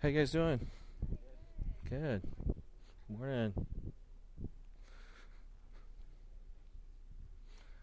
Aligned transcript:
How 0.00 0.06
you 0.06 0.16
guys 0.16 0.30
doing? 0.30 0.64
Good. 1.90 2.22
Morning. 3.08 3.52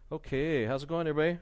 Okay, 0.09 0.63
how's 0.63 0.83
it 0.83 0.87
going, 0.87 1.07
everybody? 1.07 1.39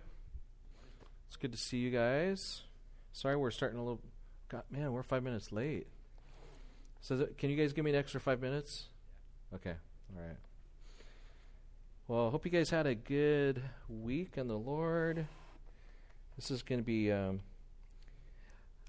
It's 1.27 1.35
good 1.35 1.51
to 1.51 1.59
see 1.59 1.77
you 1.77 1.91
guys. 1.91 2.63
Sorry, 3.11 3.35
we're 3.35 3.51
starting 3.51 3.77
a 3.77 3.83
little. 3.83 4.01
God, 4.49 4.63
man, 4.71 4.91
we're 4.91 5.03
five 5.03 5.21
minutes 5.21 5.51
late. 5.51 5.85
So, 7.01 7.17
th- 7.17 7.37
can 7.37 7.51
you 7.51 7.55
guys 7.55 7.71
give 7.73 7.85
me 7.85 7.91
an 7.91 7.97
extra 7.97 8.19
five 8.19 8.41
minutes? 8.41 8.85
Okay, 9.53 9.75
all 10.15 10.23
right. 10.23 10.37
Well, 12.07 12.31
hope 12.31 12.45
you 12.45 12.51
guys 12.51 12.71
had 12.71 12.87
a 12.87 12.95
good 12.95 13.61
week 13.87 14.37
in 14.37 14.47
the 14.47 14.57
Lord. 14.57 15.27
This 16.35 16.49
is 16.49 16.63
going 16.63 16.81
to 16.81 16.85
be. 16.85 17.11
Um, 17.11 17.41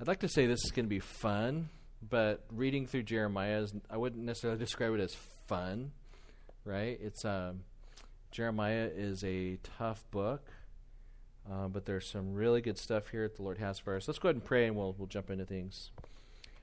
I'd 0.01 0.09
like 0.09 0.21
to 0.21 0.29
say 0.29 0.47
this 0.47 0.65
is 0.65 0.73
going 0.73 0.87
to 0.87 0.91
be 0.91 0.99
fun, 0.99 1.69
but 2.03 2.45
reading 2.51 2.89
through 2.89 3.05
Jeremiah, 3.05 3.61
is, 3.61 3.73
I 3.89 3.97
wouldn't 3.97 4.25
necessarily 4.25 4.59
describe 4.59 4.93
it 4.95 5.01
as 5.01 5.15
fun, 5.47 5.93
right? 6.65 6.99
It's 7.01 7.25
um, 7.25 7.61
Jeremiah 8.33 8.91
is 8.93 9.23
a 9.23 9.59
tough 9.79 10.05
book, 10.11 10.51
uh, 11.49 11.69
but 11.69 11.87
there's 11.87 12.11
some 12.11 12.35
really 12.35 12.61
good 12.61 12.77
stuff 12.77 13.11
here 13.11 13.23
that 13.23 13.37
the 13.37 13.45
Lord 13.45 13.59
has 13.59 13.79
for 13.79 13.95
us. 13.95 14.09
Let's 14.09 14.19
go 14.19 14.29
ahead 14.29 14.35
and 14.35 14.45
pray, 14.45 14.67
and 14.67 14.75
we'll 14.75 14.97
we'll 14.99 15.07
jump 15.07 15.31
into 15.31 15.45
things. 15.45 15.93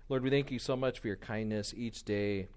Lord, 0.09 0.23
we 0.23 0.29
thank 0.29 0.51
you 0.51 0.59
so 0.59 0.75
much 0.75 0.99
for 0.99 1.07
your 1.07 1.15
kindness 1.15 1.73
each 1.73 2.03
day. 2.03 2.49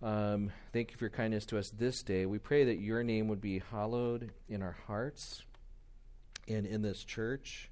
Um, 0.00 0.52
thank 0.72 0.92
you 0.92 0.96
for 0.96 1.06
your 1.06 1.10
kindness 1.10 1.44
to 1.46 1.58
us 1.58 1.70
this 1.70 2.04
day. 2.04 2.24
We 2.24 2.38
pray 2.38 2.62
that 2.66 2.78
your 2.78 3.02
name 3.02 3.26
would 3.26 3.40
be 3.40 3.60
hallowed 3.72 4.30
in 4.48 4.62
our 4.62 4.76
hearts 4.86 5.42
and 6.46 6.66
in 6.66 6.82
this 6.82 7.02
church. 7.02 7.71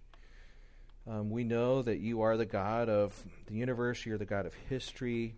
Um, 1.06 1.30
we 1.30 1.44
know 1.44 1.82
that 1.82 1.98
you 1.98 2.20
are 2.22 2.36
the 2.36 2.46
God 2.46 2.88
of 2.88 3.24
the 3.46 3.54
universe, 3.54 4.04
you're 4.04 4.18
the 4.18 4.24
God 4.24 4.46
of 4.46 4.54
history. 4.54 5.36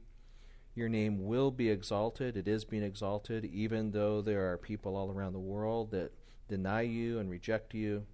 Your 0.75 0.89
name 0.89 1.27
will 1.27 1.51
be 1.51 1.69
exalted. 1.69 2.37
It 2.37 2.49
is 2.49 2.65
being 2.65 2.83
exalted, 2.83 3.45
even 3.45 3.91
though 3.91 4.23
there 4.23 4.51
are 4.51 4.57
people 4.57 4.97
all 4.97 5.11
around 5.11 5.35
the 5.35 5.39
world 5.39 5.91
that 5.91 6.13
deny 6.49 6.83
you 6.83 7.19
and 7.19 7.31
reject 7.31 7.75
you. 7.75 8.07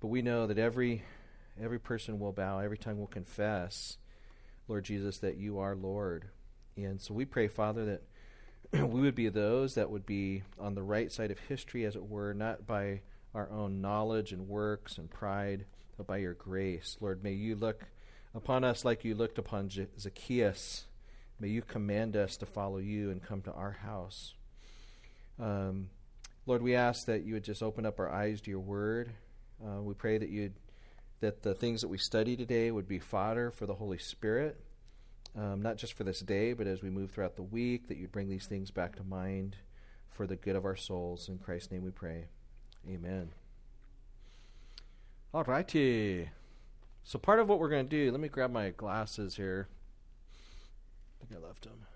But 0.00 0.08
we 0.08 0.22
know 0.22 0.46
that 0.46 0.58
every 0.58 1.02
every 1.60 1.78
person 1.78 2.18
will 2.18 2.32
bow, 2.32 2.58
every 2.58 2.78
tongue 2.78 2.98
will 2.98 3.06
confess, 3.06 3.98
Lord 4.66 4.84
Jesus, 4.84 5.18
that 5.18 5.36
you 5.36 5.58
are 5.58 5.76
Lord. 5.76 6.30
And 6.76 7.00
so 7.00 7.14
we 7.14 7.24
pray, 7.24 7.48
Father, 7.48 7.84
that 7.84 8.02
we 8.90 9.00
would 9.00 9.14
be 9.14 9.28
those 9.28 9.74
that 9.74 9.90
would 9.90 10.06
be 10.06 10.42
on 10.58 10.74
the 10.74 10.82
right 10.82 11.12
side 11.12 11.30
of 11.30 11.38
history, 11.38 11.84
as 11.84 11.96
it 11.96 12.04
were, 12.04 12.34
not 12.34 12.66
by 12.66 13.02
our 13.34 13.50
own 13.50 13.80
knowledge 13.80 14.32
and 14.32 14.48
works 14.48 14.98
and 14.98 15.10
pride, 15.10 15.66
but 15.96 16.06
by 16.06 16.18
your 16.18 16.34
grace. 16.34 16.96
Lord, 17.00 17.22
may 17.22 17.32
you 17.32 17.56
look 17.56 17.84
upon 18.34 18.64
us 18.64 18.84
like 18.84 19.04
you 19.04 19.14
looked 19.14 19.38
upon 19.38 19.70
Zacchaeus. 19.70 20.86
May 21.40 21.48
you 21.48 21.62
command 21.62 22.16
us 22.16 22.36
to 22.38 22.46
follow 22.46 22.78
you 22.78 23.10
and 23.10 23.22
come 23.22 23.42
to 23.42 23.52
our 23.52 23.72
house. 23.72 24.34
Um, 25.40 25.90
Lord, 26.46 26.62
we 26.62 26.74
ask 26.74 27.06
that 27.06 27.24
you 27.24 27.34
would 27.34 27.44
just 27.44 27.62
open 27.62 27.86
up 27.86 27.98
our 27.98 28.10
eyes 28.10 28.40
to 28.42 28.50
your 28.50 28.60
word. 28.60 29.12
Uh, 29.64 29.82
we 29.82 29.94
pray 29.94 30.18
that 30.18 30.28
you 30.28 30.52
that 31.20 31.42
the 31.42 31.54
things 31.54 31.80
that 31.80 31.88
we 31.88 31.96
study 31.96 32.36
today 32.36 32.70
would 32.70 32.86
be 32.86 32.98
fodder 32.98 33.50
for 33.50 33.64
the 33.64 33.74
Holy 33.74 33.96
Spirit, 33.96 34.60
um, 35.34 35.62
not 35.62 35.78
just 35.78 35.94
for 35.94 36.04
this 36.04 36.20
day, 36.20 36.52
but 36.52 36.66
as 36.66 36.82
we 36.82 36.90
move 36.90 37.10
throughout 37.10 37.36
the 37.36 37.42
week, 37.42 37.88
that 37.88 37.96
you'd 37.96 38.12
bring 38.12 38.28
these 38.28 38.46
things 38.46 38.70
back 38.70 38.96
to 38.96 39.04
mind 39.04 39.56
for 40.10 40.26
the 40.26 40.36
good 40.36 40.54
of 40.54 40.66
our 40.66 40.76
souls. 40.76 41.28
In 41.28 41.38
Christ's 41.38 41.72
name 41.72 41.82
we 41.82 41.90
pray. 41.90 42.26
Amen. 42.86 43.30
All 45.34 45.42
righty. 45.42 46.30
So, 47.02 47.18
part 47.18 47.40
of 47.40 47.48
what 47.48 47.58
we're 47.58 47.68
going 47.68 47.88
to 47.88 47.90
do, 47.90 48.12
let 48.12 48.20
me 48.20 48.28
grab 48.28 48.52
my 48.52 48.70
glasses 48.70 49.34
here. 49.34 49.66
I 51.20 51.26
think 51.26 51.42
I 51.42 51.44
left 51.44 51.64
them. 51.64 51.86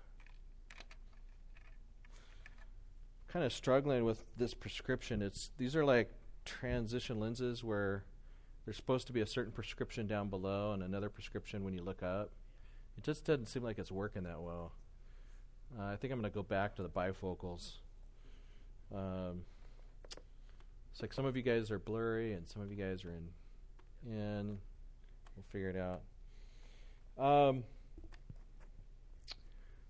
Kind 3.31 3.45
of 3.45 3.53
struggling 3.53 4.03
with 4.03 4.25
this 4.35 4.53
prescription. 4.53 5.21
It's 5.21 5.51
these 5.57 5.73
are 5.73 5.85
like 5.85 6.11
transition 6.43 7.21
lenses 7.21 7.63
where 7.63 8.03
there's 8.65 8.75
supposed 8.75 9.07
to 9.07 9.13
be 9.13 9.21
a 9.21 9.25
certain 9.25 9.53
prescription 9.53 10.05
down 10.05 10.27
below 10.27 10.73
and 10.73 10.83
another 10.83 11.07
prescription 11.07 11.63
when 11.63 11.73
you 11.73 11.81
look 11.81 12.03
up. 12.03 12.31
It 12.97 13.05
just 13.05 13.23
doesn't 13.23 13.45
seem 13.45 13.63
like 13.63 13.79
it's 13.79 13.91
working 13.91 14.23
that 14.23 14.41
well. 14.41 14.73
Uh, 15.79 15.85
I 15.85 15.95
think 15.95 16.11
I'm 16.11 16.19
going 16.19 16.29
to 16.29 16.35
go 16.35 16.43
back 16.43 16.75
to 16.75 16.83
the 16.83 16.89
bifocals. 16.89 17.75
Um, 18.93 19.43
it's 20.99 21.01
like 21.01 21.13
some 21.13 21.23
of 21.23 21.37
you 21.37 21.43
guys 21.43 21.71
are 21.71 21.79
blurry 21.79 22.33
and 22.33 22.45
some 22.49 22.61
of 22.61 22.69
you 22.69 22.75
guys 22.75 23.05
are 23.05 23.11
in. 23.11 23.29
And 24.11 24.57
we'll 25.33 25.45
figure 25.49 25.69
it 25.69 25.77
out. 25.77 26.01
Um, 27.17 27.63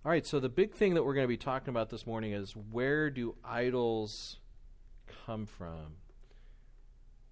all 0.05 0.11
right, 0.11 0.23
so 0.23 0.39
the 0.39 0.49
big 0.49 0.75
thing 0.75 0.93
that 0.93 1.03
we're 1.03 1.15
going 1.15 1.23
to 1.23 1.27
be 1.27 1.35
talking 1.35 1.69
about 1.69 1.89
this 1.89 2.05
morning 2.05 2.33
is 2.33 2.55
where 2.55 3.09
do 3.09 3.33
idols 3.43 4.37
come 5.25 5.47
from? 5.47 5.95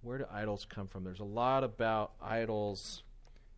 Where 0.00 0.18
do 0.18 0.24
idols 0.28 0.66
come 0.68 0.88
from? 0.88 1.04
There's 1.04 1.20
a 1.20 1.24
lot 1.24 1.62
about 1.62 2.14
idols 2.20 3.04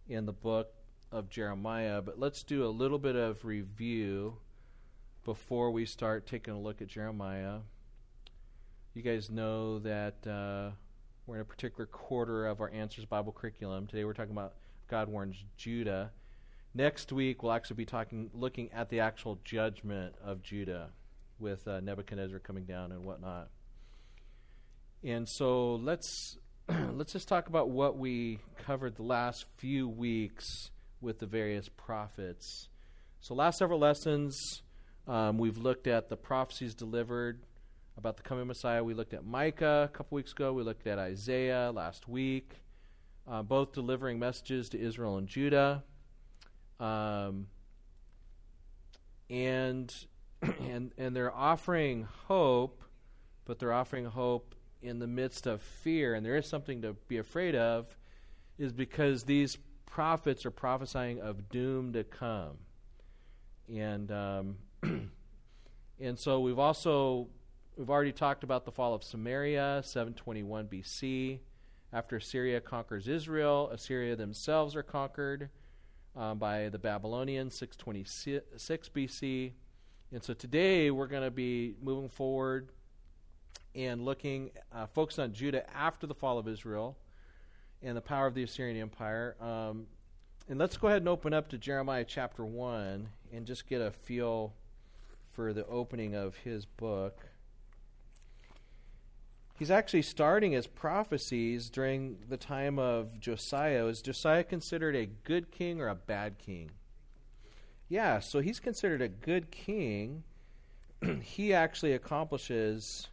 in 0.07 0.27
the 0.27 0.35
book 0.35 0.75
of 1.11 1.31
Jeremiah, 1.31 2.03
but 2.03 2.19
let's 2.19 2.43
do 2.43 2.67
a 2.67 2.69
little 2.69 2.99
bit 2.99 3.17
of 3.17 3.47
review 3.47 4.37
before 5.25 5.71
we 5.71 5.87
start 5.87 6.27
taking 6.27 6.53
a 6.53 6.61
look 6.61 6.83
at 6.83 6.89
Jeremiah. 6.89 7.61
You 8.93 9.03
guys 9.03 9.31
know 9.31 9.79
that 9.79 10.27
uh, 10.27 10.71
we're 11.25 11.37
in 11.37 11.41
a 11.43 11.45
particular 11.45 11.87
quarter 11.87 12.47
of 12.49 12.61
our 12.61 12.69
Answers 12.71 13.05
Bible 13.05 13.31
curriculum. 13.31 13.87
Today 13.87 14.05
we're 14.05 14.15
talking 14.15 14.33
about 14.33 14.55
God 14.89 15.09
warns 15.09 15.37
Judah. 15.57 16.11
Next 16.75 17.13
week 17.13 17.45
we'll 17.45 17.53
actually 17.53 17.77
be 17.77 17.85
talking, 17.85 18.31
looking 18.35 18.69
at 18.73 18.89
the 18.89 18.99
actual 18.99 19.39
judgment 19.45 20.17
of 20.21 20.43
Judah, 20.43 20.91
with 21.39 21.69
uh, 21.69 21.79
Nebuchadnezzar 21.79 22.41
coming 22.41 22.65
down 22.65 22.91
and 22.91 23.05
whatnot. 23.05 23.51
And 25.05 25.29
so 25.29 25.77
let's 25.77 26.39
let's 26.69 27.13
just 27.13 27.29
talk 27.29 27.47
about 27.47 27.71
what 27.71 27.97
we 27.97 28.41
covered 28.59 28.97
the 28.97 29.05
last 29.05 29.45
few 29.57 29.89
weeks 29.89 30.73
with 31.01 31.21
the 31.21 31.27
various 31.27 31.69
prophets. 31.69 32.69
So 33.21 33.35
last 33.35 33.59
several 33.59 33.79
lessons, 33.79 34.63
um, 35.07 35.39
we've 35.39 35.59
looked 35.59 35.87
at 35.87 36.09
the 36.09 36.17
prophecies 36.17 36.75
delivered 36.75 37.45
about 38.01 38.17
the 38.17 38.23
coming 38.23 38.47
Messiah. 38.47 38.83
We 38.83 38.95
looked 38.95 39.13
at 39.13 39.27
Micah 39.27 39.91
a 39.93 39.95
couple 39.95 40.17
weeks 40.17 40.33
ago. 40.33 40.55
We 40.55 40.63
looked 40.63 40.87
at 40.87 40.99
Isaiah 40.99 41.71
last 41.71 42.09
week, 42.09 42.63
uh, 43.31 43.43
both 43.43 43.73
delivering 43.73 44.19
messages 44.19 44.71
to 44.71 44.81
Israel 44.81 45.19
and 45.19 45.29
Judah. 45.29 45.85
Um, 46.79 47.49
and 49.29 49.95
and 50.43 50.93
and 50.97 51.15
they're 51.15 51.35
offering 51.35 52.09
hope, 52.27 52.83
but 53.45 53.59
they're 53.59 53.75
offering 53.75 54.07
hope 54.07 54.55
in 54.81 54.99
the 54.99 55.07
midst 55.07 55.47
of 55.47 55.61
fear. 55.61 56.15
And 56.15 56.25
there 56.25 56.37
is 56.37 56.47
something 56.47 56.81
to 56.81 56.95
be 57.07 57.19
afraid 57.19 57.55
of, 57.55 57.95
is 58.57 58.73
because 58.73 59.25
these 59.25 59.59
prophets 59.85 60.47
are 60.47 60.51
prophesying 60.51 61.21
of 61.21 61.51
doom 61.51 61.93
to 61.93 62.03
come. 62.05 62.57
And 63.71 64.11
um, 64.11 64.57
and 66.01 66.19
so 66.19 66.41
we've 66.41 66.59
also 66.59 67.29
we've 67.77 67.91
already 67.91 68.13
talked 68.13 68.45
about 68.45 68.65
the 68.65 68.73
fall 68.73 68.95
of 68.95 69.03
Samaria, 69.03 69.83
721 69.85 70.69
BC. 70.69 71.39
After 71.93 72.17
Assyria 72.17 72.61
conquers 72.61 73.09
Israel, 73.09 73.69
Assyria 73.73 74.17
themselves 74.17 74.77
are 74.77 74.83
conquered 74.83 75.49
um, 76.17 76.39
by 76.39 76.69
the 76.69 76.79
Babylonians, 76.79 77.55
626 77.55 78.89
BC. 78.89 79.53
And 80.13 80.23
so 80.23 80.35
today 80.35 80.91
we're 80.91 81.07
going 81.07 81.23
to 81.23 81.31
be 81.31 81.75
moving 81.83 82.09
forward 82.09 82.71
and 83.75 84.05
looking, 84.05 84.51
uh, 84.75 84.87
focused 84.87 85.19
on 85.19 85.33
Judah 85.33 85.69
after 85.75 86.07
the 86.07 86.15
fall 86.15 86.39
of 86.39 86.49
Israel 86.49 86.97
and 87.83 87.97
the 87.97 88.01
power 88.01 88.27
of 88.27 88.35
the 88.35 88.43
Assyrian 88.43 88.77
Empire. 88.77 89.37
Um, 89.41 89.87
and 90.49 90.59
let's 90.59 90.77
go 90.77 90.89
ahead 90.89 91.03
and 91.03 91.09
open 91.09 91.33
up 91.33 91.49
to 91.51 91.59
Jeremiah 91.59 92.05
chapter 92.05 92.45
1 92.45 93.09
and 93.33 93.47
just 93.47 93.69
get 93.69 93.81
a 93.81 93.91
feel 93.91 94.53
for 95.31 95.53
the 95.53 95.65
opening 95.67 96.15
of 96.15 96.37
his 96.39 96.67
book. 96.67 97.30
He's 99.61 99.71
actually 99.71 100.01
starting 100.01 100.53
his 100.53 100.67
prophecies 100.67 101.69
during 101.69 102.17
the 102.31 102.39
time 102.39 102.79
of 102.79 103.21
Josiah. 103.21 103.85
Is 103.89 104.01
Josiah 104.01 104.43
considered 104.43 104.97
a 104.97 105.05
good 105.05 105.51
king 105.51 105.83
or 105.83 105.89
a 105.89 105.95
bad 105.95 106.39
king? 106.39 106.71
Yeah, 107.87 108.21
so 108.21 108.41
he's 108.41 108.59
considered 108.59 109.03
a 109.03 109.09
good 109.09 109.51
king. 109.51 110.23
he 111.21 111.53
actually 111.53 111.93
accomplishes 111.93 113.09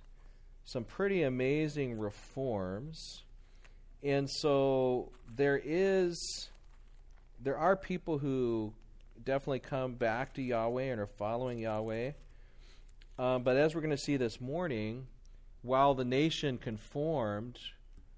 some 0.64 0.86
pretty 0.86 1.24
amazing 1.24 2.00
reforms. 2.00 3.26
And 4.02 4.30
so 4.30 5.12
there 5.36 5.62
is 5.62 6.48
there 7.44 7.58
are 7.58 7.76
people 7.76 8.20
who 8.20 8.72
definitely 9.22 9.60
come 9.60 9.96
back 9.96 10.36
to 10.36 10.42
Yahweh 10.42 10.84
and 10.84 11.02
are 11.02 11.08
following 11.08 11.60
Yahweh. 11.60 12.14
Um, 13.20 13.44
but 13.44 13.58
as 13.58 13.76
we're 13.76 13.82
going 13.82 13.92
to 13.92 14.02
see 14.02 14.16
this 14.16 14.40
morning, 14.40 15.08
while 15.62 15.94
the 15.94 16.06
nation 16.06 16.58
conformed, 16.58 17.60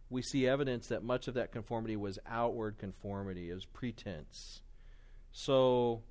we 0.09 0.21
see 0.21 0.47
evidence 0.47 0.88
that 0.88 1.03
much 1.03 1.27
of 1.27 1.33
that 1.36 1.51
conformity 1.51 1.95
was 1.95 2.19
outward 2.27 2.77
conformity, 2.77 3.50
it 3.50 3.53
was 3.53 3.65
pretense. 3.65 4.62
So 5.31 6.01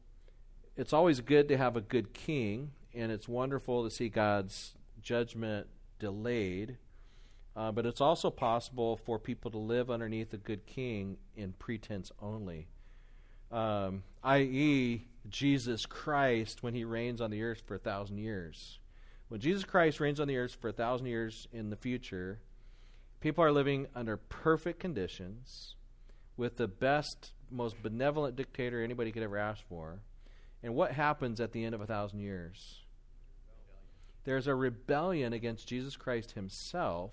it's 0.77 0.93
always 0.93 1.21
good 1.21 1.49
to 1.49 1.57
have 1.57 1.77
a 1.77 1.81
good 1.81 2.15
king, 2.15 2.71
and 2.95 3.11
it's 3.11 3.29
wonderful 3.29 3.85
to 3.85 3.91
see 3.91 4.09
God's 4.09 4.75
judgment 5.03 5.67
delayed. 5.99 6.79
Uh, 7.57 7.73
but 7.73 7.85
it's 7.85 8.01
also 8.01 8.31
possible 8.31 8.97
for 8.97 9.19
people 9.19 9.51
to 9.51 9.59
live 9.59 9.91
underneath 9.91 10.33
a 10.33 10.37
good 10.37 10.65
king 10.67 11.17
in 11.37 11.53
pretense 11.55 12.13
only, 12.23 12.69
um, 13.51 14.05
i.e., 14.23 15.05
Jesus 15.29 15.85
Christ 15.85 16.63
when 16.63 16.75
he 16.75 16.85
reigns 16.85 17.21
on 17.21 17.33
the 17.33 17.43
earth 17.43 17.63
for 17.67 17.75
a 17.75 17.79
thousand 17.79 18.19
years. 18.19 18.79
When 19.29 19.41
Jesus 19.41 19.65
Christ 19.65 20.01
reigns 20.01 20.21
on 20.21 20.29
the 20.29 20.39
earth 20.39 20.57
for 20.59 20.69
a 20.69 20.73
thousand 20.73 21.07
years 21.07 21.49
in 21.53 21.69
the 21.71 21.77
future, 21.77 22.41
people 23.21 23.45
are 23.45 23.53
living 23.53 23.87
under 23.95 24.17
perfect 24.17 24.81
conditions 24.81 25.75
with 26.37 26.57
the 26.57 26.69
best, 26.69 27.33
most 27.51 27.83
benevolent 27.83 28.37
dictator 28.37 28.83
anybody 28.83 29.13
could 29.13 29.23
ever 29.23 29.37
ask 29.37 29.63
for. 29.69 30.01
And 30.63 30.75
what 30.75 30.93
happens 30.93 31.41
at 31.41 31.53
the 31.53 31.65
end 31.65 31.75
of 31.75 31.81
a 31.81 31.87
thousand 31.87 32.21
years? 32.21 32.81
There's 34.25 34.47
a 34.47 34.55
rebellion 34.55 35.33
against 35.33 35.69
Jesus 35.69 35.97
Christ 35.97 36.33
himself. 36.33 37.13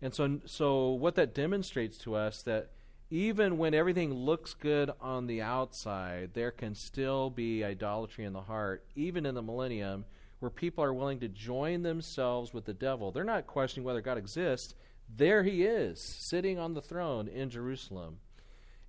And 0.00 0.14
so, 0.14 0.40
so 0.46 0.90
what 0.90 1.14
that 1.16 1.34
demonstrates 1.34 1.98
to 1.98 2.14
us 2.14 2.42
that 2.42 2.70
even 3.10 3.56
when 3.56 3.72
everything 3.72 4.12
looks 4.12 4.54
good 4.54 4.90
on 5.00 5.26
the 5.26 5.40
outside, 5.40 6.30
there 6.34 6.50
can 6.50 6.74
still 6.74 7.30
be 7.30 7.64
idolatry 7.64 8.24
in 8.24 8.32
the 8.32 8.42
heart, 8.42 8.84
even 8.94 9.24
in 9.26 9.34
the 9.34 9.42
millennium, 9.42 10.04
where 10.38 10.50
people 10.50 10.84
are 10.84 10.94
willing 10.94 11.20
to 11.20 11.28
join 11.28 11.82
themselves 11.82 12.52
with 12.52 12.64
the 12.64 12.74
devil. 12.74 13.10
They're 13.10 13.24
not 13.24 13.46
questioning 13.46 13.84
whether 13.86 14.00
God 14.00 14.18
exists. 14.18 14.74
There 15.08 15.42
he 15.42 15.64
is, 15.64 16.02
sitting 16.28 16.58
on 16.58 16.74
the 16.74 16.82
throne 16.82 17.28
in 17.28 17.50
Jerusalem 17.50 18.18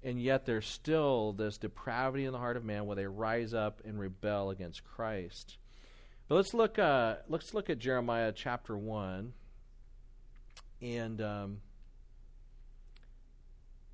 and 0.03 0.21
yet 0.21 0.45
there's 0.45 0.67
still 0.67 1.33
this 1.33 1.57
depravity 1.57 2.25
in 2.25 2.31
the 2.31 2.37
heart 2.37 2.57
of 2.57 2.63
man 2.63 2.85
where 2.85 2.95
they 2.95 3.07
rise 3.07 3.53
up 3.53 3.81
and 3.83 3.99
rebel 3.99 4.49
against 4.49 4.83
Christ. 4.83 5.57
But 6.27 6.35
let's 6.35 6.53
look. 6.53 6.77
Uh, 6.77 7.15
let's 7.27 7.53
look 7.53 7.69
at 7.69 7.79
Jeremiah 7.79 8.31
chapter 8.33 8.77
one, 8.77 9.33
and 10.81 11.21
um, 11.21 11.61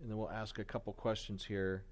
and 0.01 0.09
then 0.09 0.17
we'll 0.17 0.31
ask 0.31 0.59
a 0.59 0.63
couple 0.63 0.93
questions 0.93 1.45
here. 1.45 1.83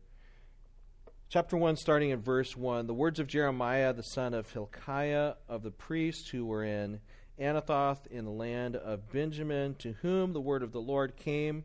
Chapter 1.32 1.56
1, 1.56 1.78
starting 1.78 2.10
in 2.10 2.20
verse 2.20 2.58
1. 2.58 2.88
The 2.88 2.94
words 2.94 3.18
of 3.18 3.26
Jeremiah, 3.26 3.94
the 3.94 4.04
son 4.04 4.34
of 4.34 4.52
Hilkiah, 4.52 5.36
of 5.48 5.64
the 5.64 5.72
priests 5.72 6.28
who 6.28 6.44
were 6.44 6.62
in 6.62 7.00
Anathoth 7.40 8.06
in 8.08 8.26
the 8.26 8.32
land 8.32 8.76
of 8.76 9.10
Benjamin, 9.14 9.76
to 9.76 9.94
whom 10.02 10.34
the 10.34 10.42
word 10.42 10.62
of 10.62 10.74
the 10.74 10.82
Lord 10.82 11.16
came 11.16 11.64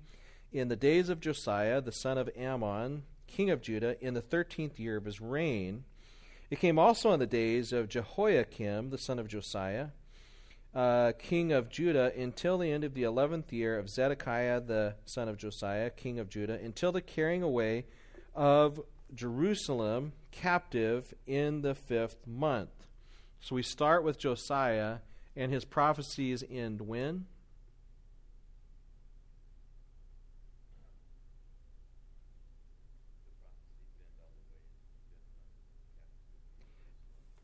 in 0.52 0.68
the 0.68 0.76
days 0.76 1.08
of 1.08 1.18
Josiah, 1.18 1.80
the 1.80 1.90
son 1.90 2.16
of 2.16 2.30
Amon, 2.40 3.02
king 3.26 3.50
of 3.50 3.60
Judah, 3.60 3.96
in 4.00 4.14
the 4.14 4.20
thirteenth 4.20 4.78
year 4.78 4.98
of 4.98 5.04
his 5.04 5.20
reign. 5.20 5.82
It 6.48 6.60
came 6.60 6.78
also 6.78 7.10
in 7.10 7.18
the 7.18 7.26
days 7.26 7.72
of 7.72 7.88
Jehoiakim, 7.88 8.90
the 8.90 8.98
son 8.98 9.18
of 9.18 9.26
Josiah, 9.26 9.88
uh, 10.76 11.10
king 11.18 11.50
of 11.50 11.70
Judah, 11.70 12.12
until 12.16 12.58
the 12.58 12.70
end 12.70 12.84
of 12.84 12.94
the 12.94 13.02
eleventh 13.02 13.52
year 13.52 13.80
of 13.80 13.90
Zedekiah, 13.90 14.60
the 14.60 14.94
son 15.06 15.28
of 15.28 15.36
Josiah, 15.36 15.90
king 15.90 16.20
of 16.20 16.28
Judah, 16.28 16.60
until 16.62 16.92
the 16.92 17.00
carrying 17.00 17.42
away 17.42 17.86
of 18.32 18.78
Jerusalem 19.14 20.12
captive 20.30 21.14
in 21.26 21.62
the 21.62 21.74
fifth 21.74 22.26
month. 22.26 22.86
So 23.40 23.54
we 23.54 23.62
start 23.62 24.02
with 24.04 24.18
Josiah, 24.18 24.98
and 25.36 25.52
his 25.52 25.64
prophecies 25.64 26.42
end 26.50 26.80
when? 26.80 27.26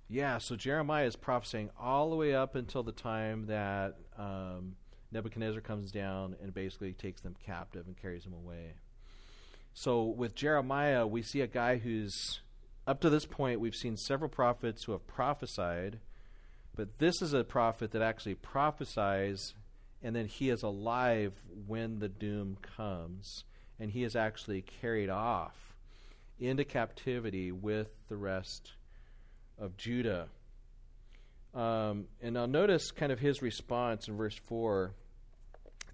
Yeah, 0.08 0.36
so 0.38 0.56
Jeremiah 0.56 1.06
is 1.06 1.16
prophesying 1.16 1.70
all 1.80 2.10
the 2.10 2.16
way 2.16 2.34
up 2.34 2.54
until 2.54 2.82
the 2.82 2.92
time 2.92 3.46
that 3.46 3.96
um, 4.18 4.76
Nebuchadnezzar 5.10 5.62
comes 5.62 5.90
down 5.90 6.36
and 6.42 6.52
basically 6.52 6.92
takes 6.92 7.22
them 7.22 7.34
captive 7.42 7.86
and 7.86 7.96
carries 7.96 8.24
them 8.24 8.34
away. 8.34 8.74
So 9.74 10.04
with 10.04 10.34
Jeremiah, 10.34 11.06
we 11.06 11.22
see 11.22 11.40
a 11.40 11.46
guy 11.46 11.78
who's, 11.78 12.40
up 12.86 13.00
to 13.00 13.10
this 13.10 13.24
point, 13.24 13.60
we've 13.60 13.74
seen 13.74 13.96
several 13.96 14.28
prophets 14.28 14.84
who 14.84 14.92
have 14.92 15.06
prophesied, 15.06 15.98
but 16.74 16.98
this 16.98 17.22
is 17.22 17.32
a 17.32 17.44
prophet 17.44 17.92
that 17.92 18.02
actually 18.02 18.34
prophesies, 18.34 19.54
and 20.02 20.14
then 20.14 20.26
he 20.26 20.50
is 20.50 20.62
alive 20.62 21.32
when 21.66 21.98
the 22.00 22.08
doom 22.08 22.58
comes, 22.76 23.44
and 23.78 23.90
he 23.90 24.04
is 24.04 24.14
actually 24.14 24.62
carried 24.62 25.10
off 25.10 25.74
into 26.38 26.64
captivity 26.64 27.52
with 27.52 27.88
the 28.08 28.16
rest 28.16 28.72
of 29.58 29.76
Judah. 29.76 30.28
Um, 31.54 32.06
and 32.20 32.34
now 32.34 32.46
notice 32.46 32.90
kind 32.90 33.12
of 33.12 33.20
his 33.20 33.42
response 33.42 34.08
in 34.08 34.16
verse 34.16 34.36
4. 34.46 34.94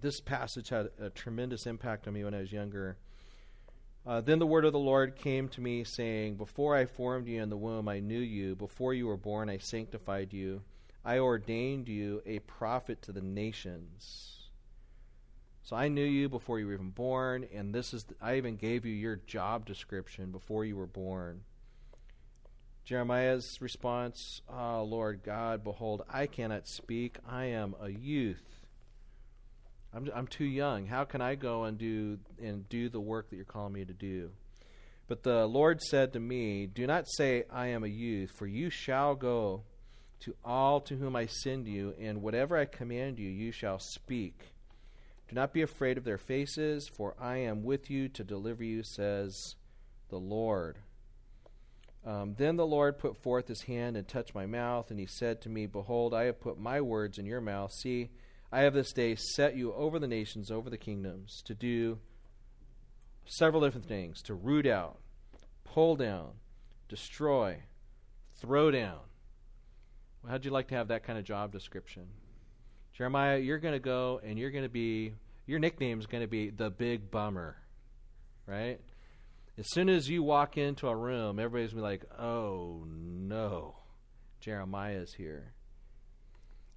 This 0.01 0.21
passage 0.21 0.69
had 0.69 0.89
a 0.99 1.09
tremendous 1.09 1.65
impact 1.65 2.07
on 2.07 2.13
me 2.13 2.23
when 2.23 2.33
I 2.33 2.39
was 2.39 2.51
younger. 2.51 2.97
Uh, 4.05 4.21
then 4.21 4.39
the 4.39 4.47
word 4.47 4.65
of 4.65 4.73
the 4.73 4.79
Lord 4.79 5.15
came 5.15 5.47
to 5.49 5.61
me, 5.61 5.83
saying, 5.83 6.35
Before 6.35 6.75
I 6.75 6.85
formed 6.85 7.27
you 7.27 7.41
in 7.41 7.49
the 7.49 7.57
womb, 7.57 7.87
I 7.87 7.99
knew 7.99 8.19
you. 8.19 8.55
Before 8.55 8.93
you 8.93 9.07
were 9.07 9.17
born, 9.17 9.49
I 9.49 9.57
sanctified 9.57 10.33
you. 10.33 10.61
I 11.03 11.19
ordained 11.19 11.87
you 11.87 12.21
a 12.25 12.39
prophet 12.39 13.01
to 13.03 13.11
the 13.11 13.21
nations. 13.21 14.49
So 15.63 15.75
I 15.75 15.87
knew 15.87 16.03
you 16.03 16.29
before 16.29 16.59
you 16.59 16.67
were 16.67 16.73
even 16.73 16.89
born, 16.89 17.45
and 17.53 17.75
this 17.75 17.93
is 17.93 18.05
the, 18.05 18.15
I 18.21 18.37
even 18.37 18.55
gave 18.55 18.85
you 18.85 18.93
your 18.93 19.17
job 19.27 19.65
description 19.65 20.31
before 20.31 20.65
you 20.65 20.75
were 20.75 20.87
born. 20.87 21.41
Jeremiah's 22.85 23.61
response, 23.61 24.41
Ah, 24.49 24.77
oh, 24.77 24.83
Lord 24.83 25.21
God, 25.21 25.63
behold, 25.63 26.01
I 26.09 26.25
cannot 26.25 26.67
speak. 26.67 27.17
I 27.29 27.45
am 27.45 27.75
a 27.79 27.89
youth. 27.89 28.58
I'm, 29.93 30.09
I'm 30.13 30.27
too 30.27 30.45
young. 30.45 30.85
How 30.85 31.03
can 31.03 31.21
I 31.21 31.35
go 31.35 31.63
and 31.63 31.77
do 31.77 32.19
and 32.41 32.67
do 32.69 32.89
the 32.89 32.99
work 32.99 33.29
that 33.29 33.35
you're 33.35 33.45
calling 33.45 33.73
me 33.73 33.85
to 33.85 33.93
do? 33.93 34.31
But 35.07 35.23
the 35.23 35.47
Lord 35.47 35.81
said 35.81 36.13
to 36.13 36.19
me, 36.19 36.67
Do 36.67 36.85
not 36.85 37.05
say, 37.07 37.43
I 37.51 37.67
am 37.67 37.83
a 37.83 37.87
youth, 37.87 38.31
for 38.31 38.45
you 38.45 38.69
shall 38.69 39.15
go 39.15 39.63
to 40.21 40.35
all 40.45 40.81
to 40.81 40.95
whom 40.97 41.15
I 41.15 41.25
send 41.25 41.67
you, 41.67 41.95
and 41.99 42.21
whatever 42.21 42.57
I 42.57 42.65
command 42.65 43.17
you, 43.17 43.29
you 43.29 43.51
shall 43.51 43.79
speak. 43.79 44.53
Do 45.27 45.35
not 45.35 45.53
be 45.53 45.61
afraid 45.61 45.97
of 45.97 46.03
their 46.03 46.17
faces, 46.17 46.87
for 46.87 47.15
I 47.19 47.37
am 47.37 47.63
with 47.63 47.89
you 47.89 48.09
to 48.09 48.23
deliver 48.23 48.63
you, 48.63 48.83
says 48.83 49.55
the 50.09 50.19
Lord. 50.19 50.77
Um, 52.05 52.35
then 52.37 52.55
the 52.55 52.65
Lord 52.65 52.97
put 52.97 53.17
forth 53.17 53.47
his 53.47 53.63
hand 53.63 53.97
and 53.97 54.07
touched 54.07 54.35
my 54.35 54.45
mouth, 54.45 54.91
and 54.91 54.99
he 54.99 55.05
said 55.05 55.41
to 55.41 55.49
me, 55.49 55.65
Behold, 55.65 56.13
I 56.13 56.25
have 56.25 56.39
put 56.39 56.59
my 56.59 56.81
words 56.81 57.17
in 57.17 57.25
your 57.25 57.41
mouth. 57.41 57.71
See, 57.71 58.09
I 58.51 58.61
have 58.61 58.73
this 58.73 58.91
day 58.91 59.15
set 59.15 59.55
you 59.55 59.73
over 59.73 59.99
the 59.99 60.07
nations, 60.07 60.49
over 60.49 60.69
the 60.69 60.77
kingdoms, 60.77 61.41
to 61.45 61.53
do 61.53 61.99
several 63.25 63.61
different 63.61 63.87
things 63.87 64.21
to 64.23 64.33
root 64.33 64.65
out, 64.65 64.97
pull 65.63 65.95
down, 65.95 66.31
destroy, 66.87 67.57
throw 68.41 68.71
down. 68.71 68.99
Well, 70.23 70.31
how'd 70.31 70.45
you 70.45 70.51
like 70.51 70.67
to 70.69 70.75
have 70.75 70.87
that 70.87 71.03
kind 71.03 71.19
of 71.19 71.25
job 71.25 71.51
description? 71.51 72.07
Jeremiah, 72.93 73.37
you're 73.37 73.59
going 73.59 73.75
to 73.75 73.79
go 73.79 74.19
and 74.23 74.39
you're 74.39 74.51
going 74.51 74.65
to 74.65 74.69
be, 74.69 75.13
your 75.45 75.59
nickname 75.59 75.99
is 75.99 76.07
going 76.07 76.23
to 76.23 76.27
be 76.27 76.49
the 76.49 76.69
big 76.69 77.11
bummer, 77.11 77.55
right? 78.47 78.79
As 79.59 79.65
soon 79.71 79.89
as 79.89 80.09
you 80.09 80.23
walk 80.23 80.57
into 80.57 80.87
a 80.87 80.95
room, 80.95 81.37
everybody's 81.37 81.71
gonna 81.71 81.81
be 81.81 81.89
like, 81.89 82.05
"Oh 82.17 82.85
no, 82.87 83.75
Jeremiah's 84.39 85.13
here." 85.13 85.53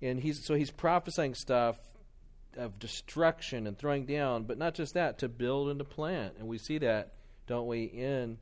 And 0.03 0.21
he's 0.21 0.45
so 0.45 0.55
he's 0.55 0.71
prophesying 0.71 1.35
stuff 1.35 1.77
of 2.57 2.79
destruction 2.79 3.67
and 3.67 3.79
throwing 3.79 4.05
down, 4.05 4.45
but 4.45 4.59
not 4.59 4.75
just 4.75 4.95
that, 4.95 5.19
to 5.19 5.29
build 5.29 5.69
and 5.69 5.79
to 5.79 5.85
plant. 5.85 6.35
And 6.39 6.49
we 6.49 6.59
see 6.59 6.79
that, 6.79 7.13
don't 7.47 7.67
we, 7.67 7.85
in 7.85 8.39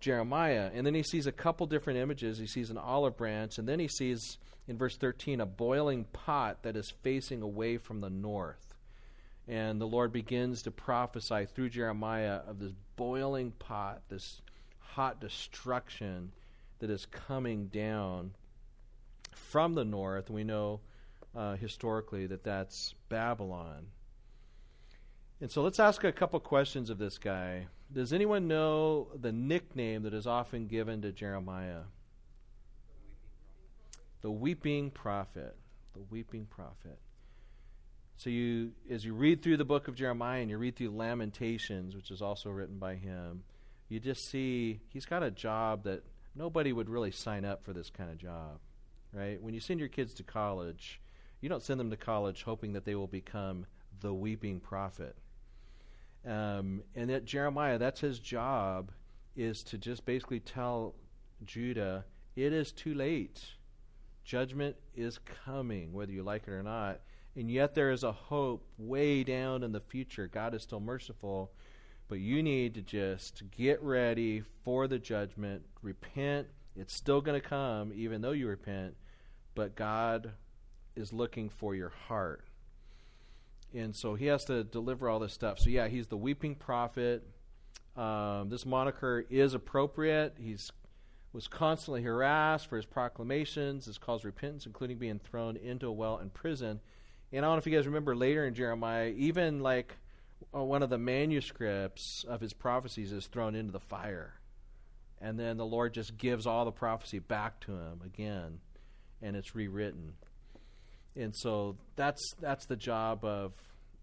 Jeremiah. 0.00 0.70
And 0.72 0.86
then 0.86 0.94
he 0.94 1.02
sees 1.02 1.26
a 1.26 1.32
couple 1.32 1.66
different 1.66 1.98
images. 1.98 2.38
He 2.38 2.46
sees 2.46 2.70
an 2.70 2.78
olive 2.78 3.16
branch, 3.16 3.58
and 3.58 3.68
then 3.68 3.80
he 3.80 3.88
sees 3.88 4.38
in 4.68 4.76
verse 4.76 4.96
13 4.96 5.40
a 5.40 5.46
boiling 5.46 6.04
pot 6.12 6.62
that 6.62 6.76
is 6.76 6.92
facing 7.02 7.42
away 7.42 7.78
from 7.78 8.00
the 8.00 8.10
north. 8.10 8.74
And 9.48 9.80
the 9.80 9.86
Lord 9.86 10.12
begins 10.12 10.62
to 10.62 10.70
prophesy 10.70 11.46
through 11.46 11.70
Jeremiah 11.70 12.40
of 12.46 12.60
this 12.60 12.72
boiling 12.96 13.50
pot, 13.52 14.02
this 14.08 14.40
hot 14.78 15.20
destruction 15.20 16.32
that 16.78 16.90
is 16.90 17.06
coming 17.06 17.66
down 17.66 18.34
from 19.52 19.74
the 19.74 19.84
north. 19.84 20.30
We 20.30 20.44
know 20.44 20.80
uh, 21.36 21.56
historically 21.56 22.26
that 22.26 22.42
that's 22.42 22.94
Babylon. 23.10 23.88
And 25.42 25.50
so 25.50 25.62
let's 25.62 25.78
ask 25.78 26.02
a 26.04 26.12
couple 26.12 26.40
questions 26.40 26.88
of 26.88 26.96
this 26.96 27.18
guy. 27.18 27.66
Does 27.92 28.14
anyone 28.14 28.48
know 28.48 29.08
the 29.14 29.30
nickname 29.30 30.04
that 30.04 30.14
is 30.14 30.26
often 30.26 30.68
given 30.68 31.02
to 31.02 31.12
Jeremiah? 31.12 31.82
The 34.22 34.30
weeping 34.30 34.90
prophet. 34.90 35.54
The 35.92 36.02
weeping 36.10 36.46
prophet. 36.46 36.98
So 38.16 38.30
you, 38.30 38.70
as 38.90 39.04
you 39.04 39.12
read 39.12 39.42
through 39.42 39.58
the 39.58 39.66
book 39.66 39.86
of 39.86 39.96
Jeremiah 39.96 40.40
and 40.40 40.48
you 40.48 40.56
read 40.56 40.76
through 40.76 40.96
Lamentations, 40.96 41.94
which 41.94 42.10
is 42.10 42.22
also 42.22 42.48
written 42.48 42.78
by 42.78 42.94
him, 42.94 43.42
you 43.90 44.00
just 44.00 44.30
see 44.30 44.80
he's 44.88 45.04
got 45.04 45.22
a 45.22 45.30
job 45.30 45.84
that 45.84 46.04
nobody 46.34 46.72
would 46.72 46.88
really 46.88 47.10
sign 47.10 47.44
up 47.44 47.64
for 47.64 47.74
this 47.74 47.90
kind 47.90 48.10
of 48.10 48.16
job, 48.16 48.60
right? 49.12 49.40
When 49.42 49.54
you 49.54 49.60
send 49.60 49.80
your 49.80 49.88
kids 49.88 50.14
to 50.14 50.22
college, 50.22 51.00
you 51.40 51.48
don't 51.48 51.62
send 51.62 51.80
them 51.80 51.90
to 51.90 51.96
college 51.96 52.44
hoping 52.44 52.72
that 52.72 52.84
they 52.84 52.94
will 52.94 53.06
become 53.06 53.66
the 54.00 54.14
weeping 54.14 54.60
prophet. 54.60 55.16
Um, 56.26 56.82
and 56.94 57.10
that 57.10 57.24
Jeremiah, 57.24 57.78
that's 57.78 58.00
his 58.00 58.18
job, 58.18 58.92
is 59.36 59.62
to 59.64 59.78
just 59.78 60.04
basically 60.04 60.40
tell 60.40 60.94
Judah, 61.44 62.04
it 62.36 62.52
is 62.52 62.72
too 62.72 62.94
late. 62.94 63.44
Judgment 64.24 64.76
is 64.94 65.18
coming, 65.44 65.92
whether 65.92 66.12
you 66.12 66.22
like 66.22 66.44
it 66.46 66.52
or 66.52 66.62
not. 66.62 67.00
And 67.34 67.50
yet 67.50 67.74
there 67.74 67.90
is 67.90 68.04
a 68.04 68.12
hope 68.12 68.64
way 68.78 69.24
down 69.24 69.62
in 69.62 69.72
the 69.72 69.80
future. 69.80 70.28
God 70.28 70.54
is 70.54 70.62
still 70.62 70.80
merciful. 70.80 71.50
But 72.08 72.20
you 72.20 72.42
need 72.42 72.74
to 72.74 72.82
just 72.82 73.42
get 73.56 73.82
ready 73.82 74.42
for 74.62 74.86
the 74.86 74.98
judgment. 74.98 75.62
Repent. 75.82 76.48
It's 76.76 76.94
still 76.94 77.20
going 77.20 77.40
to 77.40 77.46
come, 77.46 77.92
even 77.94 78.20
though 78.20 78.32
you 78.32 78.48
repent. 78.48 78.94
But 79.54 79.76
God 79.76 80.32
is 80.96 81.12
looking 81.12 81.48
for 81.48 81.74
your 81.74 81.92
heart. 82.08 82.44
And 83.74 83.94
so 83.94 84.14
he 84.14 84.26
has 84.26 84.44
to 84.46 84.64
deliver 84.64 85.08
all 85.08 85.18
this 85.18 85.32
stuff. 85.32 85.58
So, 85.58 85.70
yeah, 85.70 85.88
he's 85.88 86.08
the 86.08 86.16
weeping 86.16 86.54
prophet. 86.54 87.26
Um, 87.96 88.48
this 88.48 88.66
moniker 88.66 89.24
is 89.30 89.54
appropriate. 89.54 90.36
He's 90.38 90.72
was 91.32 91.48
constantly 91.48 92.02
harassed 92.02 92.66
for 92.66 92.76
his 92.76 92.84
proclamations. 92.84 93.86
This 93.86 93.98
caused 93.98 94.24
repentance, 94.24 94.66
including 94.66 94.98
being 94.98 95.18
thrown 95.18 95.56
into 95.56 95.86
a 95.86 95.92
well 95.92 96.18
in 96.18 96.30
prison. 96.30 96.80
And 97.32 97.44
I 97.44 97.48
don't 97.48 97.54
know 97.54 97.58
if 97.58 97.66
you 97.66 97.74
guys 97.74 97.86
remember 97.86 98.14
later 98.14 98.46
in 98.46 98.54
Jeremiah, 98.54 99.08
even 99.16 99.60
like 99.60 99.96
uh, 100.54 100.62
one 100.62 100.82
of 100.82 100.90
the 100.90 100.98
manuscripts 100.98 102.24
of 102.28 102.40
his 102.40 102.52
prophecies 102.52 103.12
is 103.12 103.26
thrown 103.26 103.54
into 103.54 103.72
the 103.72 103.80
fire. 103.80 104.34
And 105.20 105.38
then 105.38 105.56
the 105.56 105.64
Lord 105.64 105.94
just 105.94 106.18
gives 106.18 106.46
all 106.46 106.64
the 106.64 106.72
prophecy 106.72 107.20
back 107.20 107.60
to 107.60 107.72
him 107.72 108.00
again, 108.04 108.58
and 109.22 109.36
it's 109.36 109.54
rewritten 109.54 110.14
and 111.16 111.34
so 111.34 111.76
that's 111.96 112.34
that's 112.40 112.66
the 112.66 112.76
job 112.76 113.24
of 113.24 113.52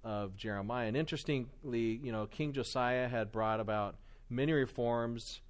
of 0.04 0.36
Jeremiah. 0.36 0.88
And 0.88 0.96
interestingly, 0.96 2.00
you 2.04 2.12
know, 2.12 2.26
King 2.26 2.54
Josiah 2.54 3.08
had 3.08 3.32
brought 3.32 3.60
about 3.60 3.96
many 4.30 4.54
reforms 4.54 5.42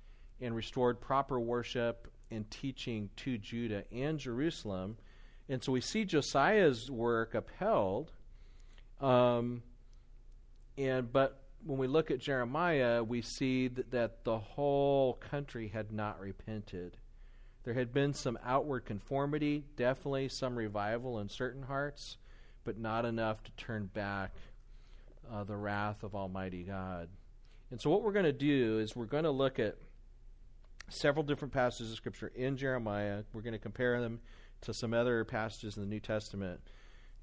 and 0.42 0.56
restored 0.56 1.00
proper 1.02 1.40
worship 1.40 2.08
and 2.32 2.50
teaching 2.50 3.10
to 3.18 3.38
Judah 3.38 3.84
and 3.92 4.18
Jerusalem. 4.18 4.98
And 5.50 5.62
so 5.64 5.72
we 5.72 5.82
see 5.82 6.06
Josiah's 6.06 6.90
work 6.90 7.36
upheld. 7.36 8.12
Um, 9.02 9.64
and 10.78 11.12
but 11.12 11.44
when 11.66 11.78
we 11.78 11.88
look 11.88 12.10
at 12.10 12.20
Jeremiah, 12.20 13.04
we 13.04 13.22
see 13.22 13.68
that, 13.68 13.92
that 13.92 14.24
the 14.24 14.38
whole 14.38 15.14
country 15.16 15.68
had 15.68 15.92
not 15.92 16.20
repented. 16.20 16.98
There 17.70 17.78
had 17.78 17.94
been 17.94 18.16
some 18.16 18.40
outward 18.44 18.86
conformity, 18.86 19.64
definitely 19.76 20.28
some 20.30 20.56
revival 20.56 21.20
in 21.20 21.30
certain 21.30 21.62
hearts, 21.62 22.18
but 22.64 22.80
not 22.80 23.06
enough 23.06 23.44
to 23.44 23.52
turn 23.52 23.92
back 23.94 24.34
uh, 25.32 25.44
the 25.44 25.56
wrath 25.56 26.02
of 26.02 26.16
Almighty 26.16 26.64
God. 26.64 27.10
And 27.70 27.80
so, 27.80 27.92
what 27.92 28.02
we're 28.02 28.12
going 28.12 28.26
to 28.26 28.34
do 28.34 28.80
is 28.80 28.96
we're 28.96 29.06
going 29.06 29.26
to 29.26 29.30
look 29.30 29.60
at 29.60 29.76
several 30.88 31.24
different 31.24 31.54
passages 31.54 31.92
of 31.92 31.98
Scripture 31.98 32.32
in 32.34 32.58
Jeremiah. 32.58 33.22
We're 33.34 33.44
going 33.44 33.54
to 33.54 33.60
compare 33.60 34.02
them 34.02 34.20
to 34.62 34.74
some 34.74 34.96
other 34.96 35.24
passages 35.24 35.78
in 35.78 35.84
the 35.84 35.90
New 35.90 36.00
Testament. 36.00 36.62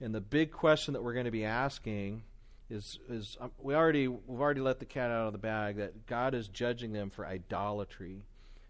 And 0.01 0.15
the 0.15 0.21
big 0.21 0.53
question 0.53 0.95
that 0.95 1.03
we're 1.03 1.15
going 1.15 1.25
to 1.25 1.33
be 1.33 1.45
asking 1.45 2.23
is 2.71 3.01
is 3.09 3.37
um, 3.41 3.51
we 3.59 3.75
already 3.75 4.07
we've 4.07 4.41
already 4.41 4.61
let 4.61 4.79
the 4.79 4.87
cat 4.87 5.11
out 5.11 5.27
of 5.27 5.33
the 5.33 5.41
bag 5.41 5.79
that 5.79 6.07
God 6.07 6.35
is 6.35 6.47
judging 6.47 6.93
them 6.93 7.11
for 7.11 7.27
idolatry. 7.27 8.23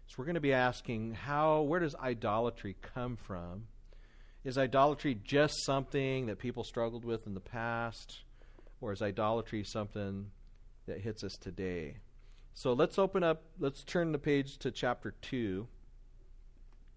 So 0.07 0.15
we're 0.17 0.25
going 0.25 0.35
to 0.35 0.41
be 0.41 0.53
asking 0.53 1.13
how 1.13 1.61
where 1.61 1.81
does 1.81 1.95
idolatry 1.95 2.77
come 2.81 3.17
from? 3.17 3.65
Is 4.43 4.57
idolatry 4.57 5.19
just 5.21 5.65
something 5.65 6.27
that 6.27 6.39
people 6.39 6.63
struggled 6.63 7.03
with 7.03 7.27
in 7.27 7.33
the 7.33 7.41
past 7.41 8.21
or 8.79 8.93
is 8.93 9.01
idolatry 9.01 9.65
something 9.65 10.31
that 10.85 11.01
hits 11.01 11.25
us 11.25 11.35
today? 11.35 11.97
So 12.53 12.71
let's 12.71 12.97
open 12.97 13.23
up 13.23 13.43
let's 13.59 13.83
turn 13.83 14.13
the 14.13 14.17
page 14.17 14.57
to 14.59 14.71
chapter 14.71 15.13
2. 15.21 15.67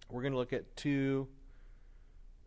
We're 0.08 0.22
going 0.22 0.32
to 0.32 0.38
look 0.38 0.52
at 0.52 0.76
2 0.76 1.26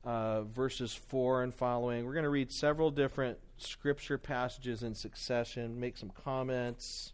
uh, 0.06 0.42
verses 0.44 0.94
4 0.94 1.44
and 1.44 1.54
following. 1.54 2.06
We're 2.06 2.14
going 2.14 2.24
to 2.24 2.30
read 2.30 2.52
several 2.52 2.90
different 2.90 3.38
scripture 3.58 4.18
passages 4.18 4.84
in 4.84 4.96
succession, 4.96 5.80
make 5.80 5.98
some 5.98 6.10
comments, 6.10 7.14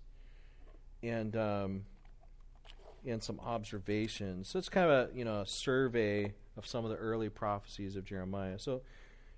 and 1.03 1.35
um, 1.35 1.81
and 3.07 3.23
some 3.23 3.39
observations. 3.39 4.49
So 4.49 4.59
it's 4.59 4.69
kind 4.69 4.89
of 4.89 5.09
a 5.09 5.17
you 5.17 5.25
know 5.25 5.41
a 5.41 5.47
survey 5.47 6.33
of 6.57 6.67
some 6.67 6.83
of 6.85 6.91
the 6.91 6.97
early 6.97 7.29
prophecies 7.29 7.95
of 7.95 8.05
Jeremiah. 8.05 8.59
So 8.59 8.81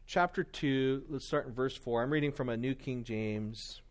chapter 0.05 0.43
two, 0.43 1.03
let's 1.09 1.27
start 1.27 1.47
in 1.47 1.53
verse 1.53 1.75
four. 1.75 2.01
I'm 2.01 2.11
reading 2.11 2.31
from 2.31 2.49
a 2.49 2.57
New 2.57 2.75
King 2.75 3.03
James. 3.03 3.81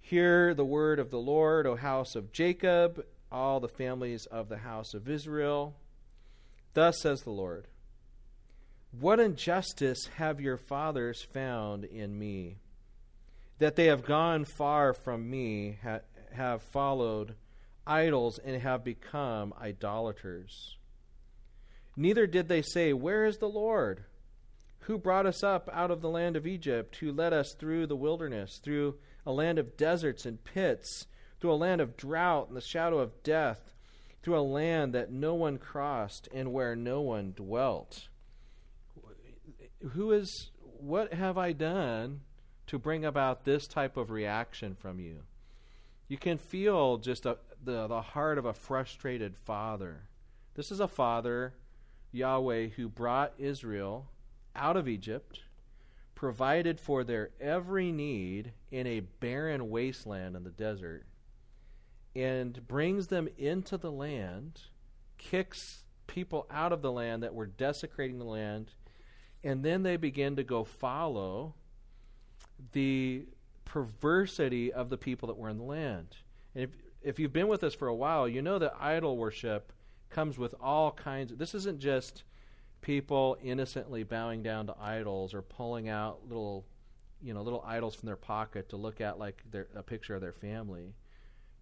Hear 0.00 0.54
the 0.54 0.64
word 0.64 0.98
of 0.98 1.10
the 1.10 1.18
Lord, 1.18 1.66
O 1.66 1.76
house 1.76 2.14
of 2.14 2.32
Jacob, 2.32 3.04
all 3.30 3.60
the 3.60 3.68
families 3.68 4.24
of 4.26 4.48
the 4.48 4.58
house 4.58 4.94
of 4.94 5.08
Israel. 5.08 5.74
Thus 6.74 7.00
says 7.00 7.20
the 7.20 7.30
Lord 7.30 7.66
What 8.98 9.20
injustice 9.20 10.08
have 10.16 10.40
your 10.40 10.56
fathers 10.56 11.22
found 11.22 11.84
in 11.84 12.18
me? 12.18 12.56
That 13.58 13.76
they 13.76 13.86
have 13.86 14.04
gone 14.04 14.44
far 14.44 14.94
from 14.94 15.28
me, 15.28 15.78
ha- 15.82 16.00
have 16.32 16.62
followed 16.62 17.34
idols 17.88 18.38
and 18.38 18.60
have 18.60 18.84
become 18.84 19.54
idolaters. 19.60 20.76
Neither 21.96 22.26
did 22.26 22.48
they 22.48 22.62
say, 22.62 22.92
Where 22.92 23.24
is 23.24 23.38
the 23.38 23.48
Lord? 23.48 24.04
Who 24.80 24.98
brought 24.98 25.26
us 25.26 25.42
up 25.42 25.68
out 25.72 25.90
of 25.90 26.00
the 26.00 26.08
land 26.08 26.36
of 26.36 26.46
Egypt, 26.46 26.96
who 26.96 27.12
led 27.12 27.32
us 27.32 27.54
through 27.54 27.86
the 27.86 27.96
wilderness, 27.96 28.60
through 28.62 28.96
a 29.26 29.32
land 29.32 29.58
of 29.58 29.76
deserts 29.76 30.24
and 30.24 30.42
pits, 30.44 31.06
through 31.40 31.52
a 31.52 31.54
land 31.54 31.80
of 31.80 31.96
drought 31.96 32.48
and 32.48 32.56
the 32.56 32.62
shadow 32.62 32.98
of 32.98 33.22
death, 33.22 33.72
through 34.22 34.38
a 34.38 34.40
land 34.40 34.94
that 34.94 35.10
no 35.10 35.34
one 35.34 35.58
crossed 35.58 36.28
and 36.32 36.52
where 36.52 36.76
no 36.76 37.00
one 37.00 37.32
dwelt? 37.36 38.08
Who 39.92 40.12
is, 40.12 40.50
what 40.60 41.12
have 41.12 41.36
I 41.36 41.52
done 41.52 42.20
to 42.68 42.78
bring 42.78 43.04
about 43.04 43.44
this 43.44 43.66
type 43.66 43.96
of 43.96 44.10
reaction 44.10 44.74
from 44.74 45.00
you? 45.00 45.22
You 46.08 46.16
can 46.16 46.38
feel 46.38 46.96
just 46.96 47.26
a, 47.26 47.38
the, 47.68 47.86
the 47.86 48.00
heart 48.00 48.38
of 48.38 48.46
a 48.46 48.54
frustrated 48.54 49.36
father. 49.36 50.08
This 50.54 50.72
is 50.72 50.80
a 50.80 50.88
father, 50.88 51.52
Yahweh, 52.12 52.68
who 52.68 52.88
brought 52.88 53.34
Israel 53.36 54.10
out 54.56 54.78
of 54.78 54.88
Egypt, 54.88 55.40
provided 56.14 56.80
for 56.80 57.04
their 57.04 57.28
every 57.38 57.92
need 57.92 58.52
in 58.70 58.86
a 58.86 59.00
barren 59.00 59.68
wasteland 59.68 60.34
in 60.34 60.44
the 60.44 60.50
desert, 60.50 61.04
and 62.16 62.66
brings 62.66 63.08
them 63.08 63.28
into 63.36 63.76
the 63.76 63.92
land, 63.92 64.62
kicks 65.18 65.84
people 66.06 66.46
out 66.50 66.72
of 66.72 66.80
the 66.80 66.90
land 66.90 67.22
that 67.22 67.34
were 67.34 67.46
desecrating 67.46 68.18
the 68.18 68.24
land, 68.24 68.72
and 69.44 69.62
then 69.62 69.82
they 69.82 69.98
begin 69.98 70.36
to 70.36 70.42
go 70.42 70.64
follow 70.64 71.54
the 72.72 73.26
perversity 73.66 74.72
of 74.72 74.88
the 74.88 74.96
people 74.96 75.26
that 75.28 75.36
were 75.36 75.50
in 75.50 75.58
the 75.58 75.64
land. 75.64 76.16
And 76.54 76.64
if, 76.64 76.70
if 77.02 77.18
you've 77.18 77.32
been 77.32 77.48
with 77.48 77.62
us 77.64 77.74
for 77.74 77.88
a 77.88 77.94
while, 77.94 78.28
you 78.28 78.42
know 78.42 78.58
that 78.58 78.74
idol 78.80 79.16
worship 79.16 79.72
comes 80.10 80.38
with 80.38 80.54
all 80.60 80.90
kinds 80.92 81.32
of, 81.32 81.38
this 81.38 81.54
isn't 81.54 81.80
just 81.80 82.24
people 82.80 83.36
innocently 83.42 84.02
bowing 84.02 84.42
down 84.42 84.66
to 84.66 84.74
idols 84.80 85.34
or 85.34 85.42
pulling 85.42 85.88
out 85.88 86.20
little 86.28 86.64
you 87.20 87.34
know 87.34 87.42
little 87.42 87.64
idols 87.66 87.94
from 87.94 88.06
their 88.06 88.16
pocket 88.16 88.68
to 88.68 88.76
look 88.76 89.00
at 89.00 89.18
like 89.18 89.42
their, 89.50 89.68
a 89.74 89.82
picture 89.82 90.14
of 90.14 90.20
their 90.20 90.32
family. 90.32 90.94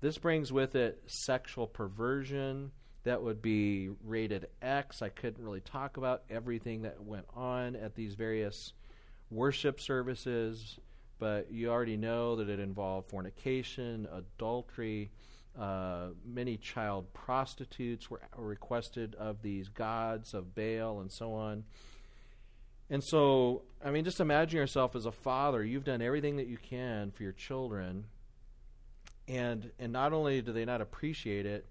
This 0.00 0.19
brings 0.19 0.52
with 0.52 0.75
it 0.75 1.02
sexual 1.07 1.66
perversion 1.66 2.71
that 3.05 3.23
would 3.23 3.40
be 3.40 3.90
rated 4.05 4.49
x. 4.61 5.00
I 5.00 5.09
couldn't 5.09 5.43
really 5.43 5.61
talk 5.61 5.97
about 5.97 6.25
everything 6.28 6.83
that 6.83 7.02
went 7.02 7.26
on 7.35 7.76
at 7.76 7.95
these 7.95 8.14
various 8.14 8.73
worship 9.31 9.81
services 9.81 10.78
but 11.18 11.50
you 11.50 11.70
already 11.70 11.96
know 11.96 12.37
that 12.37 12.49
it 12.49 12.61
involved 12.61 13.08
fornication, 13.08 14.06
adultery. 14.12 15.11
Uh, 15.58 16.08
many 16.25 16.58
child 16.58 17.12
prostitutes 17.14 18.11
were, 18.11 18.20
requested 18.37 19.14
of 19.14 19.40
these 19.42 19.68
gods 19.68 20.35
of 20.35 20.54
Baal 20.54 21.00
and 21.00 21.11
so 21.11 21.32
on. 21.32 21.64
And 22.90 23.02
so, 23.02 23.62
I 23.85 23.90
mean, 23.90 24.04
just 24.04 24.20
imagine 24.20 24.58
yourself 24.58 24.94
as 24.94 25.06
a 25.06 25.12
father. 25.12 25.64
You've 25.64 25.85
done 25.85 26.02
everything 26.02 26.37
that 26.37 26.46
you 26.46 26.58
can 26.58 27.11
for 27.11 27.23
your 27.23 27.32
children, 27.32 28.04
and 29.26 29.70
and 29.78 29.92
not 29.92 30.12
only 30.12 30.40
do 30.40 30.52
they 30.52 30.64
not 30.64 30.80
appreciate 30.80 31.46
it, 31.46 31.66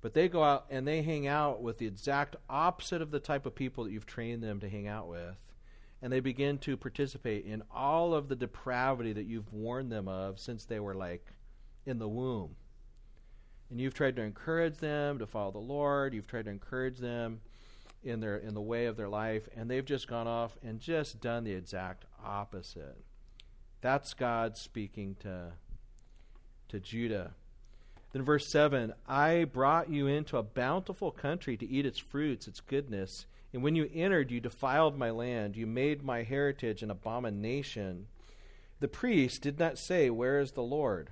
but 0.00 0.14
they 0.14 0.28
go 0.28 0.44
out 0.44 0.66
and 0.70 0.86
they 0.86 1.02
hang 1.02 1.26
out 1.26 1.60
with 1.60 1.78
the 1.78 1.86
exact 1.86 2.36
opposite 2.48 3.02
of 3.02 3.10
the 3.10 3.18
type 3.18 3.46
of 3.46 3.54
people 3.54 3.84
that 3.84 3.90
you've 3.90 4.06
trained 4.06 4.42
them 4.42 4.60
to 4.60 4.68
hang 4.68 4.86
out 4.86 5.08
with 5.08 5.36
and 6.02 6.12
they 6.12 6.20
begin 6.20 6.58
to 6.58 6.76
participate 6.76 7.44
in 7.44 7.62
all 7.74 8.14
of 8.14 8.28
the 8.28 8.36
depravity 8.36 9.12
that 9.12 9.26
you've 9.26 9.52
warned 9.52 9.92
them 9.92 10.08
of 10.08 10.38
since 10.38 10.64
they 10.64 10.80
were 10.80 10.94
like 10.94 11.26
in 11.86 11.98
the 11.98 12.08
womb. 12.08 12.56
and 13.70 13.80
you've 13.80 13.94
tried 13.94 14.16
to 14.16 14.22
encourage 14.22 14.78
them 14.78 15.18
to 15.18 15.26
follow 15.26 15.52
the 15.52 15.58
Lord. 15.58 16.12
You've 16.12 16.26
tried 16.26 16.46
to 16.46 16.50
encourage 16.50 16.98
them 16.98 17.40
in 18.02 18.20
their 18.20 18.36
in 18.36 18.54
the 18.54 18.60
way 18.60 18.86
of 18.86 18.96
their 18.96 19.08
life, 19.08 19.48
and 19.56 19.70
they've 19.70 19.84
just 19.84 20.08
gone 20.08 20.26
off 20.26 20.56
and 20.62 20.80
just 20.80 21.20
done 21.20 21.44
the 21.44 21.52
exact 21.52 22.04
opposite. 22.24 22.96
That's 23.80 24.14
God 24.14 24.56
speaking 24.56 25.16
to 25.20 25.52
to 26.68 26.80
Judah. 26.80 27.34
Then 28.12 28.22
verse 28.22 28.50
7, 28.50 28.92
I 29.06 29.44
brought 29.44 29.88
you 29.88 30.08
into 30.08 30.36
a 30.36 30.42
bountiful 30.42 31.12
country 31.12 31.56
to 31.56 31.68
eat 31.68 31.86
its 31.86 31.98
fruits, 32.00 32.48
its 32.48 32.60
goodness. 32.60 33.26
And 33.52 33.62
when 33.62 33.74
you 33.74 33.90
entered, 33.92 34.30
you 34.30 34.40
defiled 34.40 34.96
my 34.96 35.10
land. 35.10 35.56
You 35.56 35.66
made 35.66 36.02
my 36.02 36.22
heritage 36.22 36.82
an 36.82 36.90
abomination. 36.90 38.06
The 38.78 38.88
priests 38.88 39.38
did 39.38 39.58
not 39.58 39.78
say, 39.78 40.08
Where 40.08 40.40
is 40.40 40.52
the 40.52 40.62
Lord? 40.62 41.10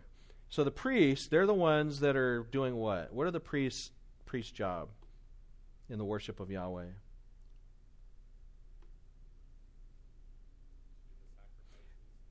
So 0.48 0.64
the 0.64 0.70
priests, 0.70 1.26
they're 1.26 1.46
the 1.46 1.54
ones 1.54 2.00
that 2.00 2.16
are 2.16 2.44
doing 2.44 2.76
what? 2.76 3.12
What 3.12 3.26
are 3.26 3.32
the 3.32 3.40
priests' 3.40 3.90
priest's 4.24 4.52
job 4.52 4.88
in 5.90 5.98
the 5.98 6.04
worship 6.04 6.40
of 6.40 6.50
Yahweh? 6.50 6.86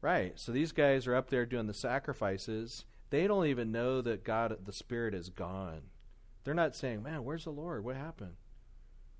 Right. 0.01 0.39
So 0.39 0.51
these 0.51 0.71
guys 0.71 1.05
are 1.05 1.15
up 1.15 1.29
there 1.29 1.45
doing 1.45 1.67
the 1.67 1.73
sacrifices. 1.73 2.85
They 3.09 3.27
don't 3.27 3.47
even 3.47 3.71
know 3.71 4.01
that 4.01 4.23
God, 4.23 4.57
the 4.65 4.73
Spirit, 4.73 5.13
is 5.13 5.29
gone. 5.29 5.81
They're 6.43 6.53
not 6.53 6.75
saying, 6.75 7.03
Man, 7.03 7.23
where's 7.25 7.43
the 7.43 7.51
Lord? 7.51 7.83
What 7.83 7.97
happened? 7.97 8.35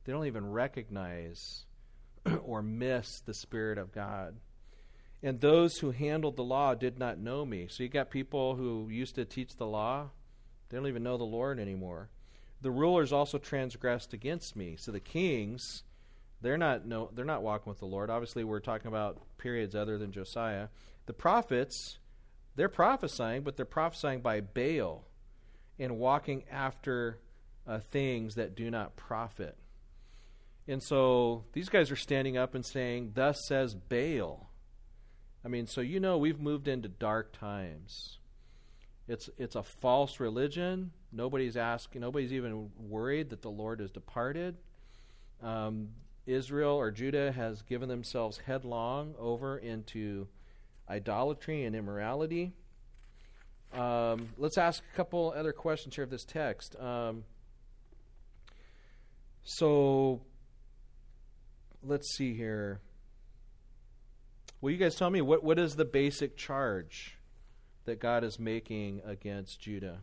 They 0.08 0.14
don't 0.14 0.26
even 0.28 0.50
recognize 0.50 1.66
or 2.42 2.62
miss 2.62 3.20
the 3.20 3.34
Spirit 3.34 3.78
of 3.78 3.92
God. 3.92 4.38
And 5.22 5.42
those 5.42 5.80
who 5.80 5.92
handled 5.92 6.38
the 6.38 6.46
law 6.46 6.76
did 6.76 6.98
not 6.98 7.20
know 7.20 7.46
me. 7.46 7.68
So 7.70 7.84
you 7.84 7.90
got 7.90 8.10
people 8.10 8.56
who 8.56 8.88
used 8.90 9.16
to 9.16 9.26
teach 9.26 9.58
the 9.58 9.68
law, 9.68 10.12
they 10.70 10.78
don't 10.78 10.88
even 10.88 11.04
know 11.04 11.18
the 11.18 11.26
Lord 11.26 11.60
anymore. 11.60 12.10
The 12.62 12.72
rulers 12.72 13.12
also 13.12 13.38
transgressed 13.38 14.14
against 14.14 14.56
me. 14.56 14.78
So 14.78 14.94
the 14.94 15.02
kings, 15.02 15.84
they're 16.40 16.58
not 16.58 16.86
no 16.86 17.10
they're 17.14 17.26
not 17.26 17.44
walking 17.44 17.70
with 17.70 17.80
the 17.80 17.86
Lord. 17.86 18.10
Obviously 18.10 18.46
we're 18.46 18.62
talking 18.62 18.88
about 18.88 19.22
periods 19.38 19.76
other 19.76 19.98
than 19.98 20.14
Josiah. 20.14 20.70
The 21.06 21.14
prophets, 21.14 22.00
they're 22.56 22.70
prophesying, 22.70 23.42
but 23.42 23.58
they're 23.58 23.66
prophesying 23.66 24.22
by 24.22 24.40
Baal 24.40 25.04
and 25.78 25.98
walking 25.98 26.46
after 26.50 27.20
uh, 27.68 27.80
things 27.80 28.36
that 28.36 28.56
do 28.56 28.72
not 28.72 28.96
profit. 28.96 29.58
And 30.68 30.84
so 30.84 31.46
these 31.54 31.70
guys 31.70 31.92
are 31.92 31.96
standing 31.96 32.38
up 32.38 32.54
and 32.54 32.66
saying, 32.66 33.12
Thus 33.16 33.46
says 33.48 33.74
Baal. 33.74 34.50
I 35.46 35.48
mean, 35.48 35.66
so 35.66 35.82
you 35.82 36.00
know 36.00 36.18
we've 36.18 36.40
moved 36.40 36.68
into 36.68 36.90
dark 36.90 37.38
times. 37.38 38.18
It's 39.08 39.30
it's 39.38 39.56
a 39.56 39.64
false 39.64 40.20
religion. 40.20 40.92
Nobody's 41.14 41.56
asking. 41.56 42.02
Nobody's 42.02 42.34
even 42.34 42.70
worried 42.78 43.30
that 43.30 43.42
the 43.42 43.50
Lord 43.50 43.80
has 43.80 43.92
departed. 43.92 44.58
Um, 45.42 45.90
Israel 46.26 46.76
or 46.76 46.92
Judah 46.92 47.32
has 47.32 47.62
given 47.62 47.88
themselves 47.88 48.40
headlong 48.46 49.16
over 49.18 49.58
into 49.58 50.28
idolatry 50.90 51.64
and 51.64 51.76
immorality. 51.76 52.52
Um, 53.74 54.30
let's 54.38 54.58
ask 54.58 54.84
a 54.94 54.96
couple 54.98 55.34
other 55.36 55.54
questions 55.54 55.96
here 55.96 56.04
of 56.04 56.10
this 56.10 56.26
text. 56.26 56.76
Um, 56.78 57.24
so 59.44 60.22
let's 61.88 62.16
see 62.16 62.34
here. 62.34 62.82
Will 64.60 64.72
you 64.72 64.78
guys 64.78 64.96
tell 64.96 65.10
me 65.10 65.22
what, 65.22 65.44
what 65.44 65.60
is 65.60 65.76
the 65.76 65.86
basic 65.86 66.36
charge 66.36 67.18
that 67.86 68.00
God 68.00 68.24
is 68.24 68.40
making 68.40 69.02
against 69.06 69.60
Judah? 69.60 70.00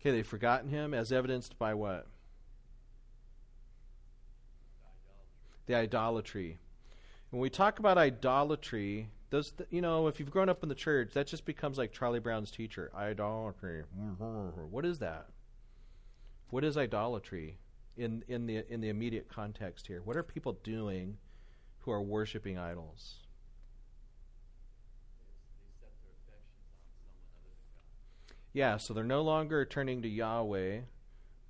Okay, 0.00 0.10
they've 0.10 0.26
forgotten 0.26 0.68
him 0.68 0.94
as 0.94 1.12
evidenced 1.12 1.58
by 1.58 1.74
what? 1.74 2.06
The 5.66 5.74
idolatry. 5.74 6.58
When 7.30 7.40
we 7.40 7.50
talk 7.50 7.78
about 7.78 7.98
idolatry, 7.98 9.08
does 9.30 9.52
the, 9.52 9.66
you 9.70 9.80
know 9.80 10.06
if 10.06 10.20
you've 10.20 10.30
grown 10.30 10.48
up 10.48 10.62
in 10.62 10.68
the 10.68 10.74
church, 10.74 11.12
that 11.14 11.26
just 11.26 11.44
becomes 11.44 11.78
like 11.78 11.92
Charlie 11.92 12.20
Brown's 12.20 12.50
teacher. 12.50 12.90
Idolatry. 12.94 13.82
What 14.70 14.84
is 14.84 14.98
that? 15.00 15.28
What 16.50 16.64
is 16.64 16.76
idolatry? 16.76 17.58
in 17.96 18.24
in 18.28 18.46
the 18.46 18.64
in 18.72 18.80
the 18.80 18.88
immediate 18.88 19.28
context 19.28 19.86
here? 19.86 20.02
What 20.04 20.16
are 20.16 20.22
people 20.22 20.58
doing 20.64 21.16
who 21.80 21.90
are 21.90 22.02
worshiping 22.02 22.58
idols? 22.58 23.16
Yeah, 28.52 28.76
so 28.76 28.94
they're 28.94 29.02
no 29.02 29.22
longer 29.22 29.64
turning 29.64 30.02
to 30.02 30.08
Yahweh. 30.08 30.80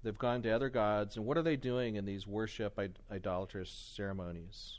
They've 0.03 0.19
gone 0.19 0.43
to 0.43 0.51
other 0.51 0.71
gods. 0.71 1.17
And 1.17 1.27
what 1.27 1.37
are 1.37 1.43
they 1.43 1.57
doing 1.57 1.97
in 1.97 2.07
these 2.07 2.27
worship 2.27 2.79
Id- 2.79 2.99
idolatrous 3.11 3.71
ceremonies? 3.71 4.79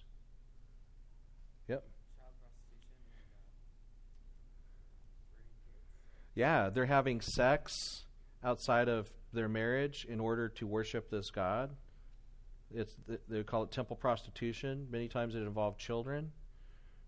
Yeah, 6.36 6.70
they're 6.70 6.86
having 6.86 7.22
sex 7.22 8.06
outside 8.44 8.90
of 8.90 9.10
their 9.34 9.50
marriage 9.50 10.06
in 10.08 10.20
order 10.20 10.50
to 10.50 10.68
worship 10.68 11.10
this 11.10 11.32
God. 11.32 11.76
It's 12.74 12.96
they 13.30 13.44
call 13.44 13.64
it 13.64 13.72
temple 13.72 13.96
prostitution. 13.96 14.88
Many 14.92 15.08
times 15.08 15.36
it 15.36 15.40
involved 15.40 15.80
children. 15.80 16.32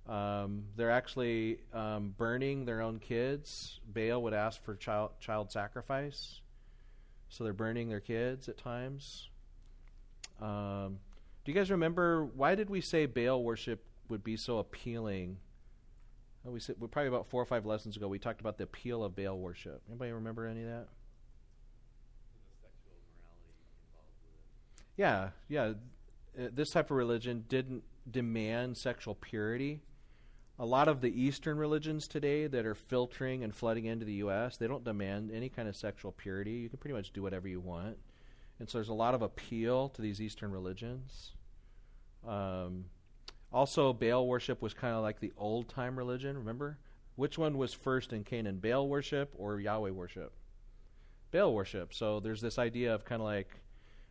Um, 0.08 0.64
they're 0.78 0.92
actually 0.92 1.60
um, 1.74 2.14
burning 2.18 2.64
their 2.64 2.82
own 2.82 3.00
kids. 3.00 3.82
Baal 3.86 4.22
would 4.24 4.34
ask 4.34 4.64
for 4.64 4.76
child 4.76 5.12
child 5.20 5.52
sacrifice, 5.52 6.40
so 7.28 7.44
they're 7.44 7.54
burning 7.54 7.90
their 7.90 8.00
kids 8.00 8.48
at 8.48 8.58
times. 8.58 9.30
Um, 10.42 11.00
do 11.44 11.52
you 11.52 11.58
guys 11.58 11.70
remember 11.70 12.24
why 12.24 12.56
did 12.56 12.70
we 12.70 12.80
say 12.80 13.06
Baal 13.06 13.44
worship 13.44 13.84
would 14.08 14.24
be 14.24 14.38
so 14.38 14.60
appealing? 14.60 15.38
We 16.48 16.60
said 16.60 16.78
we 16.80 16.88
probably 16.88 17.10
about 17.10 17.30
four 17.30 17.42
or 17.42 17.46
five 17.46 17.66
lessons 17.66 17.98
ago 17.98 18.08
we 18.08 18.20
talked 18.20 18.40
about 18.40 18.58
the 18.58 18.64
appeal 18.64 19.04
of 19.04 19.16
Baal 19.16 19.38
worship. 19.38 19.82
Anybody 19.90 20.12
remember 20.12 20.48
any 20.48 20.64
of 20.64 20.70
that? 20.70 20.88
Yeah, 24.96 25.30
yeah. 25.48 25.74
Uh, 26.38 26.48
this 26.54 26.72
type 26.72 26.90
of 26.90 26.98
religion 26.98 27.46
didn't 27.48 27.84
demand 28.10 28.78
sexual 28.78 29.16
purity. 29.16 29.82
A 30.60 30.66
lot 30.66 30.88
of 30.88 31.02
the 31.02 31.22
Eastern 31.22 31.58
religions 31.58 32.08
today 32.08 32.48
that 32.48 32.66
are 32.66 32.74
filtering 32.74 33.44
and 33.44 33.54
flooding 33.54 33.86
into 33.86 34.06
the 34.06 34.14
U.S., 34.14 34.58
they 34.58 34.68
don't 34.68 34.84
demand 34.84 35.32
any 35.32 35.50
kind 35.50 35.68
of 35.68 35.76
sexual 35.76 36.12
purity. 36.12 36.52
You 36.52 36.70
can 36.70 36.80
pretty 36.80 36.96
much 36.96 37.14
do 37.14 37.22
whatever 37.22 37.48
you 37.48 37.60
want. 37.60 37.98
And 38.60 38.68
so 38.68 38.80
there's 38.80 38.90
a 38.90 38.94
lot 38.94 39.14
of 39.14 39.22
appeal 39.22 39.90
to 39.90 40.02
these 40.02 40.20
Eastern 40.20 40.52
religions. 40.52 41.34
Um, 42.28 42.86
also, 43.52 43.94
Baal 43.94 44.28
worship 44.28 44.62
was 44.62 44.74
kind 44.74 44.94
of 44.94 45.02
like 45.02 45.20
the 45.20 45.32
old 45.38 45.70
time 45.70 45.98
religion, 45.98 46.38
remember? 46.38 46.80
Which 47.16 47.38
one 47.38 47.58
was 47.58 47.74
first 47.74 48.14
in 48.14 48.24
Canaan, 48.24 48.60
Baal 48.60 48.88
worship 48.88 49.34
or 49.38 49.60
Yahweh 49.60 49.92
worship? 49.92 50.34
Baal 51.32 51.54
worship. 51.54 51.94
So 51.94 52.20
there's 52.20 52.42
this 52.42 52.60
idea 52.60 52.94
of 52.94 53.06
kind 53.06 53.22
of 53.22 53.26
like 53.26 53.62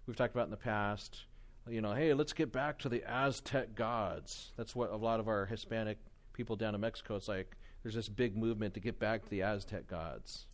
we've 0.07 0.16
talked 0.16 0.35
about 0.35 0.46
in 0.46 0.51
the 0.51 0.57
past. 0.57 1.25
You 1.68 1.81
know, 1.81 1.92
hey, 1.92 2.14
let's 2.14 2.33
get 2.33 2.53
back 2.53 2.79
to 2.81 2.88
the 2.88 3.03
Aztec 3.05 3.75
gods. 3.75 4.53
That's 4.57 4.75
what 4.75 4.90
a 4.90 4.96
lot 4.96 5.20
of 5.20 5.29
our 5.29 5.46
Hispanic 5.46 5.99
people 6.33 6.57
down 6.57 6.75
in 6.75 6.81
Mexico. 6.81 7.16
It's 7.16 7.29
like 7.29 7.57
there's 7.83 7.94
this 7.94 8.09
big 8.09 8.37
movement 8.37 8.75
to 8.75 8.81
get 8.81 8.99
back 8.99 9.22
to 9.25 9.31
the 9.31 9.42
Aztec 9.42 9.87
gods, 9.87 10.46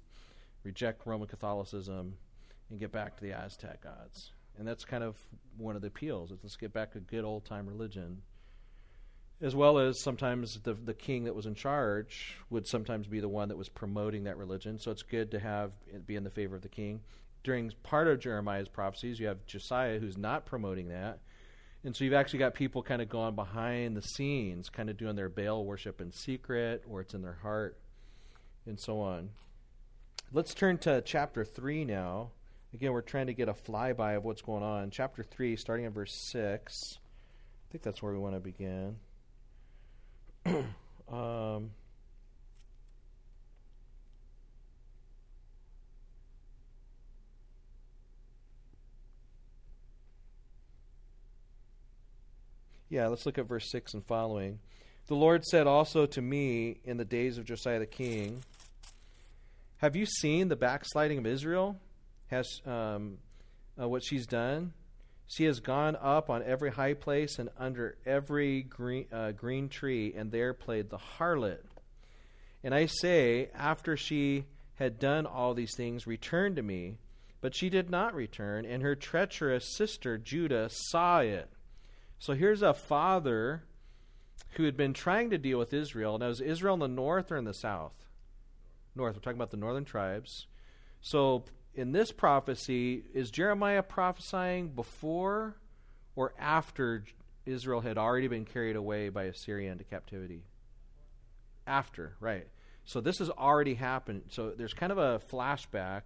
reject 0.64 1.06
Roman 1.06 1.28
Catholicism, 1.28 2.16
and 2.70 2.80
get 2.80 2.90
back 2.90 3.16
to 3.16 3.22
the 3.22 3.32
Aztec 3.32 3.82
gods. 3.82 4.32
And 4.58 4.66
that's 4.66 4.84
kind 4.84 5.04
of 5.04 5.16
one 5.56 5.76
of 5.76 5.82
the 5.82 5.88
appeals. 5.88 6.32
Is 6.32 6.40
let's 6.42 6.56
get 6.56 6.72
back 6.72 6.92
to 6.92 7.00
good 7.00 7.24
old 7.24 7.44
time 7.44 7.66
religion 7.68 8.22
as 9.42 9.54
well 9.54 9.78
as 9.78 10.00
sometimes 10.00 10.60
the 10.60 10.72
the 10.72 10.94
king 10.94 11.24
that 11.24 11.34
was 11.34 11.46
in 11.46 11.54
charge 11.54 12.36
would 12.48 12.66
sometimes 12.66 13.06
be 13.06 13.20
the 13.20 13.28
one 13.28 13.48
that 13.48 13.58
was 13.58 13.68
promoting 13.68 14.24
that 14.24 14.38
religion. 14.38 14.78
So 14.78 14.90
it's 14.90 15.02
good 15.02 15.32
to 15.32 15.40
have 15.40 15.72
be 16.06 16.16
in 16.16 16.24
the 16.24 16.30
favor 16.30 16.56
of 16.56 16.62
the 16.62 16.68
king 16.68 17.00
during 17.44 17.72
part 17.82 18.08
of 18.08 18.20
Jeremiah's 18.20 18.68
prophecies, 18.68 19.18
you 19.18 19.26
have 19.26 19.44
Josiah 19.46 19.98
who's 19.98 20.16
not 20.16 20.46
promoting 20.46 20.88
that. 20.88 21.18
And 21.84 21.96
so 21.96 22.04
you've 22.04 22.14
actually 22.14 22.38
got 22.38 22.54
people 22.54 22.82
kind 22.82 23.02
of 23.02 23.08
going 23.08 23.34
behind 23.34 23.96
the 23.96 24.02
scenes, 24.02 24.68
kind 24.68 24.88
of 24.88 24.96
doing 24.96 25.16
their 25.16 25.28
Baal 25.28 25.64
worship 25.64 26.00
in 26.00 26.12
secret, 26.12 26.84
or 26.88 27.00
it's 27.00 27.14
in 27.14 27.22
their 27.22 27.38
heart, 27.42 27.76
and 28.66 28.78
so 28.78 29.00
on. 29.00 29.30
Let's 30.32 30.54
turn 30.54 30.78
to 30.78 31.02
chapter 31.02 31.44
3 31.44 31.84
now. 31.84 32.30
Again, 32.72 32.92
we're 32.92 33.00
trying 33.02 33.26
to 33.26 33.34
get 33.34 33.48
a 33.48 33.52
flyby 33.52 34.16
of 34.16 34.24
what's 34.24 34.42
going 34.42 34.62
on. 34.62 34.90
Chapter 34.90 35.24
3, 35.24 35.56
starting 35.56 35.86
at 35.86 35.92
verse 35.92 36.14
6. 36.30 36.98
I 36.98 37.72
think 37.72 37.82
that's 37.82 38.00
where 38.00 38.12
we 38.12 38.18
want 38.18 38.34
to 38.34 38.40
begin. 38.40 38.96
um, 41.12 41.70
Yeah, 52.92 53.06
let's 53.06 53.24
look 53.24 53.38
at 53.38 53.46
verse 53.46 53.70
6 53.70 53.94
and 53.94 54.04
following. 54.04 54.58
The 55.06 55.14
Lord 55.14 55.46
said 55.46 55.66
also 55.66 56.04
to 56.04 56.20
me 56.20 56.76
in 56.84 56.98
the 56.98 57.06
days 57.06 57.38
of 57.38 57.46
Josiah 57.46 57.78
the 57.78 57.86
king, 57.86 58.42
Have 59.78 59.96
you 59.96 60.04
seen 60.04 60.48
the 60.48 60.56
backsliding 60.56 61.16
of 61.16 61.24
Israel? 61.24 61.80
Has 62.26 62.60
um, 62.66 63.16
uh, 63.80 63.88
what 63.88 64.04
she's 64.04 64.26
done? 64.26 64.74
She 65.32 65.44
has 65.44 65.60
gone 65.60 65.96
up 65.96 66.28
on 66.28 66.42
every 66.42 66.70
high 66.70 66.92
place 66.92 67.38
and 67.38 67.48
under 67.58 67.96
every 68.04 68.64
green, 68.64 69.06
uh, 69.10 69.32
green 69.32 69.70
tree, 69.70 70.12
and 70.14 70.30
there 70.30 70.52
played 70.52 70.90
the 70.90 70.98
harlot. 70.98 71.64
And 72.62 72.74
I 72.74 72.84
say, 72.84 73.48
after 73.54 73.96
she 73.96 74.44
had 74.74 74.98
done 74.98 75.24
all 75.24 75.54
these 75.54 75.74
things, 75.74 76.06
return 76.06 76.54
to 76.56 76.62
me. 76.62 76.98
But 77.40 77.54
she 77.54 77.70
did 77.70 77.88
not 77.88 78.14
return, 78.14 78.66
and 78.66 78.82
her 78.82 78.94
treacherous 78.94 79.74
sister 79.74 80.18
Judah 80.18 80.68
saw 80.70 81.20
it. 81.20 81.48
So 82.18 82.34
here's 82.34 82.60
a 82.60 82.74
father 82.74 83.64
who 84.56 84.64
had 84.64 84.76
been 84.76 84.92
trying 84.92 85.30
to 85.30 85.38
deal 85.38 85.58
with 85.58 85.72
Israel. 85.72 86.18
Now, 86.18 86.28
is 86.28 86.42
Israel 86.42 86.74
in 86.74 86.80
the 86.80 86.88
north 86.88 87.32
or 87.32 87.38
in 87.38 87.44
the 87.44 87.54
south? 87.54 87.94
North. 88.94 89.16
We're 89.16 89.22
talking 89.22 89.38
about 89.38 89.50
the 89.50 89.56
northern 89.56 89.86
tribes. 89.86 90.46
So 91.00 91.46
in 91.74 91.92
this 91.92 92.12
prophecy, 92.12 93.02
is 93.14 93.30
Jeremiah 93.30 93.82
prophesying 93.82 94.68
before 94.68 95.56
or 96.14 96.34
after 96.38 97.04
Israel 97.46 97.80
had 97.80 97.98
already 97.98 98.28
been 98.28 98.44
carried 98.44 98.76
away 98.76 99.08
by 99.08 99.24
Assyria 99.24 99.72
into 99.72 99.84
captivity? 99.84 100.44
After, 101.66 102.14
right. 102.20 102.46
So 102.84 103.00
this 103.00 103.18
has 103.18 103.30
already 103.30 103.74
happened. 103.74 104.24
So 104.28 104.50
there's 104.50 104.74
kind 104.74 104.92
of 104.92 104.98
a 104.98 105.20
flashback. 105.30 106.02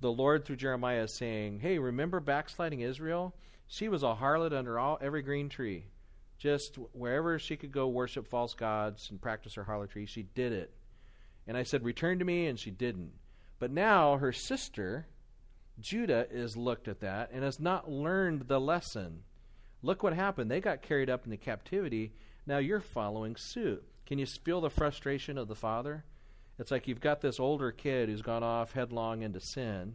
The 0.00 0.12
Lord 0.12 0.44
through 0.44 0.56
Jeremiah 0.56 1.04
is 1.04 1.16
saying, 1.16 1.60
Hey, 1.60 1.78
remember 1.78 2.20
backsliding 2.20 2.80
Israel? 2.80 3.34
She 3.66 3.88
was 3.88 4.02
a 4.02 4.14
harlot 4.14 4.52
under 4.52 4.78
all 4.78 4.98
every 5.00 5.22
green 5.22 5.48
tree. 5.48 5.86
Just 6.38 6.76
wherever 6.92 7.38
she 7.38 7.56
could 7.56 7.72
go 7.72 7.88
worship 7.88 8.26
false 8.26 8.54
gods 8.54 9.08
and 9.10 9.20
practice 9.20 9.54
her 9.54 9.64
harlotry, 9.64 10.06
she 10.06 10.24
did 10.24 10.52
it. 10.52 10.72
And 11.46 11.56
I 11.56 11.62
said, 11.62 11.84
Return 11.84 12.18
to 12.18 12.24
me, 12.24 12.46
and 12.46 12.58
she 12.58 12.70
didn't. 12.70 13.12
But 13.62 13.70
now 13.70 14.16
her 14.16 14.32
sister, 14.32 15.06
Judah, 15.78 16.26
is 16.32 16.56
looked 16.56 16.88
at 16.88 16.98
that 16.98 17.30
and 17.32 17.44
has 17.44 17.60
not 17.60 17.88
learned 17.88 18.48
the 18.48 18.60
lesson. 18.60 19.22
Look 19.82 20.02
what 20.02 20.14
happened. 20.14 20.50
They 20.50 20.60
got 20.60 20.82
carried 20.82 21.08
up 21.08 21.26
into 21.26 21.36
captivity. 21.36 22.12
Now 22.44 22.58
you're 22.58 22.80
following 22.80 23.36
suit. 23.36 23.84
Can 24.04 24.18
you 24.18 24.26
feel 24.26 24.60
the 24.60 24.68
frustration 24.68 25.38
of 25.38 25.46
the 25.46 25.54
father? 25.54 26.02
It's 26.58 26.72
like 26.72 26.88
you've 26.88 27.00
got 27.00 27.20
this 27.20 27.38
older 27.38 27.70
kid 27.70 28.08
who's 28.08 28.20
gone 28.20 28.42
off 28.42 28.72
headlong 28.72 29.22
into 29.22 29.38
sin. 29.38 29.94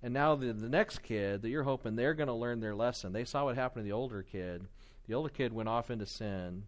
And 0.00 0.14
now 0.14 0.36
the, 0.36 0.52
the 0.52 0.68
next 0.68 1.02
kid 1.02 1.42
that 1.42 1.48
you're 1.48 1.64
hoping 1.64 1.96
they're 1.96 2.14
going 2.14 2.28
to 2.28 2.32
learn 2.32 2.60
their 2.60 2.76
lesson. 2.76 3.12
They 3.12 3.24
saw 3.24 3.46
what 3.46 3.56
happened 3.56 3.86
to 3.86 3.88
the 3.88 3.96
older 3.96 4.22
kid. 4.22 4.68
The 5.08 5.14
older 5.14 5.30
kid 5.30 5.52
went 5.52 5.68
off 5.68 5.90
into 5.90 6.06
sin, 6.06 6.62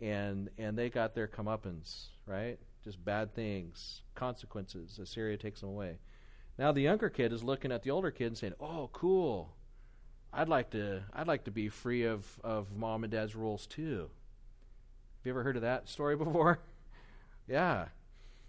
and 0.00 0.50
and 0.58 0.76
they 0.76 0.90
got 0.90 1.14
their 1.14 1.28
comeuppance, 1.28 2.06
right? 2.26 2.58
Just 2.84 3.04
bad 3.04 3.34
things, 3.34 4.02
consequences. 4.14 4.98
Assyria 5.00 5.36
takes 5.36 5.60
them 5.60 5.70
away. 5.70 5.98
Now 6.58 6.72
the 6.72 6.82
younger 6.82 7.08
kid 7.08 7.32
is 7.32 7.42
looking 7.42 7.72
at 7.72 7.82
the 7.82 7.90
older 7.90 8.10
kid 8.10 8.26
and 8.26 8.38
saying, 8.38 8.54
"Oh, 8.60 8.90
cool. 8.92 9.54
I'd 10.32 10.48
like 10.48 10.70
to 10.70 11.02
I'd 11.12 11.28
like 11.28 11.44
to 11.44 11.50
be 11.50 11.68
free 11.68 12.04
of 12.04 12.26
of 12.44 12.74
mom 12.76 13.04
and 13.04 13.12
dad's 13.12 13.34
rules 13.34 13.66
too." 13.66 14.10
Have 15.18 15.26
you 15.26 15.32
ever 15.32 15.42
heard 15.42 15.56
of 15.56 15.62
that 15.62 15.88
story 15.88 16.16
before? 16.24 16.58
yeah. 17.48 17.86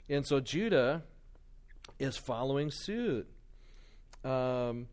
And 0.10 0.26
so 0.26 0.40
Judah 0.40 1.04
is 2.00 2.18
following 2.18 2.72
suit. 2.72 3.28
Um, 4.24 4.88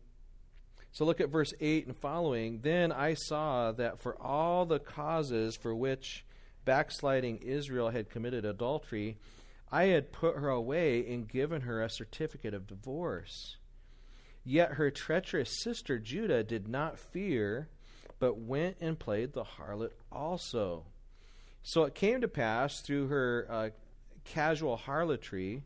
so 0.91 1.05
look 1.05 1.21
at 1.21 1.29
verse 1.29 1.53
8 1.59 1.87
and 1.87 1.95
following. 1.95 2.59
Then 2.61 2.91
I 2.91 3.13
saw 3.13 3.71
that 3.73 3.99
for 3.99 4.21
all 4.21 4.65
the 4.65 4.79
causes 4.79 5.55
for 5.55 5.73
which 5.73 6.25
backsliding 6.65 7.37
Israel 7.37 7.89
had 7.89 8.09
committed 8.09 8.45
adultery, 8.45 9.17
I 9.71 9.85
had 9.85 10.11
put 10.11 10.37
her 10.37 10.49
away 10.49 11.05
and 11.11 11.27
given 11.27 11.61
her 11.61 11.81
a 11.81 11.89
certificate 11.89 12.53
of 12.53 12.67
divorce. 12.67 13.57
Yet 14.43 14.73
her 14.73 14.91
treacherous 14.91 15.61
sister 15.61 15.99
Judah 15.99 16.43
did 16.43 16.67
not 16.67 16.99
fear, 16.99 17.69
but 18.19 18.37
went 18.37 18.77
and 18.81 18.99
played 18.99 19.33
the 19.33 19.43
harlot 19.43 19.91
also. 20.11 20.85
So 21.63 21.83
it 21.83 21.95
came 21.95 22.21
to 22.21 22.27
pass 22.27 22.81
through 22.81 23.07
her 23.07 23.47
uh, 23.49 23.69
casual 24.25 24.77
harlotry 24.77 25.63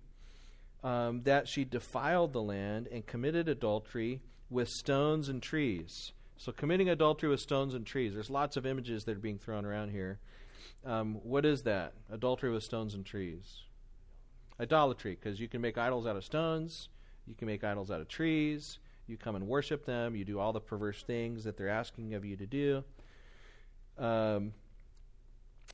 um, 0.84 1.23
that 1.23 1.47
she 1.47 1.63
defiled 1.63 2.34
the 2.34 2.41
land 2.41 2.88
and 2.91 3.05
committed 3.05 3.49
adultery 3.49 4.21
with 4.49 4.69
stones 4.69 5.29
and 5.29 5.41
trees. 5.41 6.12
So 6.38 6.51
committing 6.51 6.89
adultery 6.89 7.29
with 7.29 7.39
stones 7.39 7.73
and 7.73 7.86
trees. 7.86 8.13
There's 8.13 8.29
lots 8.29 8.58
of 8.58 8.65
images 8.65 9.03
that 9.05 9.15
are 9.15 9.19
being 9.19 9.39
thrown 9.39 9.65
around 9.65 9.91
here. 9.91 10.19
Um, 10.86 11.15
what 11.24 11.45
is 11.45 11.63
that? 11.63 11.93
Adultery 12.12 12.52
with 12.52 12.63
stones 12.63 12.93
and 12.93 13.04
trees. 13.06 13.63
Idolatry, 14.60 15.17
because 15.19 15.39
you 15.39 15.48
can 15.48 15.60
make 15.60 15.78
idols 15.78 16.06
out 16.06 16.15
of 16.15 16.24
stones, 16.24 16.89
you 17.26 17.34
can 17.34 17.48
make 17.48 17.63
idols 17.63 17.89
out 17.89 18.02
of 18.02 18.08
trees, 18.08 18.78
you 19.08 19.17
come 19.17 19.36
and 19.36 19.48
worship 19.48 19.86
them, 19.86 20.15
you 20.15 20.24
do 20.24 20.39
all 20.39 20.54
the 20.54 20.62
perverse 20.62 21.04
things 21.04 21.43
that 21.43 21.58
they're 21.58 21.69
asking 21.69 22.13
of 22.13 22.24
you 22.24 22.38
to 22.38 22.45
do. 22.45 22.84
Um, 23.98 24.54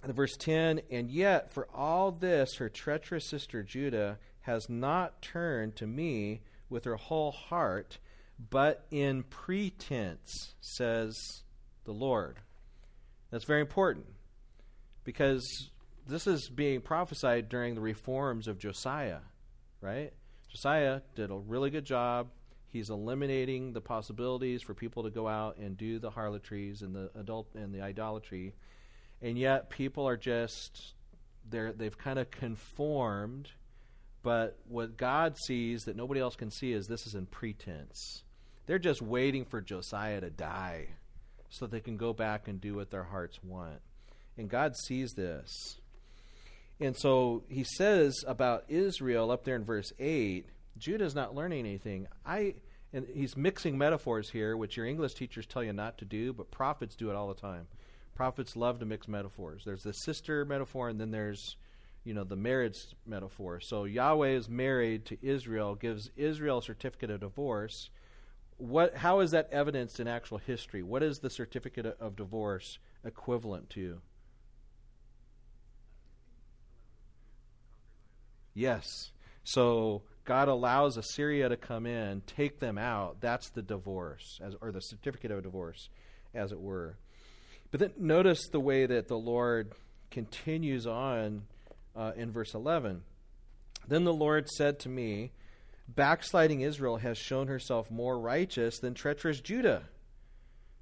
verse 0.04 0.36
10 0.38 0.82
And 0.90 1.12
yet, 1.12 1.52
for 1.52 1.68
all 1.74 2.12
this, 2.12 2.56
her 2.56 2.70
treacherous 2.70 3.26
sister 3.26 3.64
Judah 3.64 4.18
has 4.42 4.70
not 4.70 5.22
turned 5.22 5.76
to 5.76 5.86
me 5.86 6.42
with 6.70 6.86
her 6.86 6.96
whole 6.96 7.32
heart, 7.32 8.00
but 8.50 8.86
in 8.90 9.24
pretense, 9.24 10.56
says 10.62 11.44
the 11.84 11.92
Lord. 11.92 12.40
That's 13.30 13.44
very 13.44 13.62
important 13.62 14.06
because 15.04 15.70
this 16.08 16.28
is 16.28 16.50
being 16.50 16.82
prophesied 16.82 17.50
during 17.50 17.76
the 17.76 17.82
reforms 17.82 18.48
of 18.48 18.60
Josiah, 18.60 19.20
right? 19.82 20.14
Josiah 20.50 21.02
did 21.16 21.32
a 21.32 21.36
really 21.36 21.70
good 21.70 21.86
job. 21.86 22.28
He's 22.68 22.90
eliminating 22.90 23.74
the 23.74 23.82
possibilities 23.82 24.62
for 24.62 24.74
people 24.74 25.04
to 25.04 25.10
go 25.10 25.28
out 25.28 25.58
and 25.58 25.78
do 25.78 26.00
the 26.00 26.10
harlotries 26.10 26.82
and 26.82 26.96
the 26.96 27.10
adult 27.16 27.48
and 27.56 27.74
the 27.74 27.82
idolatry, 27.82 28.54
and 29.22 29.38
yet 29.38 29.70
people 29.70 30.08
are 30.08 30.18
just 30.18 30.94
they're 31.50 31.74
they've 31.74 31.98
kind 31.98 32.20
of 32.20 32.32
conformed. 32.32 33.50
But 34.24 34.60
what 34.68 34.98
God 34.98 35.36
sees 35.38 35.86
that 35.86 35.96
nobody 35.96 36.22
else 36.22 36.36
can 36.36 36.52
see 36.52 36.74
is 36.74 36.86
this 36.88 37.08
is 37.08 37.16
in 37.16 37.26
pretense. 37.26 38.24
They're 38.68 38.80
just 38.80 39.02
waiting 39.02 39.46
for 39.46 39.62
Josiah 39.62 40.22
to 40.22 40.30
die 40.30 40.90
so 41.50 41.66
that 41.66 41.72
they 41.72 41.80
can 41.80 41.98
go 41.98 42.14
back 42.14 42.48
and 42.48 42.62
do 42.62 42.76
what 42.76 42.92
their 42.92 43.04
hearts 43.04 43.40
want. 43.44 43.82
And 44.42 44.50
God 44.50 44.76
sees 44.76 45.14
this. 45.14 45.78
And 46.80 46.98
so 46.98 47.44
he 47.48 47.64
says 47.64 48.26
about 48.28 48.66
Israel 48.70 49.30
up 49.30 49.44
there 49.44 49.56
in 49.56 49.64
verse 49.64 49.94
8, 50.00 50.48
Judah's 50.80 51.14
not 51.14 51.36
learning 51.36 51.60
anything. 51.60 52.08
I 52.26 52.56
and 52.92 53.06
he's 53.14 53.38
mixing 53.38 53.78
metaphors 53.78 54.32
here, 54.32 54.58
which 54.58 54.76
your 54.76 54.88
English 54.88 55.14
teachers 55.14 55.46
tell 55.46 55.64
you 55.64 55.74
not 55.74 56.00
to 56.00 56.06
do, 56.06 56.34
but 56.34 56.50
prophets 56.50 56.96
do 56.96 57.12
it 57.12 57.16
all 57.16 57.28
the 57.28 57.40
time. 57.40 57.68
Prophets 58.16 58.56
love 58.56 58.80
to 58.80 58.86
mix 58.86 59.08
metaphors. 59.08 59.64
There's 59.64 59.84
the 59.84 59.94
sister 59.94 60.44
metaphor, 60.44 60.90
and 60.90 61.00
then 61.00 61.12
there's, 61.12 61.56
you 62.04 62.14
know, 62.14 62.24
the 62.24 62.36
marriage 62.36 62.80
metaphor. 63.06 63.62
So 63.62 63.86
Yahweh 63.86 64.30
is 64.30 64.50
married 64.50 65.06
to 65.06 65.18
Israel, 65.22 65.76
gives 65.76 66.10
Israel 66.18 66.58
a 66.58 66.64
certificate 66.64 67.12
of 67.12 67.22
divorce. 67.22 67.92
What? 68.58 68.96
How 68.98 69.20
is 69.20 69.32
that 69.32 69.50
evidenced 69.52 70.00
in 70.00 70.08
actual 70.08 70.40
history? 70.40 70.82
What 70.82 71.04
is 71.04 71.20
the 71.20 71.30
certificate 71.30 71.86
of 71.86 72.16
divorce 72.16 72.80
equivalent 73.06 73.70
to? 73.72 74.02
Yes. 78.54 78.86
So 79.44 80.04
God 80.26 80.48
allows 80.48 80.98
Assyria 80.98 81.50
to 81.50 81.58
come 81.58 81.86
in, 81.86 82.22
take 82.28 82.60
them 82.60 82.78
out. 82.78 83.22
That's 83.22 83.50
the 83.50 83.62
divorce, 83.62 84.40
as, 84.42 84.56
or 84.62 84.72
the 84.72 84.80
certificate 84.80 85.32
of 85.32 85.44
divorce, 85.44 85.90
as 86.34 86.52
it 86.52 86.60
were. 86.60 86.98
But 87.72 87.80
then 87.80 87.94
notice 87.98 88.48
the 88.50 88.60
way 88.60 88.86
that 88.86 89.08
the 89.08 89.18
Lord 89.18 89.72
continues 90.12 90.86
on 90.86 91.44
uh, 91.96 92.12
in 92.16 92.32
verse 92.32 92.54
11. 92.54 93.02
Then 93.88 94.04
the 94.04 94.14
Lord 94.14 94.48
said 94.50 94.80
to 94.80 94.90
me, 94.90 95.32
Backsliding 95.88 96.62
Israel 96.62 96.98
has 96.98 97.18
shown 97.18 97.48
herself 97.48 97.90
more 97.90 98.18
righteous 98.20 98.80
than 98.80 98.94
treacherous 98.94 99.42
Judah. 99.42 99.84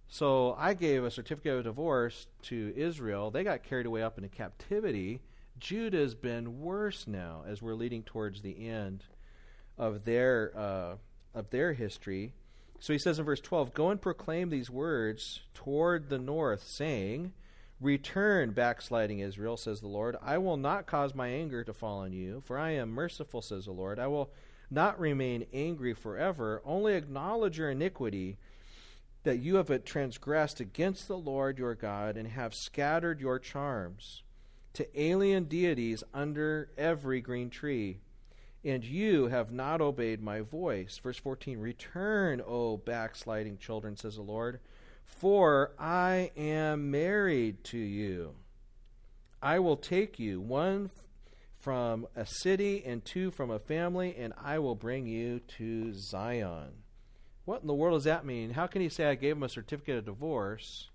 So 0.10 0.56
I 0.58 0.74
gave 0.74 1.04
a 1.04 1.12
certificate 1.12 1.58
of 1.58 1.64
divorce 1.64 2.28
to 2.44 2.74
Israel. 2.76 3.32
They 3.32 3.44
got 3.44 3.64
carried 3.64 3.86
away 3.86 4.04
up 4.04 4.18
into 4.18 4.30
captivity. 4.30 5.22
Judah's 5.60 6.16
been 6.16 6.62
worse 6.62 7.06
now 7.08 7.44
as 7.48 7.62
we're 7.62 7.76
leading 7.76 8.04
towards 8.04 8.42
the 8.42 8.68
end 8.68 9.04
of 9.78 10.06
their 10.06 10.52
uh, 10.56 10.96
of 11.34 11.50
their 11.50 11.74
history. 11.74 12.34
So 12.80 12.94
he 12.94 13.00
says 13.00 13.20
in 13.20 13.26
verse 13.26 13.42
12, 13.42 13.74
Go 13.74 13.90
and 13.90 14.02
proclaim 14.02 14.50
these 14.50 14.70
words 14.70 15.42
toward 15.54 16.10
the 16.10 16.18
north, 16.18 16.64
saying, 16.64 17.34
Return, 17.82 18.52
backsliding 18.52 19.20
Israel, 19.20 19.58
says 19.58 19.82
the 19.82 19.88
Lord. 19.88 20.16
I 20.22 20.38
will 20.38 20.58
not 20.58 20.86
cause 20.86 21.16
my 21.16 21.28
anger 21.28 21.64
to 21.64 21.74
fall 21.74 22.00
on 22.00 22.14
you, 22.14 22.42
for 22.46 22.58
I 22.58 22.72
am 22.72 22.90
merciful, 22.90 23.42
says 23.42 23.66
the 23.66 23.72
Lord. 23.72 24.00
I 24.00 24.08
will 24.08 24.32
not 24.70 25.00
remain 25.00 25.46
angry 25.54 25.94
forever. 25.94 26.62
Only 26.66 26.96
acknowledge 26.96 27.58
your 27.58 27.70
iniquity, 27.70 28.38
that 29.24 29.40
you 29.40 29.56
have 29.56 29.84
transgressed 29.84 30.60
against 30.60 31.08
the 31.08 31.18
Lord 31.18 31.58
your 31.58 31.76
God, 31.76 32.18
and 32.18 32.28
have 32.30 32.54
scattered 32.54 33.20
your 33.20 33.40
charms. 33.40 34.24
To 34.80 35.02
alien 35.02 35.44
deities 35.44 36.06
under 36.14 36.70
every 36.78 37.20
green 37.20 37.50
tree. 37.50 38.00
And 38.64 38.82
you 38.82 39.28
have 39.28 39.52
not 39.52 39.82
obeyed 39.82 40.22
my 40.22 40.40
voice. 40.40 40.98
Verse 41.04 41.18
14 41.18 41.60
Return, 41.60 42.42
O 42.48 42.78
backsliding 42.78 43.58
children, 43.58 43.98
says 43.98 44.16
the 44.16 44.22
Lord, 44.22 44.62
for 45.04 45.74
I 45.78 46.32
am 46.38 46.92
married 46.92 47.66
to 47.66 47.78
you. 47.78 48.36
I 49.42 49.60
will 49.60 49.76
take 49.76 50.18
you, 50.18 50.40
one 50.40 50.92
from 51.58 52.08
a 52.16 52.26
city 52.26 52.82
and 52.86 53.04
two 53.04 53.32
from 53.32 53.52
a 53.52 53.60
family, 53.60 54.16
and 54.18 54.32
I 54.42 54.60
will 54.60 54.76
bring 54.76 55.08
you 55.08 55.42
to 55.58 55.94
Zion. 55.94 56.72
What 57.44 57.62
in 57.62 57.68
the 57.68 57.74
world 57.74 57.98
does 57.98 58.06
that 58.06 58.26
mean? 58.26 58.52
How 58.52 58.68
can 58.68 58.82
he 58.82 58.88
say 58.88 59.08
I 59.08 59.16
gave 59.16 59.36
him 59.36 59.44
a 59.44 59.50
certificate 59.50 59.98
of 59.98 60.06
divorce? 60.06 60.90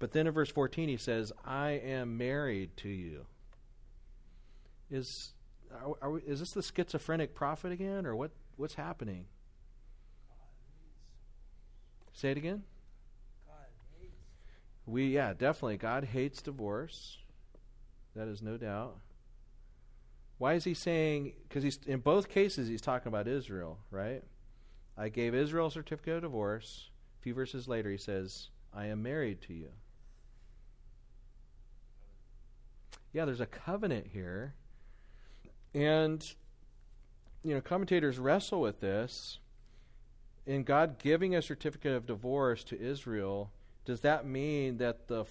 But 0.00 0.12
then 0.12 0.26
in 0.26 0.32
verse 0.32 0.50
14 0.50 0.88
he 0.88 0.96
says, 0.96 1.30
I 1.44 1.72
am 1.72 2.16
married 2.18 2.76
to 2.78 2.88
you. 2.88 3.26
Is, 4.90 5.34
are, 5.72 5.94
are 6.02 6.18
is 6.18 6.40
this 6.40 6.52
the 6.52 6.62
schizophrenic 6.62 7.34
prophet 7.34 7.70
again, 7.70 8.06
or 8.06 8.16
what, 8.16 8.32
what's 8.56 8.74
happening? 8.74 9.26
Say 12.14 12.32
it 12.32 12.38
again. 12.38 12.62
God 13.46 13.66
hates. 14.00 14.14
We, 14.86 15.08
yeah, 15.08 15.34
definitely. 15.34 15.76
God 15.76 16.04
hates 16.04 16.42
divorce. 16.42 17.18
That 18.16 18.26
is 18.26 18.42
no 18.42 18.56
doubt. 18.56 18.96
Why 20.38 20.54
is 20.54 20.64
he 20.64 20.72
saying? 20.72 21.34
Because 21.46 21.62
he's 21.62 21.78
in 21.86 22.00
both 22.00 22.30
cases 22.30 22.66
he's 22.66 22.80
talking 22.80 23.08
about 23.08 23.28
Israel, 23.28 23.78
right? 23.90 24.24
I 24.96 25.10
gave 25.10 25.34
Israel 25.34 25.66
a 25.66 25.70
certificate 25.70 26.16
of 26.16 26.22
divorce. 26.22 26.88
A 27.20 27.22
few 27.22 27.34
verses 27.34 27.68
later, 27.68 27.90
he 27.90 27.98
says, 27.98 28.48
"I 28.72 28.86
am 28.86 29.02
married 29.02 29.42
to 29.42 29.52
you." 29.52 29.68
Yeah, 33.12 33.24
there's 33.24 33.40
a 33.40 33.46
covenant 33.46 34.06
here, 34.12 34.54
and 35.74 36.24
you 37.42 37.54
know 37.54 37.60
commentators 37.60 38.18
wrestle 38.18 38.60
with 38.60 38.80
this. 38.80 39.38
In 40.46 40.62
God 40.62 40.98
giving 40.98 41.34
a 41.34 41.42
certificate 41.42 41.92
of 41.92 42.06
divorce 42.06 42.64
to 42.64 42.80
Israel, 42.80 43.50
does 43.84 44.00
that 44.00 44.26
mean 44.26 44.78
that 44.78 45.08
the 45.08 45.24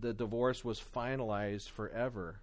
the 0.00 0.14
divorce 0.14 0.64
was 0.64 0.80
finalized 0.80 1.70
forever? 1.70 2.40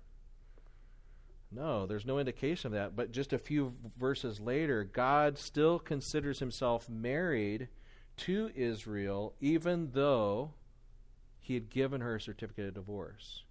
No, 1.52 1.86
there's 1.86 2.06
no 2.06 2.20
indication 2.20 2.68
of 2.68 2.74
that. 2.74 2.96
But 2.96 3.12
just 3.12 3.34
a 3.34 3.38
few 3.38 3.74
verses 4.00 4.40
later, 4.40 4.84
God 4.86 5.38
still 5.38 5.80
considers 5.80 6.40
himself 6.40 6.90
married 6.90 7.68
to 8.18 8.52
Israel, 8.56 9.34
even 9.42 9.92
though 9.94 10.52
he 11.40 11.56
had 11.56 11.70
given 11.70 12.02
her 12.02 12.16
a 12.16 12.22
certificate 12.22 12.68
of 12.68 12.74
divorce. 12.76 13.44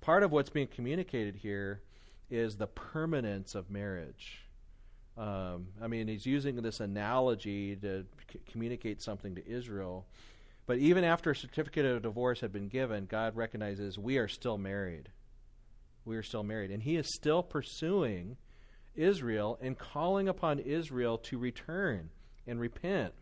Part 0.00 0.22
of 0.22 0.32
what's 0.32 0.50
being 0.50 0.68
communicated 0.68 1.36
here 1.36 1.82
is 2.30 2.56
the 2.56 2.66
permanence 2.66 3.54
of 3.54 3.70
marriage. 3.70 4.44
Um, 5.16 5.68
I 5.80 5.86
mean, 5.86 6.08
he's 6.08 6.26
using 6.26 6.56
this 6.56 6.80
analogy 6.80 7.76
to 7.76 8.04
c- 8.32 8.40
communicate 8.50 9.02
something 9.02 9.34
to 9.36 9.48
Israel. 9.48 10.06
But 10.66 10.78
even 10.78 11.04
after 11.04 11.30
a 11.30 11.36
certificate 11.36 11.86
of 11.86 12.02
divorce 12.02 12.40
had 12.40 12.52
been 12.52 12.68
given, 12.68 13.06
God 13.06 13.36
recognizes 13.36 13.98
we 13.98 14.18
are 14.18 14.28
still 14.28 14.58
married 14.58 15.08
we 16.06 16.16
are 16.16 16.22
still 16.22 16.44
married. 16.44 16.70
And 16.70 16.82
he 16.82 16.96
is 16.96 17.14
still 17.14 17.42
pursuing 17.42 18.36
Israel 18.94 19.58
and 19.60 19.76
calling 19.76 20.28
upon 20.28 20.60
Israel 20.60 21.18
to 21.18 21.36
return 21.36 22.10
and 22.46 22.58
repent. 22.60 23.12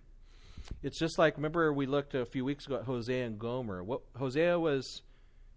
It's 0.82 0.98
just 0.98 1.18
like, 1.18 1.36
remember, 1.36 1.72
we 1.72 1.86
looked 1.86 2.14
a 2.14 2.24
few 2.24 2.44
weeks 2.44 2.66
ago 2.66 2.76
at 2.76 2.84
Hosea 2.84 3.26
and 3.26 3.38
Gomer. 3.38 3.82
What 3.82 4.02
Hosea 4.16 4.58
was 4.58 5.02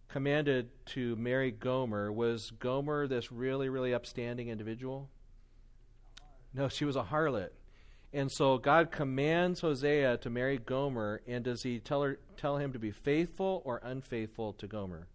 commanded 0.10 0.70
to 0.94 1.16
marry 1.16 1.52
Gomer. 1.52 2.12
Was 2.12 2.52
Gomer 2.52 3.08
this 3.08 3.32
really, 3.32 3.70
really 3.70 3.94
upstanding 3.94 4.50
individual? 4.50 5.10
No, 6.54 6.70
she 6.70 6.86
was 6.86 6.96
a 6.96 7.04
harlot. 7.04 7.50
And 8.14 8.32
so 8.32 8.58
God 8.58 8.92
commands 8.92 9.62
Hosea 9.62 10.18
to 10.18 10.30
marry 10.30 10.58
Gomer, 10.58 11.22
and 11.28 11.44
does 11.44 11.62
he 11.62 11.80
tell 11.80 12.04
her 12.04 12.20
tell 12.38 12.58
him 12.58 12.74
to 12.74 12.80
be 12.80 12.92
faithful 12.92 13.62
or 13.66 13.82
unfaithful 13.84 14.54
to 14.54 14.68
Gomer? 14.68 15.08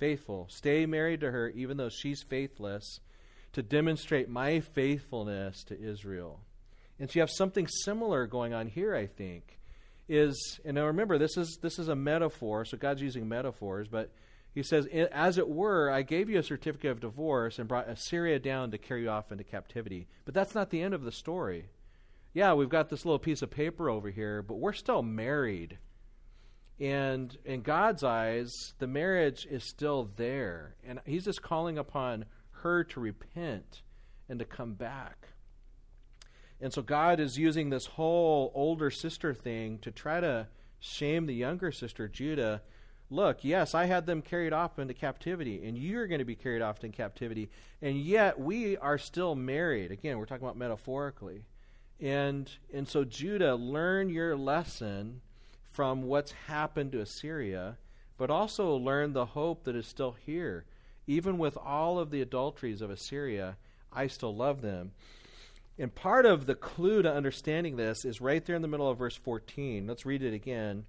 faithful. 0.00 0.48
Stay 0.50 0.86
married 0.86 1.20
to 1.20 1.30
her, 1.30 1.50
even 1.50 1.76
though 1.76 1.90
she's 1.90 2.22
faithless, 2.22 3.00
to 3.52 3.62
demonstrate 3.62 4.28
my 4.28 4.60
faithfulness 4.60 5.62
to 5.64 5.80
Israel. 5.80 6.40
And 6.98 7.08
so 7.08 7.14
you 7.16 7.20
have 7.20 7.30
something 7.30 7.68
similar 7.68 8.26
going 8.26 8.54
on 8.54 8.66
here, 8.66 8.94
I 8.96 9.06
think. 9.06 9.58
Is 10.12 10.58
and 10.64 10.74
now 10.74 10.86
remember 10.86 11.18
this 11.18 11.36
is 11.36 11.58
this 11.62 11.78
is 11.78 11.86
a 11.86 11.94
metaphor, 11.94 12.64
so 12.64 12.76
God's 12.76 13.00
using 13.00 13.28
metaphors, 13.28 13.86
but 13.86 14.10
he 14.52 14.62
says, 14.62 14.86
As 14.86 15.38
it 15.38 15.48
were, 15.48 15.90
I 15.90 16.02
gave 16.02 16.28
you 16.28 16.38
a 16.38 16.42
certificate 16.42 16.90
of 16.90 17.00
divorce 17.00 17.58
and 17.58 17.68
brought 17.68 17.88
Assyria 17.88 18.38
down 18.38 18.70
to 18.72 18.78
carry 18.78 19.02
you 19.02 19.10
off 19.10 19.30
into 19.30 19.44
captivity. 19.44 20.08
But 20.24 20.34
that's 20.34 20.54
not 20.54 20.70
the 20.70 20.82
end 20.82 20.94
of 20.94 21.04
the 21.04 21.12
story. 21.12 21.66
Yeah, 22.32 22.54
we've 22.54 22.68
got 22.68 22.88
this 22.88 23.04
little 23.04 23.18
piece 23.18 23.42
of 23.42 23.50
paper 23.50 23.88
over 23.88 24.10
here, 24.10 24.42
but 24.42 24.56
we're 24.58 24.72
still 24.72 25.02
married. 25.02 25.78
And 26.80 27.36
in 27.44 27.62
God's 27.62 28.02
eyes, 28.02 28.52
the 28.78 28.86
marriage 28.86 29.46
is 29.48 29.62
still 29.62 30.10
there. 30.16 30.74
And 30.84 31.00
He's 31.04 31.24
just 31.24 31.42
calling 31.42 31.78
upon 31.78 32.24
her 32.62 32.82
to 32.84 33.00
repent 33.00 33.82
and 34.28 34.38
to 34.40 34.44
come 34.44 34.74
back. 34.74 35.28
And 36.60 36.72
so 36.72 36.82
God 36.82 37.20
is 37.20 37.38
using 37.38 37.70
this 37.70 37.86
whole 37.86 38.52
older 38.54 38.90
sister 38.90 39.32
thing 39.32 39.78
to 39.78 39.90
try 39.90 40.20
to 40.20 40.48
shame 40.78 41.26
the 41.26 41.34
younger 41.34 41.72
sister, 41.72 42.08
Judah. 42.08 42.62
Look, 43.08 43.42
yes, 43.42 43.74
I 43.74 43.86
had 43.86 44.06
them 44.06 44.22
carried 44.22 44.52
off 44.52 44.78
into 44.78 44.94
captivity, 44.94 45.66
and 45.66 45.76
you're 45.76 46.06
going 46.06 46.20
to 46.20 46.24
be 46.24 46.36
carried 46.36 46.62
off 46.62 46.82
into 46.84 46.96
captivity, 46.96 47.50
and 47.82 47.96
yet 47.96 48.38
we 48.38 48.76
are 48.76 48.98
still 48.98 49.34
married. 49.34 49.90
Again, 49.90 50.18
we're 50.18 50.26
talking 50.26 50.44
about 50.44 50.56
metaphorically. 50.56 51.44
And 52.00 52.50
and 52.72 52.88
so 52.88 53.04
Judah, 53.04 53.56
learn 53.56 54.08
your 54.08 54.36
lesson 54.36 55.20
from 55.70 56.02
what's 56.04 56.32
happened 56.32 56.92
to 56.92 57.00
Assyria, 57.00 57.78
but 58.16 58.30
also 58.30 58.74
learn 58.76 59.12
the 59.12 59.26
hope 59.26 59.64
that 59.64 59.76
is 59.76 59.86
still 59.86 60.12
here. 60.12 60.64
Even 61.06 61.36
with 61.36 61.56
all 61.56 61.98
of 61.98 62.10
the 62.10 62.22
adulteries 62.22 62.80
of 62.80 62.90
Assyria, 62.90 63.56
I 63.92 64.06
still 64.06 64.34
love 64.34 64.62
them. 64.62 64.92
And 65.80 65.94
part 65.94 66.26
of 66.26 66.44
the 66.44 66.54
clue 66.54 67.00
to 67.00 67.10
understanding 67.10 67.76
this 67.76 68.04
is 68.04 68.20
right 68.20 68.44
there 68.44 68.54
in 68.54 68.60
the 68.60 68.68
middle 68.68 68.90
of 68.90 68.98
verse 68.98 69.16
14. 69.16 69.86
Let's 69.86 70.04
read 70.04 70.22
it 70.22 70.34
again. 70.34 70.84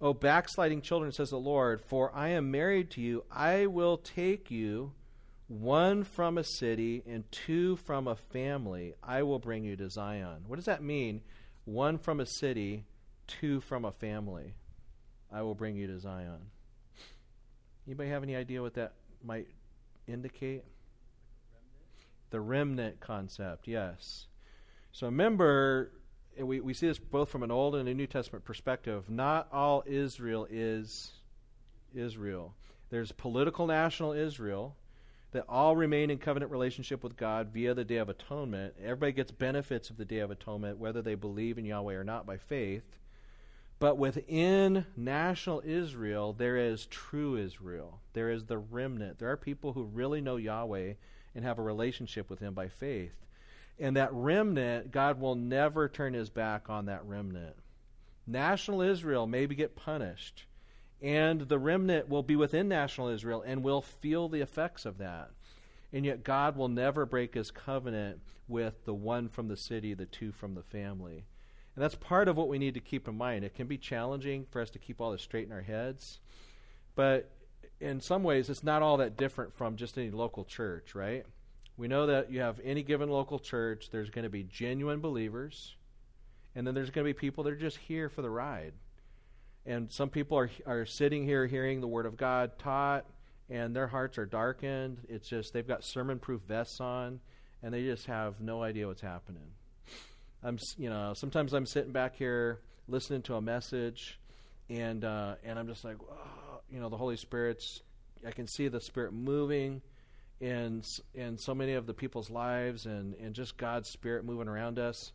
O 0.00 0.12
backsliding 0.12 0.82
children, 0.82 1.12
says 1.12 1.30
the 1.30 1.38
Lord, 1.38 1.80
for 1.80 2.14
I 2.14 2.30
am 2.30 2.50
married 2.50 2.90
to 2.92 3.00
you. 3.00 3.24
I 3.30 3.66
will 3.66 3.96
take 3.96 4.50
you, 4.50 4.92
one 5.46 6.02
from 6.02 6.36
a 6.36 6.42
city 6.42 7.04
and 7.06 7.30
two 7.30 7.76
from 7.76 8.08
a 8.08 8.16
family. 8.16 8.94
I 9.04 9.22
will 9.22 9.38
bring 9.38 9.64
you 9.64 9.76
to 9.76 9.88
Zion. 9.88 10.44
What 10.48 10.56
does 10.56 10.66
that 10.66 10.82
mean? 10.82 11.20
One 11.64 11.96
from 11.96 12.18
a 12.18 12.26
city 12.26 12.84
two 13.28 13.60
from 13.60 13.84
a 13.84 13.92
family, 13.92 14.54
I 15.30 15.42
will 15.42 15.54
bring 15.54 15.76
you 15.76 15.86
to 15.86 16.00
Zion. 16.00 16.50
Anybody 17.86 18.08
have 18.10 18.24
any 18.24 18.34
idea 18.34 18.62
what 18.62 18.74
that 18.74 18.94
might 19.22 19.46
indicate? 20.08 20.64
The 22.30 22.40
remnant 22.40 23.00
concept, 23.00 23.66
yes. 23.66 24.26
So 24.92 25.06
remember, 25.06 25.92
eh, 26.38 26.42
we, 26.42 26.60
we 26.60 26.74
see 26.74 26.88
this 26.88 26.98
both 26.98 27.28
from 27.28 27.42
an 27.42 27.50
Old 27.50 27.74
and 27.74 27.88
a 27.88 27.94
New 27.94 28.06
Testament 28.06 28.44
perspective. 28.44 29.08
Not 29.08 29.48
all 29.52 29.82
Israel 29.86 30.46
is 30.50 31.12
Israel. 31.94 32.54
There's 32.90 33.12
political 33.12 33.66
national 33.66 34.12
Israel 34.12 34.76
that 35.32 35.44
all 35.48 35.76
remain 35.76 36.10
in 36.10 36.18
covenant 36.18 36.50
relationship 36.50 37.02
with 37.02 37.16
God 37.16 37.48
via 37.48 37.74
the 37.74 37.84
Day 37.84 37.96
of 37.96 38.08
Atonement. 38.08 38.74
Everybody 38.82 39.12
gets 39.12 39.30
benefits 39.30 39.90
of 39.90 39.98
the 39.98 40.04
Day 40.04 40.20
of 40.20 40.30
Atonement, 40.30 40.78
whether 40.78 41.02
they 41.02 41.14
believe 41.14 41.58
in 41.58 41.66
Yahweh 41.66 41.94
or 41.94 42.04
not 42.04 42.26
by 42.26 42.38
faith. 42.38 42.98
But 43.78 43.98
within 43.98 44.86
national 44.96 45.62
Israel, 45.64 46.32
there 46.32 46.56
is 46.56 46.86
true 46.86 47.36
Israel. 47.36 48.00
There 48.12 48.30
is 48.30 48.46
the 48.46 48.58
remnant. 48.58 49.18
There 49.18 49.30
are 49.30 49.36
people 49.36 49.72
who 49.72 49.84
really 49.84 50.20
know 50.20 50.36
Yahweh 50.36 50.94
and 51.38 51.46
have 51.46 51.60
a 51.60 51.62
relationship 51.62 52.28
with 52.28 52.40
Him 52.40 52.52
by 52.52 52.66
faith. 52.66 53.14
And 53.78 53.96
that 53.96 54.12
remnant, 54.12 54.90
God 54.90 55.20
will 55.20 55.36
never 55.36 55.88
turn 55.88 56.12
His 56.12 56.30
back 56.30 56.68
on 56.68 56.86
that 56.86 57.04
remnant. 57.04 57.54
National 58.26 58.82
Israel 58.82 59.28
maybe 59.28 59.54
get 59.54 59.76
punished, 59.76 60.46
and 61.00 61.42
the 61.42 61.60
remnant 61.60 62.08
will 62.08 62.24
be 62.24 62.34
within 62.34 62.66
national 62.66 63.08
Israel 63.08 63.42
and 63.46 63.62
will 63.62 63.80
feel 63.80 64.28
the 64.28 64.40
effects 64.40 64.84
of 64.84 64.98
that. 64.98 65.30
And 65.92 66.04
yet, 66.04 66.24
God 66.24 66.56
will 66.56 66.68
never 66.68 67.06
break 67.06 67.34
His 67.34 67.52
covenant 67.52 68.18
with 68.48 68.84
the 68.84 68.92
one 68.92 69.28
from 69.28 69.46
the 69.46 69.56
city, 69.56 69.94
the 69.94 70.06
two 70.06 70.32
from 70.32 70.54
the 70.54 70.64
family. 70.64 71.24
And 71.76 71.84
that's 71.84 71.94
part 71.94 72.26
of 72.26 72.36
what 72.36 72.48
we 72.48 72.58
need 72.58 72.74
to 72.74 72.80
keep 72.80 73.06
in 73.06 73.16
mind. 73.16 73.44
It 73.44 73.54
can 73.54 73.68
be 73.68 73.78
challenging 73.78 74.44
for 74.50 74.60
us 74.60 74.70
to 74.70 74.80
keep 74.80 75.00
all 75.00 75.12
this 75.12 75.22
straight 75.22 75.46
in 75.46 75.52
our 75.52 75.62
heads, 75.62 76.18
but 76.96 77.30
in 77.80 78.00
some 78.00 78.22
ways, 78.22 78.50
it's 78.50 78.64
not 78.64 78.82
all 78.82 78.96
that 78.98 79.16
different 79.16 79.56
from 79.56 79.76
just 79.76 79.96
any 79.98 80.10
local 80.10 80.44
church, 80.44 80.94
right? 80.94 81.24
We 81.76 81.86
know 81.86 82.06
that 82.06 82.32
you 82.32 82.40
have 82.40 82.60
any 82.64 82.82
given 82.82 83.08
local 83.08 83.38
church, 83.38 83.90
there's 83.90 84.10
going 84.10 84.24
to 84.24 84.30
be 84.30 84.42
genuine 84.42 85.00
believers, 85.00 85.76
and 86.54 86.66
then 86.66 86.74
there's 86.74 86.90
going 86.90 87.06
to 87.06 87.08
be 87.08 87.18
people 87.18 87.44
that 87.44 87.52
are 87.52 87.56
just 87.56 87.76
here 87.76 88.08
for 88.08 88.22
the 88.22 88.30
ride. 88.30 88.72
And 89.64 89.90
some 89.90 90.08
people 90.08 90.38
are, 90.38 90.50
are 90.66 90.86
sitting 90.86 91.24
here 91.24 91.46
hearing 91.46 91.80
the 91.80 91.86
Word 91.86 92.06
of 92.06 92.16
God 92.16 92.58
taught, 92.58 93.04
and 93.48 93.76
their 93.76 93.86
hearts 93.86 94.18
are 94.18 94.26
darkened. 94.26 94.98
It's 95.08 95.28
just 95.28 95.52
they've 95.52 95.66
got 95.66 95.84
sermon-proof 95.84 96.42
vests 96.42 96.80
on, 96.80 97.20
and 97.62 97.72
they 97.72 97.84
just 97.84 98.06
have 98.06 98.40
no 98.40 98.62
idea 98.62 98.86
what's 98.86 99.02
happening. 99.02 99.52
I'm, 100.42 100.58
you 100.76 100.88
know, 100.88 101.14
sometimes 101.14 101.52
I'm 101.52 101.66
sitting 101.66 101.92
back 101.92 102.16
here 102.16 102.60
listening 102.88 103.22
to 103.22 103.34
a 103.34 103.40
message, 103.40 104.18
and 104.68 105.04
uh, 105.04 105.34
and 105.44 105.58
I'm 105.58 105.66
just 105.66 105.84
like, 105.84 105.96
oh, 106.00 106.37
you 106.70 106.80
know, 106.80 106.88
the 106.88 106.96
Holy 106.96 107.16
Spirit's. 107.16 107.82
I 108.26 108.32
can 108.32 108.46
see 108.46 108.68
the 108.68 108.80
Spirit 108.80 109.12
moving 109.12 109.80
in 110.40 110.82
in 111.14 111.38
so 111.38 111.54
many 111.54 111.74
of 111.74 111.86
the 111.86 111.94
people's 111.94 112.30
lives, 112.30 112.86
and 112.86 113.14
and 113.14 113.34
just 113.34 113.56
God's 113.56 113.88
Spirit 113.88 114.24
moving 114.24 114.48
around 114.48 114.78
us. 114.78 115.12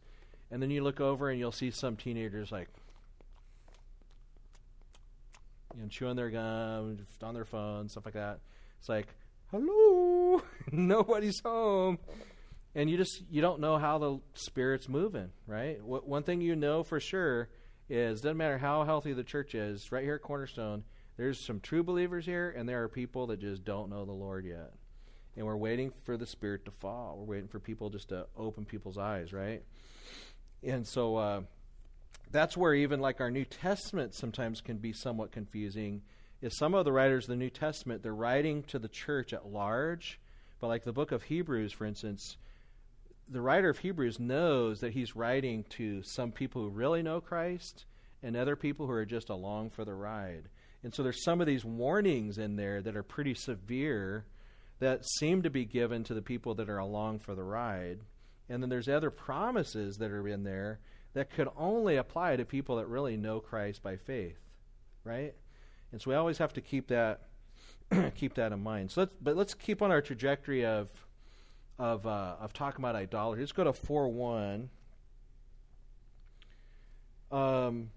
And 0.51 0.61
then 0.61 0.69
you 0.69 0.83
look 0.83 1.01
over 1.01 1.29
and 1.29 1.39
you'll 1.39 1.51
see 1.51 1.71
some 1.71 1.95
teenagers 1.95 2.51
like 2.51 2.67
you 5.75 5.81
know, 5.81 5.87
chewing 5.87 6.15
their 6.15 6.29
gum 6.29 7.05
on 7.21 7.33
their 7.33 7.45
phone, 7.45 7.89
stuff 7.89 8.05
like 8.05 8.13
that. 8.13 8.39
It's 8.79 8.89
like, 8.89 9.07
hello, 9.51 10.41
nobody's 10.71 11.39
home, 11.39 11.97
and 12.75 12.89
you 12.89 12.97
just 12.97 13.23
you 13.29 13.41
don't 13.41 13.59
know 13.59 13.77
how 13.77 13.97
the 13.97 14.19
spirit's 14.35 14.87
moving, 14.87 15.31
right? 15.47 15.83
One 15.83 16.23
thing 16.23 16.41
you 16.41 16.55
know 16.55 16.83
for 16.83 16.99
sure 16.99 17.49
is 17.89 18.21
doesn't 18.21 18.37
matter 18.37 18.57
how 18.57 18.83
healthy 18.83 19.13
the 19.13 19.23
church 19.23 19.55
is. 19.55 19.91
Right 19.91 20.03
here 20.03 20.15
at 20.15 20.21
Cornerstone, 20.21 20.83
there's 21.17 21.39
some 21.39 21.59
true 21.59 21.83
believers 21.83 22.25
here, 22.25 22.53
and 22.55 22.67
there 22.67 22.83
are 22.83 22.87
people 22.87 23.27
that 23.27 23.39
just 23.39 23.63
don't 23.63 23.89
know 23.89 24.05
the 24.05 24.11
Lord 24.11 24.45
yet, 24.45 24.73
and 25.35 25.45
we're 25.45 25.57
waiting 25.57 25.91
for 26.05 26.17
the 26.17 26.25
Spirit 26.25 26.65
to 26.65 26.71
fall. 26.71 27.17
We're 27.19 27.35
waiting 27.35 27.47
for 27.47 27.59
people 27.59 27.89
just 27.89 28.09
to 28.09 28.27
open 28.37 28.65
people's 28.65 28.97
eyes, 28.97 29.33
right? 29.33 29.63
And 30.63 30.87
so. 30.87 31.15
Uh, 31.17 31.41
that's 32.33 32.57
where 32.57 32.73
even 32.73 32.99
like 32.99 33.21
our 33.21 33.29
New 33.29 33.45
Testament 33.45 34.15
sometimes 34.15 34.59
can 34.59 34.77
be 34.77 34.91
somewhat 34.91 35.31
confusing. 35.31 36.01
Is 36.41 36.57
some 36.57 36.73
of 36.73 36.83
the 36.83 36.91
writers 36.91 37.25
of 37.25 37.29
the 37.29 37.35
New 37.35 37.51
Testament 37.51 38.01
they're 38.01 38.13
writing 38.13 38.63
to 38.63 38.79
the 38.79 38.89
church 38.89 39.31
at 39.31 39.45
large, 39.45 40.19
but 40.59 40.67
like 40.67 40.83
the 40.83 40.91
book 40.91 41.11
of 41.11 41.23
Hebrews, 41.23 41.71
for 41.71 41.85
instance, 41.85 42.35
the 43.29 43.39
writer 43.39 43.69
of 43.69 43.77
Hebrews 43.77 44.19
knows 44.19 44.79
that 44.79 44.93
he's 44.93 45.15
writing 45.15 45.63
to 45.69 46.01
some 46.03 46.31
people 46.31 46.63
who 46.63 46.69
really 46.69 47.03
know 47.03 47.21
Christ 47.21 47.85
and 48.23 48.35
other 48.35 48.55
people 48.55 48.87
who 48.87 48.93
are 48.93 49.05
just 49.05 49.29
along 49.29 49.69
for 49.69 49.85
the 49.85 49.93
ride. 49.93 50.49
And 50.83 50.93
so 50.93 51.01
there's 51.01 51.23
some 51.23 51.39
of 51.39 51.47
these 51.47 51.63
warnings 51.63 52.37
in 52.37 52.57
there 52.57 52.81
that 52.81 52.95
are 52.95 53.03
pretty 53.03 53.33
severe 53.33 54.25
that 54.79 55.05
seem 55.05 55.41
to 55.43 55.49
be 55.49 55.65
given 55.65 56.03
to 56.03 56.13
the 56.13 56.21
people 56.21 56.55
that 56.55 56.69
are 56.69 56.77
along 56.77 57.19
for 57.19 57.35
the 57.35 57.43
ride. 57.43 57.99
And 58.49 58.61
then 58.61 58.69
there's 58.69 58.89
other 58.89 59.09
promises 59.09 59.97
that 59.97 60.11
are 60.11 60.27
in 60.27 60.43
there 60.43 60.79
that 61.13 61.31
could 61.31 61.47
only 61.57 61.95
apply 61.95 62.35
to 62.35 62.45
people 62.45 62.77
that 62.77 62.87
really 62.87 63.15
know 63.15 63.39
Christ 63.39 63.81
by 63.81 63.95
faith, 63.95 64.39
right? 65.05 65.33
And 65.91 66.01
so 66.01 66.09
we 66.09 66.15
always 66.15 66.39
have 66.39 66.53
to 66.53 66.61
keep 66.61 66.87
that 66.87 67.21
keep 68.15 68.33
that 68.35 68.51
in 68.51 68.61
mind. 68.61 68.91
So 68.91 69.01
let's, 69.01 69.15
but 69.21 69.37
let's 69.37 69.53
keep 69.53 69.81
on 69.81 69.91
our 69.91 70.01
trajectory 70.01 70.65
of 70.65 70.89
of 71.79 72.05
uh, 72.05 72.35
of 72.39 72.53
talking 72.53 72.83
about 72.83 72.95
idolatry. 72.95 73.43
Let's 73.43 73.51
go 73.51 73.63
to 73.63 73.73
four 73.73 74.07
one. 74.09 74.69
Um, 77.31 77.89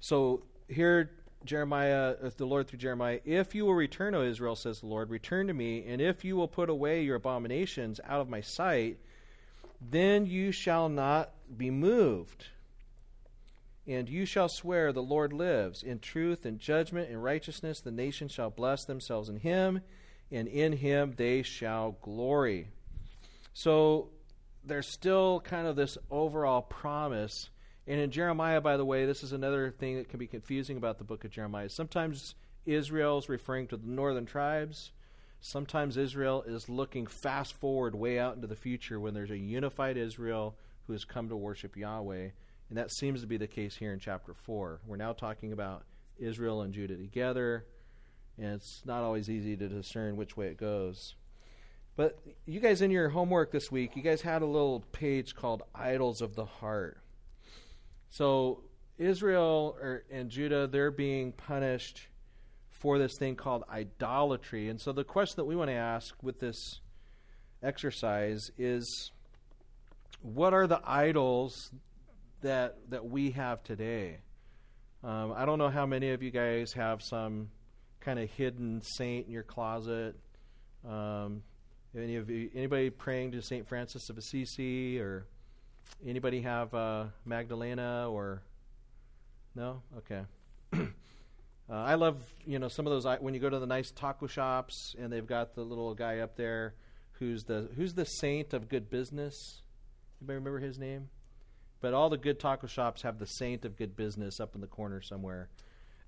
so 0.00 0.42
here 0.68 1.10
Jeremiah, 1.44 2.14
uh, 2.22 2.30
the 2.36 2.44
Lord 2.44 2.68
through 2.68 2.80
Jeremiah, 2.80 3.20
if 3.24 3.54
you 3.54 3.64
will 3.64 3.74
return, 3.74 4.14
O 4.14 4.22
Israel, 4.22 4.56
says 4.56 4.80
the 4.80 4.86
Lord, 4.86 5.10
return 5.10 5.46
to 5.46 5.54
me, 5.54 5.86
and 5.86 6.00
if 6.00 6.24
you 6.24 6.36
will 6.36 6.48
put 6.48 6.68
away 6.68 7.02
your 7.02 7.16
abominations 7.16 8.00
out 8.04 8.20
of 8.20 8.28
my 8.28 8.40
sight, 8.40 8.98
then 9.80 10.26
you 10.26 10.52
shall 10.52 10.88
not 10.88 11.30
be 11.56 11.70
moved. 11.70 12.46
And 13.86 14.08
you 14.08 14.26
shall 14.26 14.48
swear, 14.48 14.92
The 14.92 15.02
Lord 15.02 15.32
lives. 15.32 15.82
In 15.82 15.98
truth 15.98 16.44
and 16.44 16.58
judgment 16.58 17.10
and 17.10 17.22
righteousness, 17.22 17.80
the 17.80 17.90
nations 17.90 18.32
shall 18.32 18.50
bless 18.50 18.84
themselves 18.84 19.28
in 19.28 19.36
him, 19.36 19.80
and 20.30 20.46
in 20.46 20.72
him 20.74 21.14
they 21.16 21.42
shall 21.42 21.96
glory. 22.02 22.68
So 23.54 24.10
there's 24.64 24.92
still 24.92 25.40
kind 25.40 25.66
of 25.66 25.76
this 25.76 25.96
overall 26.10 26.62
promise. 26.62 27.48
And 27.90 28.00
in 28.00 28.10
Jeremiah, 28.10 28.60
by 28.60 28.76
the 28.76 28.84
way, 28.84 29.04
this 29.04 29.24
is 29.24 29.32
another 29.32 29.70
thing 29.70 29.96
that 29.96 30.08
can 30.08 30.18
be 30.18 30.26
confusing 30.26 30.76
about 30.76 30.98
the 30.98 31.04
book 31.04 31.24
of 31.24 31.30
Jeremiah. 31.30 31.68
Sometimes 31.68 32.36
Israel 32.64 33.18
is 33.18 33.28
referring 33.28 33.66
to 33.68 33.76
the 33.76 33.86
northern 33.86 34.26
tribes, 34.26 34.92
Sometimes 35.40 35.96
Israel 35.96 36.42
is 36.46 36.68
looking 36.68 37.06
fast 37.06 37.54
forward 37.54 37.94
way 37.94 38.18
out 38.18 38.34
into 38.34 38.46
the 38.46 38.56
future 38.56 39.00
when 39.00 39.14
there's 39.14 39.30
a 39.30 39.38
unified 39.38 39.96
Israel 39.96 40.54
who 40.86 40.92
has 40.92 41.06
come 41.06 41.30
to 41.30 41.36
worship 41.36 41.76
Yahweh. 41.76 42.28
And 42.68 42.78
that 42.78 42.90
seems 42.90 43.22
to 43.22 43.26
be 43.26 43.38
the 43.38 43.46
case 43.46 43.74
here 43.74 43.92
in 43.92 43.98
chapter 43.98 44.34
4. 44.34 44.80
We're 44.86 44.96
now 44.96 45.14
talking 45.14 45.52
about 45.52 45.84
Israel 46.18 46.60
and 46.60 46.74
Judah 46.74 46.96
together, 46.96 47.64
and 48.36 48.52
it's 48.52 48.82
not 48.84 49.02
always 49.02 49.30
easy 49.30 49.56
to 49.56 49.68
discern 49.68 50.16
which 50.16 50.36
way 50.36 50.48
it 50.48 50.58
goes. 50.58 51.14
But 51.96 52.18
you 52.44 52.60
guys, 52.60 52.82
in 52.82 52.90
your 52.90 53.08
homework 53.08 53.50
this 53.50 53.72
week, 53.72 53.96
you 53.96 54.02
guys 54.02 54.20
had 54.20 54.42
a 54.42 54.46
little 54.46 54.80
page 54.92 55.34
called 55.34 55.62
Idols 55.74 56.20
of 56.20 56.34
the 56.34 56.44
Heart. 56.44 56.99
So 58.10 58.64
Israel 58.98 59.76
or, 59.80 60.04
and 60.10 60.30
Judah, 60.30 60.66
they're 60.66 60.90
being 60.90 61.32
punished 61.32 62.08
for 62.70 62.98
this 62.98 63.16
thing 63.18 63.36
called 63.36 63.64
idolatry. 63.70 64.68
And 64.68 64.80
so 64.80 64.92
the 64.92 65.04
question 65.04 65.36
that 65.36 65.44
we 65.44 65.56
want 65.56 65.70
to 65.70 65.74
ask 65.74 66.14
with 66.22 66.40
this 66.40 66.80
exercise 67.62 68.50
is 68.58 69.12
what 70.22 70.52
are 70.54 70.66
the 70.66 70.80
idols 70.84 71.70
that 72.42 72.76
that 72.90 73.04
we 73.04 73.30
have 73.32 73.62
today? 73.62 74.18
Um, 75.02 75.32
I 75.34 75.44
don't 75.44 75.58
know 75.58 75.68
how 75.68 75.86
many 75.86 76.10
of 76.10 76.22
you 76.22 76.30
guys 76.30 76.72
have 76.72 77.02
some 77.02 77.48
kind 78.00 78.18
of 78.18 78.30
hidden 78.30 78.82
saint 78.82 79.26
in 79.26 79.32
your 79.32 79.42
closet. 79.42 80.16
Um, 80.86 81.42
any 81.96 82.16
of 82.16 82.30
you, 82.30 82.50
anybody 82.54 82.90
praying 82.90 83.32
to 83.32 83.42
Saint 83.42 83.68
Francis 83.68 84.10
of 84.10 84.18
Assisi, 84.18 84.98
or 84.98 85.26
anybody 86.06 86.42
have 86.42 86.72
uh, 86.74 87.06
Magdalena, 87.24 88.10
or 88.10 88.42
no? 89.54 89.82
Okay. 89.98 90.22
Uh, 91.72 91.84
I 91.84 91.94
love 91.94 92.16
you 92.44 92.58
know 92.58 92.66
some 92.66 92.84
of 92.84 92.90
those 92.90 93.06
when 93.20 93.32
you 93.32 93.38
go 93.38 93.48
to 93.48 93.60
the 93.60 93.66
nice 93.66 93.92
taco 93.92 94.26
shops 94.26 94.96
and 94.98 95.12
they've 95.12 95.24
got 95.24 95.54
the 95.54 95.62
little 95.62 95.94
guy 95.94 96.18
up 96.18 96.34
there 96.34 96.74
who's 97.20 97.44
the 97.44 97.68
who's 97.76 97.94
the 97.94 98.04
saint 98.04 98.52
of 98.52 98.68
good 98.68 98.90
business. 98.90 99.62
Anybody 100.20 100.38
remember 100.38 100.58
his 100.58 100.78
name? 100.78 101.10
But 101.80 101.94
all 101.94 102.10
the 102.10 102.18
good 102.18 102.40
taco 102.40 102.66
shops 102.66 103.02
have 103.02 103.18
the 103.18 103.26
saint 103.26 103.64
of 103.64 103.76
good 103.76 103.94
business 103.94 104.40
up 104.40 104.54
in 104.54 104.60
the 104.60 104.66
corner 104.66 105.00
somewhere, 105.00 105.48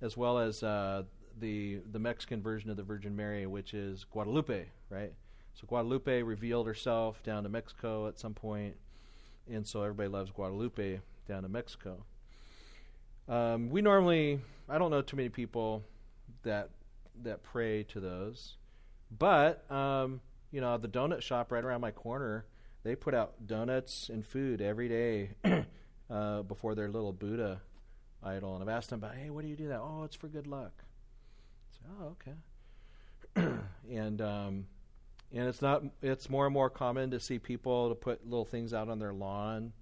as 0.01 0.17
well 0.17 0.39
as 0.39 0.63
uh, 0.63 1.05
the 1.39 1.81
the 1.93 1.99
Mexican 1.99 2.43
version 2.43 2.71
of 2.71 2.77
the 2.77 2.83
Virgin 2.83 3.15
Mary, 3.15 3.47
which 3.47 3.73
is 3.73 4.05
Guadalupe, 4.05 4.67
right? 4.91 5.13
So 5.55 5.67
Guadalupe 5.67 6.23
revealed 6.23 6.67
herself 6.67 7.23
down 7.23 7.43
to 7.43 7.49
Mexico 7.49 8.09
at 8.09 8.19
some 8.19 8.35
point, 8.35 8.75
and 9.51 9.67
so 9.67 9.83
everybody 9.83 10.09
loves 10.09 10.31
Guadalupe 10.31 11.01
down 11.29 11.45
in 11.45 11.53
Mexico. 11.53 12.05
Um, 13.29 13.71
we 13.71 13.83
normally, 13.83 14.41
I 14.69 14.79
don't 14.79 14.91
know 14.91 15.03
too 15.03 15.17
many 15.17 15.29
people 15.29 15.85
that 16.43 16.71
that 17.23 17.43
pray 17.43 17.85
to 17.85 18.01
those, 18.01 18.57
but 19.17 19.71
um, 19.71 20.21
you 20.51 20.61
know, 20.61 20.77
the 20.79 20.89
donut 20.89 21.23
shop 21.23 21.53
right 21.53 21.65
around 21.65 21.81
my 21.81 21.91
corner, 21.91 22.47
they 22.83 22.95
put 22.97 23.15
out 23.15 23.47
donuts 23.47 24.09
and 24.09 24.25
food 24.25 24.61
every 24.61 24.89
day 24.89 25.31
uh, 26.11 26.43
before 26.43 26.75
their 26.75 26.89
little 26.89 27.13
Buddha 27.13 27.61
idol, 28.23 28.55
and 28.55 28.63
I've 28.63 28.75
asked 28.75 28.91
them 28.91 28.99
about, 28.99 29.15
hey, 29.15 29.31
what 29.31 29.43
do 29.43 29.49
you 29.49 29.57
do 29.57 29.69
that? 29.69 29.81
Oh, 29.81 30.03
it's 30.05 30.17
for 30.17 30.29
good 30.29 30.47
luck. 30.47 30.85
Oh, 32.01 32.15
okay. 33.37 33.49
and 33.91 34.21
um, 34.21 34.67
and 35.35 35.49
it's 35.49 35.63
not. 35.63 35.83
It's 36.03 36.29
more 36.29 36.47
and 36.47 36.53
more 36.53 36.71
common 36.71 37.11
to 37.13 37.21
see 37.21 37.39
people 37.39 37.89
to 37.89 37.95
put 37.95 38.25
little 38.25 38.45
things 38.45 38.75
out 38.75 38.89
on 38.89 38.99
their 38.99 39.13
lawn 39.13 39.73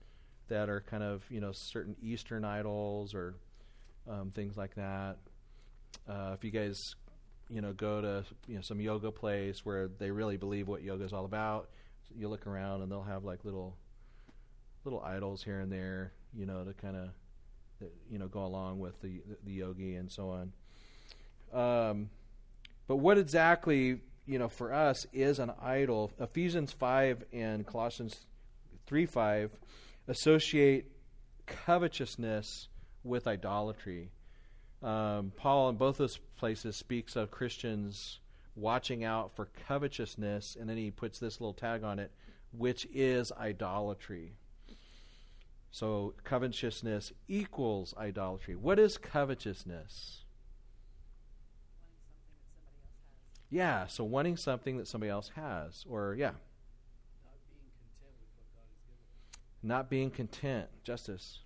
that 0.49 0.69
are 0.69 0.81
kind 0.81 1.03
of 1.03 1.25
you 1.31 1.41
know 1.41 1.53
certain 1.53 1.97
Eastern 2.03 2.45
idols 2.45 3.15
or 3.15 3.35
um, 4.09 4.31
things 4.31 4.57
like 4.57 4.75
that. 4.77 5.17
Uh, 6.09 6.33
if 6.35 6.45
you 6.45 6.51
guys 6.51 6.95
you 7.49 7.61
know 7.61 7.73
go 7.73 8.01
to 8.01 8.25
you 8.47 8.55
know 8.57 8.61
some 8.61 8.81
yoga 8.81 9.11
place 9.11 9.65
where 9.65 9.89
they 9.89 10.11
really 10.11 10.37
believe 10.37 10.69
what 10.69 10.83
yoga 10.83 11.05
is 11.05 11.13
all 11.13 11.25
about, 11.25 11.69
you 12.17 12.29
look 12.29 12.47
around 12.47 12.83
and 12.83 12.91
they'll 12.91 13.03
have 13.03 13.25
like 13.25 13.45
little 13.45 13.77
little 14.85 15.01
idols 15.01 15.43
here 15.43 15.61
and 15.61 15.71
there, 15.71 16.13
you 16.33 16.47
know, 16.47 16.65
to 16.65 16.73
kind 16.75 16.97
of 16.97 17.09
you 18.11 18.19
know 18.19 18.29
go 18.29 18.45
along 18.45 18.79
with 18.79 19.01
the 19.03 19.21
the 19.45 19.53
yogi 19.53 19.97
and 19.97 20.11
so 20.11 20.31
on. 20.31 20.53
Um, 21.53 22.11
but 22.87 22.97
what 22.97 23.19
exactly 23.19 24.01
you 24.31 24.39
know 24.39 24.49
for 24.49 24.73
us 24.73 25.07
is 25.13 25.41
an 25.41 25.51
idol? 25.61 26.13
Ephesians 26.21 26.71
five 26.71 27.25
and 27.33 27.67
Colossians 27.67 28.27
three 28.87 29.05
five 29.05 29.51
associate 30.07 30.87
covetousness 31.47 32.69
with 33.03 33.27
idolatry. 33.27 34.13
Um, 34.83 35.33
Paul, 35.37 35.71
in 35.71 35.77
both 35.77 35.99
those 35.99 36.19
places, 36.37 36.77
speaks 36.77 37.17
of 37.17 37.33
Christians 37.33 38.21
watching 38.55 39.05
out 39.05 39.35
for 39.35 39.49
covetousness, 39.67 40.57
and 40.59 40.71
then 40.71 40.77
he 40.77 40.93
puts 40.93 41.19
this 41.19 41.41
little 41.41 41.53
tag 41.53 41.83
on 41.83 41.99
it, 41.99 42.13
which 42.57 42.87
is 42.95 43.33
idolatry. 43.33 44.35
So, 45.73 46.15
covetousness 46.25 47.13
equals 47.29 47.95
idolatry. 47.99 48.55
What 48.55 48.79
is 48.79 48.97
covetousness? 48.97 50.25
Yeah, 53.51 53.89
so 53.89 54.05
wanting 54.05 54.37
something 54.37 54.79
that 54.79 54.87
somebody 54.87 55.11
else 55.11 55.33
has, 55.35 55.85
or 55.89 56.15
yeah. 56.17 56.33
Not 59.63 59.91
being 59.91 60.11
content. 60.11 60.69
Justice. 60.85 61.41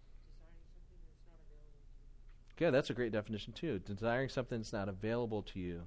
Okay, 2.53 2.71
that's 2.71 2.91
a 2.91 2.95
great 2.95 3.11
definition 3.11 3.53
too. 3.53 3.81
Desiring 3.81 4.29
something 4.29 4.59
that's 4.59 4.73
not 4.73 4.89
available 4.89 5.43
to 5.43 5.59
you. 5.59 5.83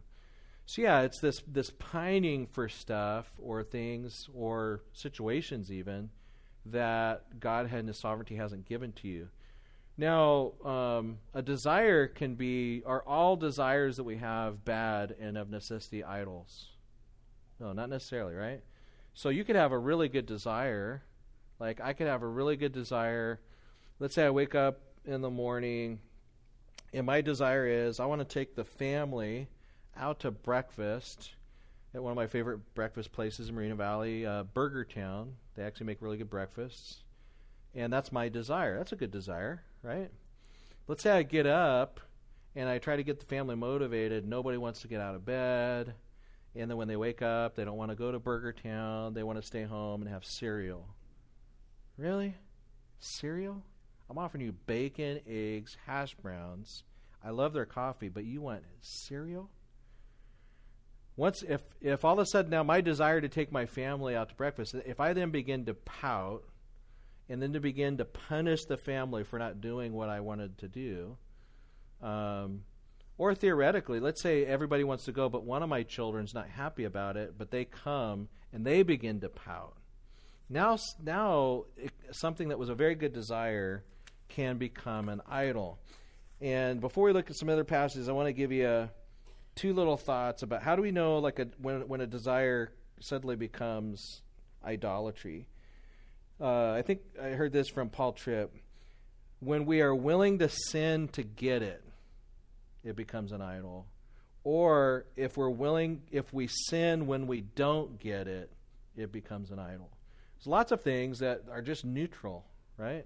So 0.65 0.81
yeah, 0.81 1.01
it's 1.01 1.21
this 1.21 1.41
this 1.47 1.69
pining 1.69 2.45
for 2.45 2.67
stuff 2.67 3.31
or 3.37 3.63
things 3.63 4.27
or 4.33 4.81
situations 4.91 5.71
even 5.71 6.09
that 6.65 7.39
God 7.39 7.67
had 7.67 7.81
in 7.81 7.87
His 7.87 7.99
sovereignty 7.99 8.35
hasn't 8.35 8.65
given 8.65 8.91
to 8.93 9.07
you. 9.07 9.29
Now, 9.97 10.51
um, 10.63 11.17
a 11.33 11.41
desire 11.41 12.07
can 12.07 12.35
be 12.35 12.83
are 12.85 13.01
all 13.01 13.35
desires 13.35 13.97
that 13.97 14.03
we 14.03 14.17
have 14.17 14.63
bad 14.63 15.15
and 15.19 15.37
of 15.37 15.49
necessity 15.49 16.03
idols? 16.03 16.67
No, 17.59 17.73
not 17.73 17.89
necessarily, 17.89 18.35
right? 18.35 18.61
So 19.15 19.29
you 19.29 19.43
could 19.43 19.55
have 19.55 19.71
a 19.71 19.77
really 19.77 20.07
good 20.07 20.27
desire, 20.27 21.01
like 21.59 21.81
I 21.81 21.93
could 21.93 22.05
have 22.05 22.21
a 22.21 22.27
really 22.27 22.55
good 22.55 22.73
desire. 22.73 23.39
Let's 23.99 24.13
say 24.13 24.23
I 24.23 24.29
wake 24.29 24.53
up 24.53 24.81
in 25.05 25.21
the 25.21 25.31
morning, 25.31 25.99
and 26.93 27.07
my 27.07 27.21
desire 27.21 27.65
is 27.65 27.99
I 27.99 28.05
want 28.05 28.21
to 28.21 28.25
take 28.25 28.55
the 28.55 28.65
family 28.65 29.47
out 29.95 30.19
to 30.19 30.29
breakfast 30.29 31.31
at 31.95 32.03
one 32.03 32.11
of 32.11 32.15
my 32.15 32.27
favorite 32.27 32.59
breakfast 32.75 33.11
places 33.11 33.49
in 33.49 33.55
Moreno 33.55 33.73
Valley, 33.73 34.27
uh, 34.27 34.43
Burger 34.43 34.85
Town. 34.85 35.33
They 35.55 35.63
actually 35.63 35.87
make 35.87 36.03
really 36.03 36.17
good 36.17 36.29
breakfasts. 36.29 36.97
And 37.77 37.93
that's 37.93 38.11
my 38.11 38.27
desire. 38.27 38.79
That's 38.79 38.91
a 38.91 38.95
good 38.95 39.11
desire, 39.11 39.61
right? 39.83 40.09
Let's 40.87 41.03
say 41.03 41.11
I 41.11 41.21
get 41.21 41.45
up 41.45 41.99
and 42.55 42.67
I 42.67 42.79
try 42.79 42.95
to 42.95 43.03
get 43.03 43.19
the 43.19 43.25
family 43.27 43.55
motivated. 43.55 44.27
Nobody 44.27 44.57
wants 44.57 44.81
to 44.81 44.87
get 44.87 44.99
out 44.99 45.13
of 45.13 45.23
bed. 45.23 45.93
And 46.55 46.71
then 46.71 46.77
when 46.77 46.87
they 46.87 46.95
wake 46.95 47.21
up, 47.21 47.55
they 47.55 47.63
don't 47.63 47.77
want 47.77 47.91
to 47.91 47.95
go 47.95 48.11
to 48.11 48.17
Burger 48.17 48.51
Town. 48.51 49.13
They 49.13 49.21
want 49.21 49.39
to 49.39 49.45
stay 49.45 49.63
home 49.63 50.01
and 50.01 50.09
have 50.09 50.25
cereal. 50.25 50.87
Really? 51.97 52.33
Cereal? 52.99 53.61
I'm 54.09 54.17
offering 54.17 54.43
you 54.43 54.53
bacon, 54.53 55.19
eggs, 55.27 55.77
hash 55.85 56.15
browns. 56.15 56.83
I 57.23 57.29
love 57.29 57.53
their 57.53 57.65
coffee, 57.65 58.09
but 58.09 58.25
you 58.25 58.41
want 58.41 58.63
cereal? 58.81 59.51
once 61.15 61.41
if 61.41 61.63
if 61.81 62.05
all 62.05 62.13
of 62.13 62.19
a 62.19 62.25
sudden 62.27 62.51
now 62.51 62.61
my 62.61 62.79
desire 62.79 63.19
to 63.19 63.27
take 63.27 63.51
my 63.51 63.65
family 63.65 64.15
out 64.15 64.29
to 64.29 64.35
breakfast 64.35 64.75
if 64.85 64.99
i 64.99 65.13
then 65.13 65.31
begin 65.31 65.65
to 65.65 65.73
pout 65.73 66.43
and 67.29 67.41
then 67.41 67.53
to 67.53 67.59
begin 67.59 67.97
to 67.97 68.05
punish 68.05 68.65
the 68.65 68.77
family 68.77 69.23
for 69.23 69.39
not 69.39 69.61
doing 69.61 69.93
what 69.93 70.09
i 70.09 70.19
wanted 70.19 70.57
to 70.57 70.67
do. 70.67 71.17
Um, 72.01 72.63
or 73.17 73.33
theoretically 73.33 73.99
let's 73.99 74.21
say 74.21 74.45
everybody 74.45 74.83
wants 74.83 75.05
to 75.05 75.11
go 75.11 75.29
but 75.29 75.43
one 75.43 75.63
of 75.63 75.69
my 75.69 75.83
children's 75.83 76.33
not 76.33 76.47
happy 76.49 76.83
about 76.83 77.17
it 77.17 77.33
but 77.37 77.49
they 77.49 77.65
come 77.65 78.29
and 78.53 78.65
they 78.65 78.83
begin 78.83 79.19
to 79.21 79.29
pout. 79.29 79.75
Now 80.49 80.77
now 81.03 81.65
it, 81.75 81.91
something 82.11 82.49
that 82.49 82.59
was 82.59 82.69
a 82.69 82.75
very 82.75 82.95
good 82.95 83.13
desire 83.13 83.83
can 84.29 84.57
become 84.57 85.09
an 85.09 85.21
idol. 85.27 85.79
And 86.39 86.79
before 86.79 87.05
we 87.05 87.13
look 87.13 87.29
at 87.29 87.35
some 87.35 87.49
other 87.49 87.63
passages 87.63 88.07
i 88.09 88.11
want 88.11 88.27
to 88.27 88.33
give 88.33 88.51
you 88.51 88.67
a 88.67 88.91
two 89.55 89.73
little 89.73 89.97
thoughts 89.97 90.43
about 90.43 90.61
how 90.61 90.75
do 90.75 90.83
we 90.83 90.91
know 90.91 91.17
like 91.17 91.39
a 91.39 91.47
when 91.57 91.87
when 91.87 91.99
a 91.99 92.07
desire 92.07 92.71
suddenly 92.99 93.35
becomes 93.35 94.21
idolatry. 94.63 95.47
Uh, 96.39 96.71
I 96.71 96.83
think 96.83 97.01
I 97.21 97.29
heard 97.29 97.51
this 97.51 97.67
from 97.67 97.89
Paul 97.89 98.13
Tripp. 98.13 98.53
When 99.39 99.65
we 99.65 99.81
are 99.81 99.93
willing 99.93 100.39
to 100.39 100.49
sin 100.49 101.07
to 101.09 101.23
get 101.23 101.61
it, 101.61 101.83
it 102.83 102.95
becomes 102.95 103.31
an 103.31 103.41
idol. 103.41 103.87
Or 104.43 105.05
if 105.15 105.35
we're 105.35 105.49
willing, 105.49 106.03
if 106.11 106.33
we 106.33 106.47
sin 106.47 107.07
when 107.07 107.27
we 107.27 107.41
don't 107.41 107.99
get 107.99 108.27
it, 108.27 108.51
it 108.95 109.11
becomes 109.11 109.51
an 109.51 109.59
idol. 109.59 109.89
There's 110.37 110.47
lots 110.47 110.71
of 110.71 110.81
things 110.81 111.19
that 111.19 111.43
are 111.51 111.61
just 111.61 111.83
neutral, 111.83 112.45
right? 112.77 113.05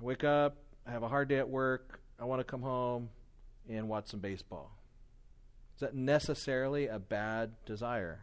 I 0.00 0.04
wake 0.04 0.24
up, 0.24 0.56
I 0.86 0.90
have 0.90 1.02
a 1.02 1.08
hard 1.08 1.28
day 1.28 1.38
at 1.38 1.48
work, 1.48 2.00
I 2.20 2.24
want 2.24 2.40
to 2.40 2.44
come 2.44 2.62
home, 2.62 3.08
and 3.68 3.88
watch 3.88 4.08
some 4.08 4.20
baseball. 4.20 4.70
Is 5.76 5.80
that 5.80 5.94
necessarily 5.94 6.86
a 6.86 6.98
bad 6.98 7.52
desire? 7.64 8.20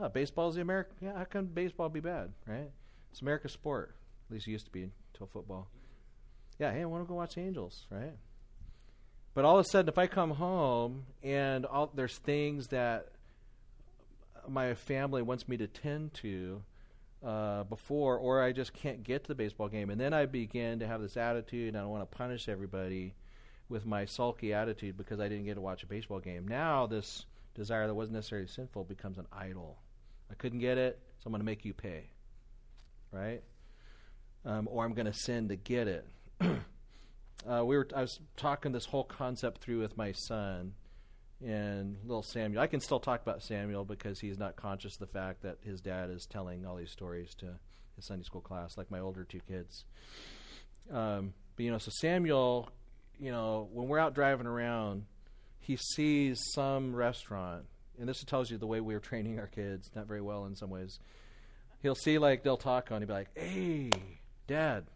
Oh, 0.00 0.08
baseball 0.08 0.48
is 0.48 0.54
the 0.54 0.60
American. 0.60 0.94
Yeah, 1.00 1.16
how 1.16 1.24
can 1.24 1.46
baseball 1.46 1.88
be 1.88 2.00
bad, 2.00 2.32
right? 2.46 2.70
It's 3.10 3.20
America's 3.20 3.52
sport. 3.52 3.96
At 4.28 4.34
least 4.34 4.46
it 4.46 4.52
used 4.52 4.66
to 4.66 4.70
be 4.70 4.90
until 5.12 5.26
football. 5.26 5.68
Yeah, 6.58 6.72
hey, 6.72 6.82
I 6.82 6.84
want 6.84 7.04
to 7.04 7.08
go 7.08 7.14
watch 7.14 7.38
Angels, 7.38 7.86
right? 7.90 8.14
But 9.34 9.44
all 9.44 9.58
of 9.58 9.64
a 9.64 9.68
sudden, 9.68 9.88
if 9.88 9.98
I 9.98 10.06
come 10.06 10.32
home 10.32 11.04
and 11.22 11.64
all, 11.64 11.90
there's 11.94 12.18
things 12.18 12.68
that 12.68 13.08
my 14.48 14.74
family 14.74 15.22
wants 15.22 15.48
me 15.48 15.56
to 15.56 15.66
tend 15.66 16.14
to 16.14 16.62
uh, 17.24 17.64
before, 17.64 18.18
or 18.18 18.42
I 18.42 18.52
just 18.52 18.72
can't 18.72 19.02
get 19.02 19.24
to 19.24 19.28
the 19.28 19.34
baseball 19.34 19.68
game, 19.68 19.90
and 19.90 20.00
then 20.00 20.12
I 20.12 20.26
begin 20.26 20.78
to 20.80 20.86
have 20.86 21.00
this 21.00 21.16
attitude, 21.16 21.74
and 21.74 21.78
I 21.78 21.86
want 21.86 22.08
to 22.08 22.16
punish 22.16 22.48
everybody 22.48 23.14
with 23.68 23.84
my 23.84 24.04
sulky 24.04 24.54
attitude 24.54 24.96
because 24.96 25.20
I 25.20 25.28
didn't 25.28 25.44
get 25.44 25.54
to 25.54 25.60
watch 25.60 25.82
a 25.82 25.86
baseball 25.86 26.20
game. 26.20 26.48
Now 26.48 26.86
this 26.86 27.26
desire 27.54 27.86
that 27.86 27.94
wasn't 27.94 28.14
necessarily 28.14 28.46
sinful 28.46 28.84
becomes 28.84 29.18
an 29.18 29.26
idol. 29.32 29.78
I 30.30 30.34
couldn't 30.34 30.58
get 30.60 30.78
it, 30.78 30.98
so 31.18 31.26
I'm 31.26 31.32
going 31.32 31.40
to 31.40 31.46
make 31.46 31.64
you 31.64 31.74
pay, 31.74 32.10
right? 33.12 33.42
Um, 34.44 34.68
or 34.70 34.84
I'm 34.84 34.94
going 34.94 35.06
to 35.06 35.12
sin 35.12 35.48
to 35.48 35.56
get 35.56 35.88
it. 35.88 36.06
uh, 36.40 37.64
we 37.64 37.76
were 37.76 37.88
I 37.94 38.02
was 38.02 38.20
talking 38.36 38.72
this 38.72 38.86
whole 38.86 39.04
concept 39.04 39.62
through 39.62 39.80
with 39.80 39.96
my 39.96 40.12
son 40.12 40.74
and 41.44 41.96
little 42.04 42.22
Samuel. 42.22 42.62
I 42.62 42.66
can 42.66 42.80
still 42.80 43.00
talk 43.00 43.22
about 43.22 43.42
Samuel 43.42 43.84
because 43.84 44.20
he's 44.20 44.38
not 44.38 44.56
conscious 44.56 44.94
of 44.94 45.00
the 45.00 45.06
fact 45.18 45.42
that 45.42 45.58
his 45.62 45.80
dad 45.80 46.10
is 46.10 46.26
telling 46.26 46.66
all 46.66 46.76
these 46.76 46.90
stories 46.90 47.34
to 47.36 47.46
his 47.96 48.06
Sunday 48.06 48.24
school 48.24 48.40
class, 48.40 48.76
like 48.76 48.90
my 48.90 49.00
older 49.00 49.24
two 49.24 49.40
kids. 49.48 49.84
Um, 50.90 51.34
but 51.56 51.64
you 51.64 51.70
know, 51.70 51.78
so 51.78 51.90
Samuel 51.92 52.70
you 53.18 53.32
know, 53.32 53.68
when 53.72 53.88
we're 53.88 53.98
out 53.98 54.14
driving 54.14 54.46
around, 54.46 55.04
he 55.60 55.76
sees 55.76 56.40
some 56.54 56.94
restaurant, 56.94 57.64
and 57.98 58.08
this 58.08 58.22
tells 58.24 58.50
you 58.50 58.58
the 58.58 58.66
way 58.66 58.80
we 58.80 58.94
are 58.94 59.00
training 59.00 59.38
our 59.38 59.46
kids, 59.46 59.90
not 59.94 60.06
very 60.06 60.20
well 60.20 60.46
in 60.46 60.54
some 60.54 60.70
ways. 60.70 60.98
He'll 61.80 61.94
see 61.94 62.18
like 62.18 62.42
they'll 62.42 62.56
talk 62.56 62.90
on, 62.90 63.00
he'll 63.00 63.08
be 63.08 63.14
like, 63.14 63.36
"Hey, 63.36 63.90
Dad, 64.46 64.86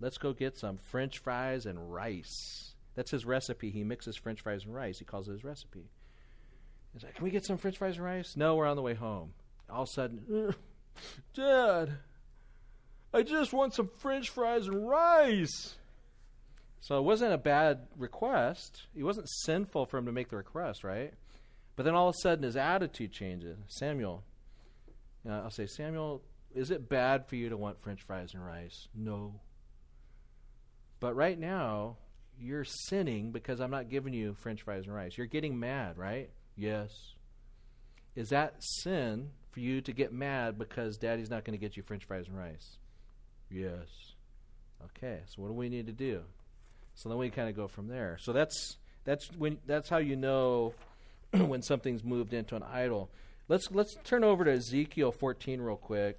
let's 0.00 0.18
go 0.18 0.32
get 0.32 0.56
some 0.56 0.78
French 0.78 1.18
fries 1.18 1.66
and 1.66 1.92
rice." 1.92 2.74
That's 2.94 3.10
his 3.10 3.24
recipe. 3.24 3.70
He 3.70 3.84
mixes 3.84 4.16
French 4.16 4.40
fries 4.40 4.64
and 4.64 4.74
rice. 4.74 4.98
He 4.98 5.04
calls 5.04 5.28
it 5.28 5.32
his 5.32 5.44
recipe. 5.44 5.90
He's 6.92 7.02
like, 7.02 7.14
"Can 7.16 7.24
we 7.24 7.30
get 7.30 7.44
some 7.44 7.58
French 7.58 7.78
fries 7.78 7.96
and 7.96 8.04
rice?" 8.04 8.36
No, 8.36 8.56
we're 8.56 8.66
on 8.66 8.76
the 8.76 8.82
way 8.82 8.94
home. 8.94 9.32
All 9.68 9.82
of 9.82 9.88
a 9.88 9.92
sudden, 9.92 10.54
Dad, 11.34 11.98
I 13.12 13.22
just 13.22 13.52
want 13.52 13.74
some 13.74 13.90
French 13.98 14.30
fries 14.30 14.66
and 14.66 14.88
rice. 14.88 15.76
So 16.80 16.98
it 16.98 17.02
wasn't 17.02 17.32
a 17.32 17.38
bad 17.38 17.86
request. 17.96 18.82
It 18.94 19.04
wasn't 19.04 19.28
sinful 19.28 19.86
for 19.86 19.96
him 19.96 20.06
to 20.06 20.12
make 20.12 20.28
the 20.28 20.36
request, 20.36 20.84
right? 20.84 21.14
But 21.76 21.84
then 21.84 21.94
all 21.94 22.08
of 22.08 22.14
a 22.14 22.18
sudden 22.20 22.44
his 22.44 22.56
attitude 22.56 23.12
changes. 23.12 23.58
Samuel, 23.68 24.22
you 25.24 25.30
know, 25.30 25.42
I'll 25.44 25.50
say, 25.50 25.66
Samuel, 25.66 26.22
is 26.54 26.70
it 26.70 26.88
bad 26.88 27.26
for 27.26 27.36
you 27.36 27.48
to 27.48 27.56
want 27.56 27.80
french 27.80 28.02
fries 28.02 28.34
and 28.34 28.44
rice? 28.44 28.88
No. 28.94 29.40
But 31.00 31.16
right 31.16 31.38
now, 31.38 31.96
you're 32.38 32.64
sinning 32.64 33.32
because 33.32 33.60
I'm 33.60 33.70
not 33.70 33.88
giving 33.88 34.14
you 34.14 34.34
french 34.34 34.62
fries 34.62 34.86
and 34.86 34.94
rice. 34.94 35.16
You're 35.16 35.26
getting 35.26 35.58
mad, 35.58 35.98
right? 35.98 36.30
Yes. 36.56 36.90
Is 38.14 38.28
that 38.28 38.54
sin 38.58 39.30
for 39.50 39.60
you 39.60 39.80
to 39.82 39.92
get 39.92 40.12
mad 40.12 40.58
because 40.58 40.96
daddy's 40.96 41.30
not 41.30 41.44
going 41.44 41.58
to 41.58 41.64
get 41.64 41.76
you 41.76 41.82
french 41.82 42.04
fries 42.04 42.28
and 42.28 42.38
rice? 42.38 42.78
Yes. 43.50 43.88
Okay, 44.84 45.20
so 45.26 45.42
what 45.42 45.48
do 45.48 45.54
we 45.54 45.68
need 45.68 45.86
to 45.86 45.92
do? 45.92 46.22
So 46.94 47.08
then 47.08 47.18
we 47.18 47.30
kind 47.30 47.48
of 47.48 47.56
go 47.56 47.66
from 47.66 47.88
there. 47.88 48.18
So 48.20 48.32
that's 48.32 48.76
that's 49.04 49.28
when 49.36 49.58
that's 49.66 49.88
how 49.88 49.98
you 49.98 50.16
know 50.16 50.74
when 51.46 51.62
something's 51.62 52.04
moved 52.04 52.32
into 52.32 52.56
an 52.56 52.62
idol. 52.62 53.10
Let's 53.48 53.70
let's 53.70 53.94
turn 54.04 54.24
over 54.24 54.44
to 54.44 54.52
Ezekiel 54.52 55.12
14 55.12 55.60
real 55.60 55.76
quick, 55.76 56.18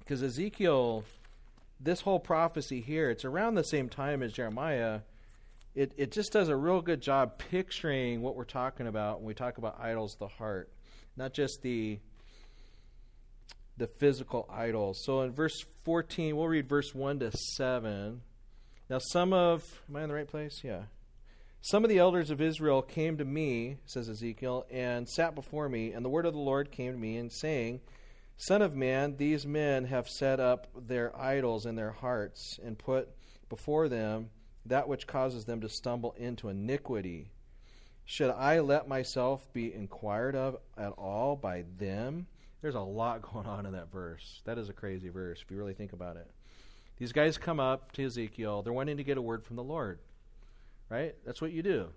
because 0.00 0.22
Ezekiel, 0.22 1.04
this 1.78 2.00
whole 2.00 2.18
prophecy 2.18 2.80
here, 2.80 3.10
it's 3.10 3.24
around 3.24 3.54
the 3.54 3.64
same 3.64 3.88
time 3.88 4.22
as 4.22 4.32
Jeremiah. 4.32 5.00
It 5.74 5.92
it 5.96 6.12
just 6.12 6.32
does 6.32 6.48
a 6.48 6.56
real 6.56 6.80
good 6.80 7.00
job 7.00 7.38
picturing 7.38 8.22
what 8.22 8.34
we're 8.34 8.44
talking 8.44 8.86
about 8.86 9.18
when 9.18 9.26
we 9.26 9.34
talk 9.34 9.58
about 9.58 9.78
idols, 9.80 10.16
the 10.18 10.28
heart, 10.28 10.70
not 11.16 11.32
just 11.32 11.62
the 11.62 11.98
the 13.76 13.86
physical 13.86 14.48
idols. 14.50 15.02
So 15.04 15.20
in 15.22 15.32
verse 15.32 15.64
14, 15.84 16.36
we'll 16.36 16.48
read 16.48 16.68
verse 16.68 16.94
1 16.94 17.20
to 17.20 17.30
7. 17.30 18.22
Now, 18.88 18.98
some 18.98 19.32
of, 19.32 19.62
am 19.88 19.96
I 19.96 20.02
in 20.02 20.08
the 20.08 20.14
right 20.14 20.28
place? 20.28 20.62
Yeah. 20.64 20.82
Some 21.68 21.82
of 21.82 21.90
the 21.90 21.98
elders 21.98 22.30
of 22.30 22.40
Israel 22.40 22.80
came 22.80 23.18
to 23.18 23.24
me, 23.24 23.78
says 23.86 24.08
Ezekiel, 24.08 24.66
and 24.70 25.08
sat 25.08 25.34
before 25.34 25.68
me, 25.68 25.90
and 25.90 26.04
the 26.04 26.08
word 26.08 26.24
of 26.24 26.32
the 26.32 26.38
Lord 26.38 26.70
came 26.70 26.92
to 26.92 26.96
me, 26.96 27.16
and 27.16 27.32
saying, 27.32 27.80
Son 28.36 28.62
of 28.62 28.76
man, 28.76 29.16
these 29.16 29.44
men 29.44 29.84
have 29.86 30.08
set 30.08 30.38
up 30.38 30.68
their 30.86 31.10
idols 31.20 31.66
in 31.66 31.74
their 31.74 31.90
hearts, 31.90 32.60
and 32.62 32.78
put 32.78 33.08
before 33.48 33.88
them 33.88 34.30
that 34.64 34.86
which 34.86 35.08
causes 35.08 35.44
them 35.44 35.60
to 35.60 35.68
stumble 35.68 36.14
into 36.16 36.50
iniquity. 36.50 37.32
Should 38.04 38.30
I 38.30 38.60
let 38.60 38.86
myself 38.86 39.52
be 39.52 39.74
inquired 39.74 40.36
of 40.36 40.58
at 40.78 40.92
all 40.92 41.34
by 41.34 41.64
them? 41.80 42.28
There's 42.62 42.76
a 42.76 42.80
lot 42.80 43.22
going 43.32 43.46
on 43.48 43.66
in 43.66 43.72
that 43.72 43.90
verse. 43.90 44.40
That 44.44 44.58
is 44.58 44.68
a 44.68 44.72
crazy 44.72 45.08
verse 45.08 45.42
if 45.42 45.50
you 45.50 45.56
really 45.56 45.74
think 45.74 45.92
about 45.92 46.16
it. 46.16 46.30
These 46.96 47.10
guys 47.10 47.36
come 47.36 47.58
up 47.58 47.90
to 47.94 48.06
Ezekiel. 48.06 48.62
They're 48.62 48.72
wanting 48.72 48.98
to 48.98 49.04
get 49.04 49.18
a 49.18 49.22
word 49.22 49.44
from 49.44 49.56
the 49.56 49.64
Lord. 49.64 49.98
Right? 50.88 51.14
That's 51.24 51.40
what 51.40 51.52
you 51.52 51.62
do. 51.62 51.88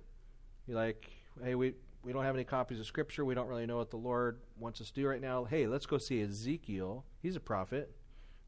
You're 0.67 0.77
like, 0.77 1.09
hey, 1.43 1.55
we, 1.55 1.73
we 2.03 2.13
don't 2.13 2.23
have 2.23 2.35
any 2.35 2.43
copies 2.43 2.79
of 2.79 2.85
Scripture. 2.85 3.25
We 3.25 3.35
don't 3.35 3.47
really 3.47 3.65
know 3.65 3.77
what 3.77 3.91
the 3.91 3.97
Lord 3.97 4.39
wants 4.57 4.81
us 4.81 4.87
to 4.87 4.93
do 4.93 5.07
right 5.07 5.21
now. 5.21 5.45
Hey, 5.45 5.67
let's 5.67 5.85
go 5.85 5.97
see 5.97 6.21
Ezekiel. 6.21 7.05
He's 7.21 7.35
a 7.35 7.39
prophet. 7.39 7.91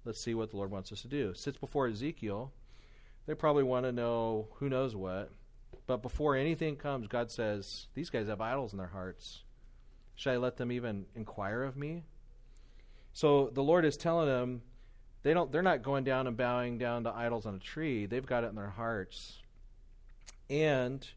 Let's 0.05 0.19
see 0.19 0.33
what 0.33 0.49
the 0.49 0.57
Lord 0.57 0.71
wants 0.71 0.91
us 0.91 1.01
to 1.03 1.07
do. 1.07 1.33
Sits 1.33 1.57
before 1.57 1.87
Ezekiel. 1.87 2.51
They 3.27 3.35
probably 3.35 3.63
want 3.63 3.85
to 3.85 3.91
know 3.91 4.47
who 4.55 4.69
knows 4.69 4.95
what. 4.95 5.31
But 5.85 6.01
before 6.01 6.35
anything 6.35 6.75
comes, 6.75 7.07
God 7.07 7.29
says, 7.29 7.87
These 7.93 8.09
guys 8.09 8.27
have 8.27 8.41
idols 8.41 8.71
in 8.71 8.77
their 8.77 8.87
hearts. 8.87 9.41
Should 10.15 10.33
I 10.33 10.37
let 10.37 10.57
them 10.57 10.71
even 10.71 11.05
inquire 11.15 11.63
of 11.63 11.75
me? 11.75 12.03
So 13.13 13.49
the 13.53 13.63
Lord 13.63 13.85
is 13.85 13.97
telling 13.97 14.27
them 14.27 14.61
they 15.23 15.33
don't 15.33 15.51
they're 15.51 15.61
not 15.61 15.83
going 15.83 16.03
down 16.03 16.27
and 16.27 16.37
bowing 16.37 16.77
down 16.77 17.03
to 17.03 17.15
idols 17.15 17.45
on 17.45 17.55
a 17.55 17.59
tree. 17.59 18.05
They've 18.05 18.25
got 18.25 18.43
it 18.43 18.47
in 18.47 18.55
their 18.55 18.69
hearts. 18.69 19.39
And 20.51 21.07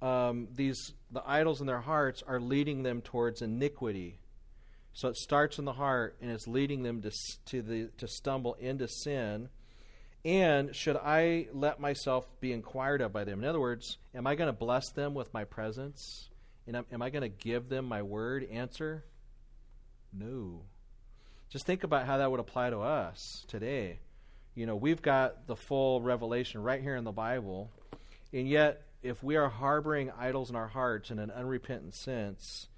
um, 0.00 0.48
these 0.54 0.92
the 1.10 1.22
idols 1.26 1.60
in 1.60 1.66
their 1.66 1.80
hearts 1.80 2.22
are 2.26 2.40
leading 2.40 2.84
them 2.84 3.02
towards 3.02 3.42
iniquity. 3.42 4.20
So 4.92 5.08
it 5.08 5.16
starts 5.16 5.58
in 5.58 5.64
the 5.64 5.72
heart 5.72 6.16
and 6.22 6.30
it's 6.30 6.46
leading 6.46 6.84
them 6.84 7.02
to 7.02 7.10
to 7.46 7.62
the 7.62 7.90
to 7.98 8.06
stumble 8.06 8.54
into 8.54 8.86
sin. 8.86 9.48
And 10.24 10.74
should 10.76 10.96
I 10.96 11.48
let 11.52 11.80
myself 11.80 12.28
be 12.40 12.52
inquired 12.52 13.00
of 13.00 13.12
by 13.12 13.24
them? 13.24 13.40
In 13.40 13.48
other 13.48 13.60
words, 13.60 13.98
am 14.14 14.26
I 14.26 14.34
going 14.34 14.48
to 14.48 14.56
bless 14.56 14.90
them 14.90 15.14
with 15.14 15.32
my 15.32 15.44
presence? 15.44 16.28
And 16.66 16.76
am, 16.76 16.84
am 16.92 17.02
I 17.02 17.10
going 17.10 17.22
to 17.22 17.28
give 17.28 17.68
them 17.68 17.86
my 17.86 18.02
word? 18.02 18.46
Answer: 18.50 19.04
No. 20.12 20.62
Just 21.48 21.66
think 21.66 21.82
about 21.82 22.06
how 22.06 22.18
that 22.18 22.30
would 22.30 22.38
apply 22.38 22.70
to 22.70 22.78
us 22.78 23.44
today. 23.48 23.98
You 24.54 24.66
know, 24.66 24.76
we've 24.76 25.02
got 25.02 25.48
the 25.48 25.56
full 25.56 26.00
revelation 26.00 26.62
right 26.62 26.80
here 26.80 26.94
in 26.94 27.02
the 27.02 27.12
Bible, 27.12 27.70
and 28.32 28.48
yet 28.48 28.82
if 29.02 29.22
we 29.22 29.36
are 29.36 29.48
harboring 29.48 30.10
idols 30.18 30.50
in 30.50 30.56
our 30.56 30.68
hearts 30.68 31.10
in 31.10 31.18
an 31.18 31.30
unrepentant 31.30 31.94
sense, 31.94 32.68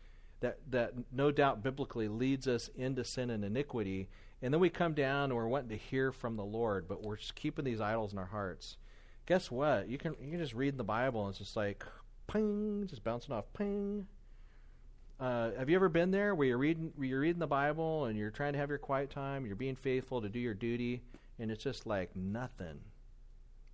that, 0.41 0.59
that 0.71 0.95
no 1.13 1.31
doubt 1.31 1.63
biblically 1.63 2.09
leads 2.09 2.47
us 2.47 2.69
into 2.75 3.05
sin 3.05 3.31
and 3.31 3.45
iniquity, 3.45 4.09
and 4.41 4.53
then 4.53 4.61
we 4.61 4.71
come 4.71 4.93
down 4.93 5.25
and 5.25 5.35
we're 5.35 5.47
wanting 5.47 5.71
to 5.71 5.77
hear 5.77 6.13
from 6.13 6.37
the 6.37 6.45
Lord, 6.45 6.89
but 6.89 7.03
we're 7.03 7.17
just 7.17 7.35
keeping 7.35 7.65
these 7.65 7.81
idols 7.81 8.13
in 8.13 8.19
our 8.19 8.27
hearts. 8.27 8.77
Guess 9.27 9.51
what? 9.51 9.89
You 9.89 9.99
can 9.99 10.17
you 10.21 10.31
can 10.31 10.41
just 10.41 10.55
read 10.55 10.77
the 10.77 10.85
Bible 10.85 11.23
and 11.23 11.31
it's 11.31 11.39
just 11.39 11.57
like 11.57 11.85
ping, 12.27 12.87
just 12.89 13.05
bouncing 13.05 13.33
off 13.33 13.45
ping. 13.57 14.07
Uh, 15.21 15.53
have 15.57 15.71
you 15.71 15.77
ever 15.77 15.89
been 15.89 16.11
there 16.11 16.35
where 16.35 16.49
you're 16.49 16.59
reading 16.59 16.93
where 16.97 17.07
you're 17.07 17.21
reading 17.21 17.39
the 17.39 17.47
Bible 17.47 18.07
and 18.07 18.19
you're 18.19 18.31
trying 18.31 18.55
to 18.55 18.59
have 18.59 18.69
your 18.69 18.79
quiet 18.79 19.11
time, 19.11 19.47
you're 19.47 19.55
being 19.55 19.77
faithful 19.77 20.21
to 20.21 20.29
do 20.29 20.41
your 20.41 20.55
duty, 20.55 21.03
and 21.39 21.51
it's 21.53 21.63
just 21.63 21.87
like 21.87 22.17
nothing, 22.17 22.81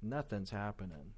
nothing's 0.03 0.51
happening. 0.51 1.15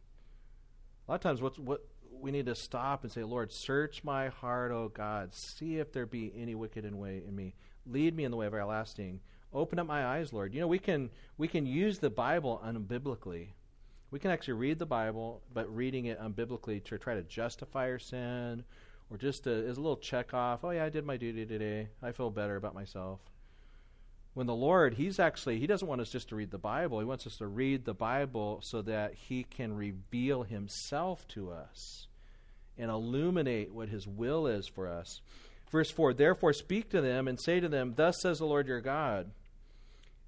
A 1.11 1.15
lot 1.15 1.17
of 1.17 1.23
times, 1.23 1.43
what's 1.43 1.59
what 1.59 1.85
we 2.21 2.31
need 2.31 2.47
to 2.47 2.55
stop 2.55 3.03
and 3.03 3.11
say, 3.11 3.25
Lord, 3.25 3.51
search 3.51 4.05
my 4.05 4.29
heart, 4.29 4.71
O 4.71 4.89
God. 4.89 5.35
See 5.35 5.79
if 5.79 5.93
there 5.93 6.07
be 6.07 6.33
any 6.37 6.55
wicked 6.55 6.85
in 6.85 6.99
way 6.99 7.21
in 7.27 7.35
me. 7.35 7.57
Lead 7.85 8.15
me 8.15 8.23
in 8.23 8.31
the 8.31 8.37
way 8.37 8.47
of 8.47 8.55
everlasting. 8.55 9.19
Open 9.53 9.81
up 9.81 9.89
my 9.89 10.07
eyes, 10.07 10.33
Lord. 10.33 10.55
You 10.55 10.61
know, 10.61 10.69
we 10.69 10.79
can 10.79 11.11
we 11.37 11.49
can 11.49 11.67
use 11.67 11.99
the 11.99 12.11
Bible 12.11 12.63
unbiblically. 12.65 13.49
We 14.13 14.21
can 14.21 14.31
actually 14.31 14.55
read 14.55 14.79
the 14.79 14.87
Bible, 14.87 15.43
but 15.53 15.75
reading 15.75 16.05
it 16.05 16.21
unbiblically 16.21 16.85
to 16.85 16.97
try 16.97 17.15
to 17.15 17.23
justify 17.25 17.91
our 17.91 17.99
sin, 17.99 18.63
or 19.11 19.17
just 19.17 19.49
as 19.49 19.79
a 19.79 19.81
little 19.81 19.97
check 19.97 20.33
off. 20.33 20.61
Oh 20.63 20.71
yeah, 20.71 20.85
I 20.85 20.91
did 20.91 21.05
my 21.05 21.17
duty 21.17 21.45
today. 21.45 21.89
I 22.05 22.13
feel 22.13 22.31
better 22.31 22.55
about 22.55 22.77
myself 22.77 23.19
when 24.35 24.47
the 24.47 24.55
Lord, 24.55 24.95
He's 24.95 25.19
actually, 25.19 25.59
He 25.59 25.67
doesn't 25.67 25.89
want 25.89 26.01
us 26.01 26.11
just 26.11 26.29
to 26.29 26.37
read 26.37 26.51
the 26.51 26.59
Bible. 26.59 26.99
He 26.99 27.05
wants 27.05 27.27
us 27.27 27.37
to 27.39 27.47
read 27.47 27.85
the 27.85 27.95
Bible 27.95 28.61
so 28.63 28.83
that 28.83 29.15
He 29.15 29.45
can 29.45 29.75
reveal 29.75 30.43
Himself 30.43 31.27
to 31.29 31.51
us 31.51 32.07
and 32.79 32.91
illuminate 32.91 33.73
what 33.73 33.89
His 33.89 34.07
will 34.07 34.47
is 34.47 34.67
for 34.67 34.89
us. 34.89 35.21
Verse 35.71 35.91
4 35.91 36.15
Therefore, 36.15 36.53
speak 36.53 36.91
to 36.91 37.01
them 37.01 37.29
and 37.29 37.41
say 37.41 37.61
to 37.61 37.69
them, 37.69 37.95
Thus 37.97 38.21
says 38.21 38.39
the 38.39 38.47
Lord 38.47 38.67
your 38.67 38.81
God, 38.81 39.31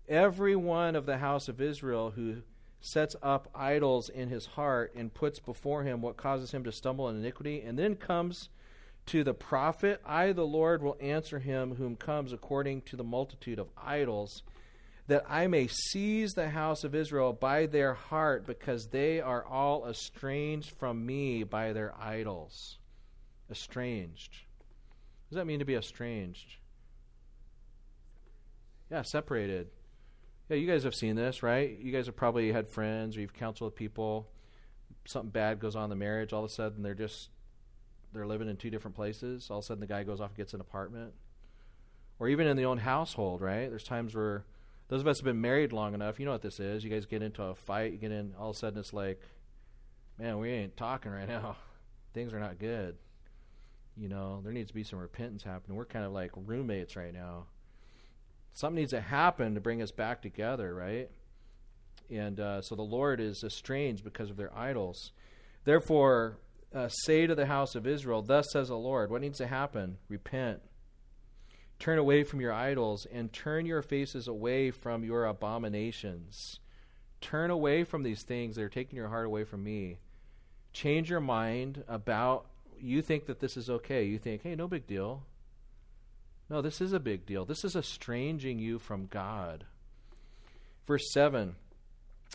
every 0.08 0.56
one 0.56 0.96
of 0.96 1.06
the 1.06 1.18
house 1.18 1.48
of 1.48 1.60
Israel 1.60 2.12
who 2.14 2.42
sets 2.82 3.14
up 3.22 3.48
idols 3.54 4.08
in 4.08 4.28
his 4.28 4.46
heart 4.46 4.92
and 4.96 5.14
puts 5.14 5.38
before 5.38 5.84
him 5.84 6.02
what 6.02 6.16
causes 6.16 6.50
him 6.50 6.64
to 6.64 6.72
stumble 6.72 7.08
in 7.08 7.16
iniquity, 7.16 7.62
and 7.62 7.78
then 7.78 7.94
comes 7.94 8.48
to 9.06 9.24
the 9.24 9.34
prophet, 9.34 10.00
I, 10.04 10.32
the 10.32 10.46
Lord, 10.46 10.82
will 10.82 10.96
answer 11.00 11.38
him 11.38 11.74
whom 11.74 11.96
comes 11.96 12.32
according 12.32 12.82
to 12.82 12.96
the 12.96 13.04
multitude 13.04 13.58
of 13.58 13.68
idols, 13.76 14.42
that 15.08 15.24
I 15.28 15.48
may 15.48 15.66
seize 15.66 16.32
the 16.32 16.50
house 16.50 16.84
of 16.84 16.94
Israel 16.94 17.32
by 17.32 17.66
their 17.66 17.94
heart, 17.94 18.46
because 18.46 18.86
they 18.86 19.20
are 19.20 19.44
all 19.44 19.88
estranged 19.88 20.70
from 20.78 21.04
me 21.04 21.42
by 21.42 21.72
their 21.72 21.92
idols. 22.00 22.78
Estranged. 23.50 24.30
What 25.28 25.30
does 25.30 25.36
that 25.36 25.46
mean 25.46 25.58
to 25.58 25.64
be 25.64 25.74
estranged? 25.74 26.56
Yeah, 28.90 29.02
separated. 29.02 29.68
Yeah, 30.48 30.56
you 30.56 30.66
guys 30.66 30.84
have 30.84 30.94
seen 30.94 31.16
this, 31.16 31.42
right? 31.42 31.78
You 31.80 31.92
guys 31.92 32.06
have 32.06 32.16
probably 32.16 32.52
had 32.52 32.68
friends 32.68 33.16
or 33.16 33.20
you've 33.20 33.32
counseled 33.32 33.74
people. 33.74 34.28
Something 35.06 35.30
bad 35.30 35.58
goes 35.60 35.74
on 35.74 35.84
in 35.84 35.90
the 35.90 35.96
marriage, 35.96 36.32
all 36.32 36.44
of 36.44 36.50
a 36.50 36.52
sudden 36.52 36.82
they're 36.82 36.94
just 36.94 37.30
they're 38.12 38.26
living 38.26 38.48
in 38.48 38.56
two 38.56 38.70
different 38.70 38.94
places. 38.94 39.48
All 39.50 39.58
of 39.58 39.64
a 39.64 39.66
sudden, 39.66 39.80
the 39.80 39.86
guy 39.86 40.02
goes 40.02 40.20
off 40.20 40.30
and 40.30 40.36
gets 40.36 40.54
an 40.54 40.60
apartment, 40.60 41.12
or 42.18 42.28
even 42.28 42.46
in 42.46 42.56
the 42.56 42.64
own 42.64 42.78
household. 42.78 43.40
Right? 43.40 43.68
There's 43.68 43.84
times 43.84 44.14
where 44.14 44.44
those 44.88 45.00
of 45.00 45.06
us 45.06 45.18
have 45.18 45.24
been 45.24 45.40
married 45.40 45.72
long 45.72 45.94
enough. 45.94 46.20
You 46.20 46.26
know 46.26 46.32
what 46.32 46.42
this 46.42 46.60
is? 46.60 46.84
You 46.84 46.90
guys 46.90 47.06
get 47.06 47.22
into 47.22 47.42
a 47.42 47.54
fight. 47.54 47.92
You 47.92 47.98
get 47.98 48.12
in. 48.12 48.34
All 48.38 48.50
of 48.50 48.56
a 48.56 48.58
sudden, 48.58 48.78
it's 48.78 48.92
like, 48.92 49.20
man, 50.18 50.38
we 50.38 50.50
ain't 50.50 50.76
talking 50.76 51.12
right 51.12 51.28
now. 51.28 51.56
Things 52.14 52.34
are 52.34 52.40
not 52.40 52.58
good. 52.58 52.96
You 53.96 54.08
know, 54.08 54.40
there 54.42 54.52
needs 54.52 54.68
to 54.68 54.74
be 54.74 54.84
some 54.84 54.98
repentance 54.98 55.42
happening. 55.42 55.76
We're 55.76 55.84
kind 55.84 56.04
of 56.04 56.12
like 56.12 56.30
roommates 56.34 56.96
right 56.96 57.12
now. 57.12 57.46
Something 58.54 58.76
needs 58.76 58.90
to 58.90 59.00
happen 59.00 59.54
to 59.54 59.60
bring 59.60 59.80
us 59.80 59.90
back 59.90 60.20
together, 60.20 60.74
right? 60.74 61.10
And 62.10 62.38
uh, 62.38 62.60
so 62.60 62.74
the 62.74 62.82
Lord 62.82 63.20
is 63.20 63.42
estranged 63.42 64.04
because 64.04 64.28
of 64.28 64.36
their 64.36 64.54
idols. 64.56 65.12
Therefore, 65.64 66.38
uh, 66.74 66.88
say 66.88 67.26
to 67.26 67.34
the 67.34 67.46
house 67.46 67.74
of 67.74 67.86
Israel, 67.86 68.22
Thus 68.22 68.46
says 68.52 68.68
the 68.68 68.76
Lord, 68.76 69.10
what 69.10 69.20
needs 69.20 69.38
to 69.38 69.46
happen? 69.46 69.98
Repent. 70.08 70.60
Turn 71.78 71.98
away 71.98 72.22
from 72.22 72.40
your 72.40 72.52
idols 72.52 73.06
and 73.12 73.32
turn 73.32 73.66
your 73.66 73.82
faces 73.82 74.28
away 74.28 74.70
from 74.70 75.02
your 75.02 75.24
abominations. 75.26 76.60
Turn 77.20 77.50
away 77.50 77.84
from 77.84 78.02
these 78.02 78.22
things 78.22 78.56
that 78.56 78.62
are 78.62 78.68
taking 78.68 78.96
your 78.96 79.08
heart 79.08 79.26
away 79.26 79.44
from 79.44 79.64
me. 79.64 79.98
Change 80.72 81.10
your 81.10 81.20
mind 81.20 81.84
about, 81.88 82.46
you 82.78 83.02
think 83.02 83.26
that 83.26 83.40
this 83.40 83.56
is 83.56 83.68
okay. 83.68 84.04
You 84.04 84.18
think, 84.18 84.42
hey, 84.42 84.54
no 84.54 84.68
big 84.68 84.86
deal. 84.86 85.24
No, 86.48 86.62
this 86.62 86.80
is 86.80 86.92
a 86.92 87.00
big 87.00 87.26
deal. 87.26 87.44
This 87.44 87.64
is 87.64 87.74
estranging 87.74 88.58
you 88.58 88.78
from 88.78 89.06
God. 89.06 89.64
Verse 90.86 91.12
7 91.12 91.56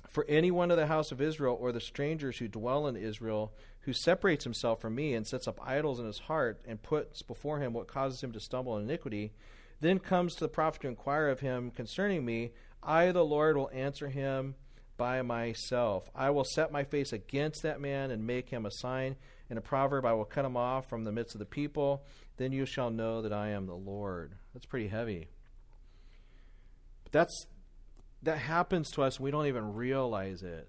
For 0.10 0.26
anyone 0.28 0.72
of 0.72 0.78
the 0.78 0.88
house 0.88 1.12
of 1.12 1.22
Israel 1.22 1.58
or 1.60 1.72
the 1.72 1.80
strangers 1.82 2.38
who 2.38 2.48
dwell 2.48 2.88
in 2.88 2.96
Israel 2.96 3.54
who 3.88 3.94
separates 3.94 4.44
himself 4.44 4.82
from 4.82 4.94
me 4.96 5.14
and 5.14 5.26
sets 5.26 5.48
up 5.48 5.58
idols 5.66 5.98
in 5.98 6.06
his 6.06 6.20
heart 6.20 6.60
and 6.68 6.84
puts 6.84 7.22
before 7.22 7.62
him 7.62 7.72
what 7.72 7.88
causes 7.88 8.22
him 8.22 8.34
to 8.34 8.40
stumble 8.42 8.76
in 8.76 8.84
iniquity, 8.84 9.32
then 9.80 9.98
comes 9.98 10.36
to 10.36 10.42
the 10.42 10.50
prophet 10.50 10.82
to 10.82 10.90
inquire 10.90 11.30
of 11.30 11.40
him 11.40 11.72
concerning 11.72 12.26
me, 12.26 12.52
I, 12.84 13.14
the 13.14 13.24
Lord, 13.24 13.56
will 13.56 13.72
answer 13.72 14.10
him 14.10 14.56
by 14.98 15.22
myself. 15.22 16.10
I 16.14 16.32
will 16.32 16.44
set 16.44 16.70
my 16.70 16.84
face 16.84 17.14
against 17.14 17.64
that 17.64 17.80
man 17.80 18.12
and 18.12 18.28
make 18.28 18.50
him 18.50 18.66
a 18.66 18.72
sign. 18.72 19.16
and 19.50 19.58
a 19.58 19.62
proverb, 19.62 20.06
I 20.06 20.12
will 20.12 20.26
cut 20.26 20.44
him 20.44 20.58
off 20.58 20.90
from 20.90 21.06
the 21.06 21.14
midst 21.14 21.34
of 21.34 21.40
the 21.40 21.46
people. 21.46 22.04
Then 22.36 22.52
you 22.52 22.66
shall 22.66 22.90
know 22.90 23.22
that 23.22 23.32
I 23.32 23.52
am 23.52 23.68
the 23.68 23.74
Lord. 23.74 24.34
That's 24.54 24.66
pretty 24.66 24.90
heavy. 24.90 25.30
But 27.06 27.14
that's 27.14 27.48
that 28.24 28.40
happens 28.40 28.92
to 28.92 29.04
us 29.04 29.18
we 29.18 29.32
don't 29.32 29.46
even 29.46 29.76
realize 29.76 30.44
it. 30.44 30.68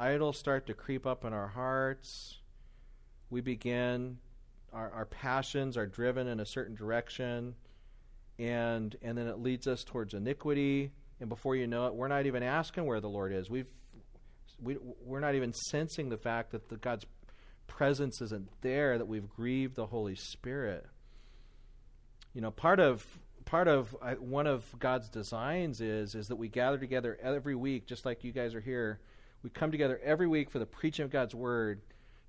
Idols 0.00 0.38
start 0.38 0.66
to 0.68 0.72
creep 0.72 1.06
up 1.06 1.26
in 1.26 1.34
our 1.34 1.48
hearts. 1.48 2.38
We 3.28 3.42
begin 3.42 4.16
our, 4.72 4.90
our 4.92 5.04
passions 5.04 5.76
are 5.76 5.86
driven 5.86 6.26
in 6.26 6.40
a 6.40 6.46
certain 6.46 6.74
direction 6.74 7.54
and 8.38 8.96
and 9.02 9.18
then 9.18 9.26
it 9.26 9.40
leads 9.40 9.66
us 9.66 9.84
towards 9.84 10.14
iniquity. 10.14 10.92
And 11.20 11.28
before 11.28 11.54
you 11.54 11.66
know 11.66 11.86
it 11.86 11.94
we're 11.94 12.08
not 12.08 12.24
even 12.24 12.42
asking 12.42 12.86
where 12.86 13.00
the 13.00 13.10
lord 13.10 13.30
is. 13.30 13.50
We've 13.50 13.68
we, 14.62 14.78
we're 15.04 15.20
not 15.20 15.34
even 15.34 15.52
sensing 15.52 16.08
the 16.08 16.16
fact 16.16 16.52
that 16.52 16.70
the 16.70 16.78
god's 16.78 17.04
presence 17.66 18.22
isn't 18.22 18.48
there 18.62 18.96
that 18.96 19.06
we've 19.06 19.28
grieved 19.28 19.76
the 19.76 19.86
holy 19.86 20.16
spirit. 20.16 20.86
You 22.32 22.40
know 22.40 22.50
part 22.50 22.80
of 22.80 23.04
part 23.44 23.68
of 23.68 23.94
uh, 24.00 24.14
one 24.14 24.46
of 24.46 24.64
god's 24.78 25.10
designs 25.10 25.82
is 25.82 26.14
is 26.14 26.28
that 26.28 26.36
we 26.36 26.48
gather 26.48 26.78
together 26.78 27.18
every 27.22 27.54
week 27.54 27.86
just 27.86 28.06
like 28.06 28.24
you 28.24 28.32
guys 28.32 28.54
are 28.54 28.62
here 28.62 28.98
we 29.42 29.50
come 29.50 29.70
together 29.70 30.00
every 30.02 30.26
week 30.26 30.50
for 30.50 30.58
the 30.58 30.66
preaching 30.66 31.04
of 31.04 31.10
god's 31.10 31.34
word 31.34 31.80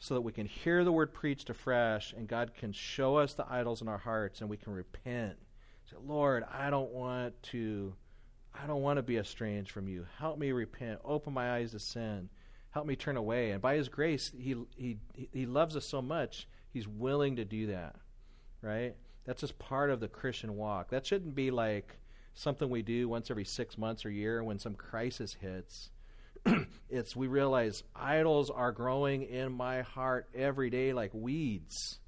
so 0.02 0.16
that 0.16 0.22
we 0.22 0.32
can 0.32 0.48
hear 0.48 0.84
the 0.84 0.92
word 0.92 1.14
preached 1.14 1.52
afresh 1.52 2.12
and 2.14 2.28
God 2.28 2.56
can 2.56 2.72
show 2.72 3.18
us 3.18 3.36
the 3.36 3.46
idols 3.48 3.84
in 3.84 3.88
our 3.88 4.00
hearts 4.00 4.42
and 4.42 4.50
we 4.50 4.58
can 4.58 4.74
repent. 4.74 5.38
Say, 5.86 5.96
Lord, 6.04 6.44
I 6.52 6.72
don't 6.72 6.90
want 6.90 7.42
to 7.44 7.94
I 8.52 8.66
don't 8.66 8.82
want 8.82 8.98
to 8.98 9.04
be 9.04 9.18
estranged 9.18 9.70
from 9.70 9.88
you. 9.88 10.08
Help 10.18 10.40
me 10.40 10.52
repent. 10.52 11.00
Open 11.06 11.34
my 11.34 11.54
eyes 11.54 11.72
to 11.72 11.80
sin. 11.80 12.30
Help 12.72 12.88
me 12.88 12.96
turn 12.96 13.16
away. 13.16 13.52
And 13.52 13.62
by 13.62 13.76
his 13.76 13.90
grace, 13.90 14.32
he 14.36 14.56
he 14.76 14.98
he 15.14 15.46
loves 15.46 15.76
us 15.76 15.86
so 15.86 16.02
much, 16.02 16.48
he's 16.72 16.88
willing 16.88 17.36
to 17.36 17.46
do 17.46 17.68
that. 17.68 17.96
Right? 18.64 18.96
That's 19.26 19.42
just 19.42 19.60
part 19.60 19.92
of 19.92 20.00
the 20.00 20.08
Christian 20.08 20.58
walk. 20.58 20.90
That 20.90 21.06
shouldn't 21.06 21.36
be 21.36 21.52
like 21.52 22.00
something 22.34 22.72
we 22.72 22.82
do 22.82 23.08
once 23.08 23.30
every 23.30 23.46
6 23.46 23.78
months 23.78 24.04
or 24.04 24.10
year 24.10 24.44
when 24.44 24.58
some 24.58 24.74
crisis 24.74 25.36
hits 25.40 25.92
it's 26.90 27.16
we 27.16 27.28
realize 27.28 27.84
idols 27.96 28.50
are 28.50 28.72
growing 28.72 29.24
in 29.24 29.52
my 29.52 29.82
heart 29.82 30.28
every 30.36 30.70
day 30.70 30.94
like 30.94 31.14
weeds. 31.14 32.00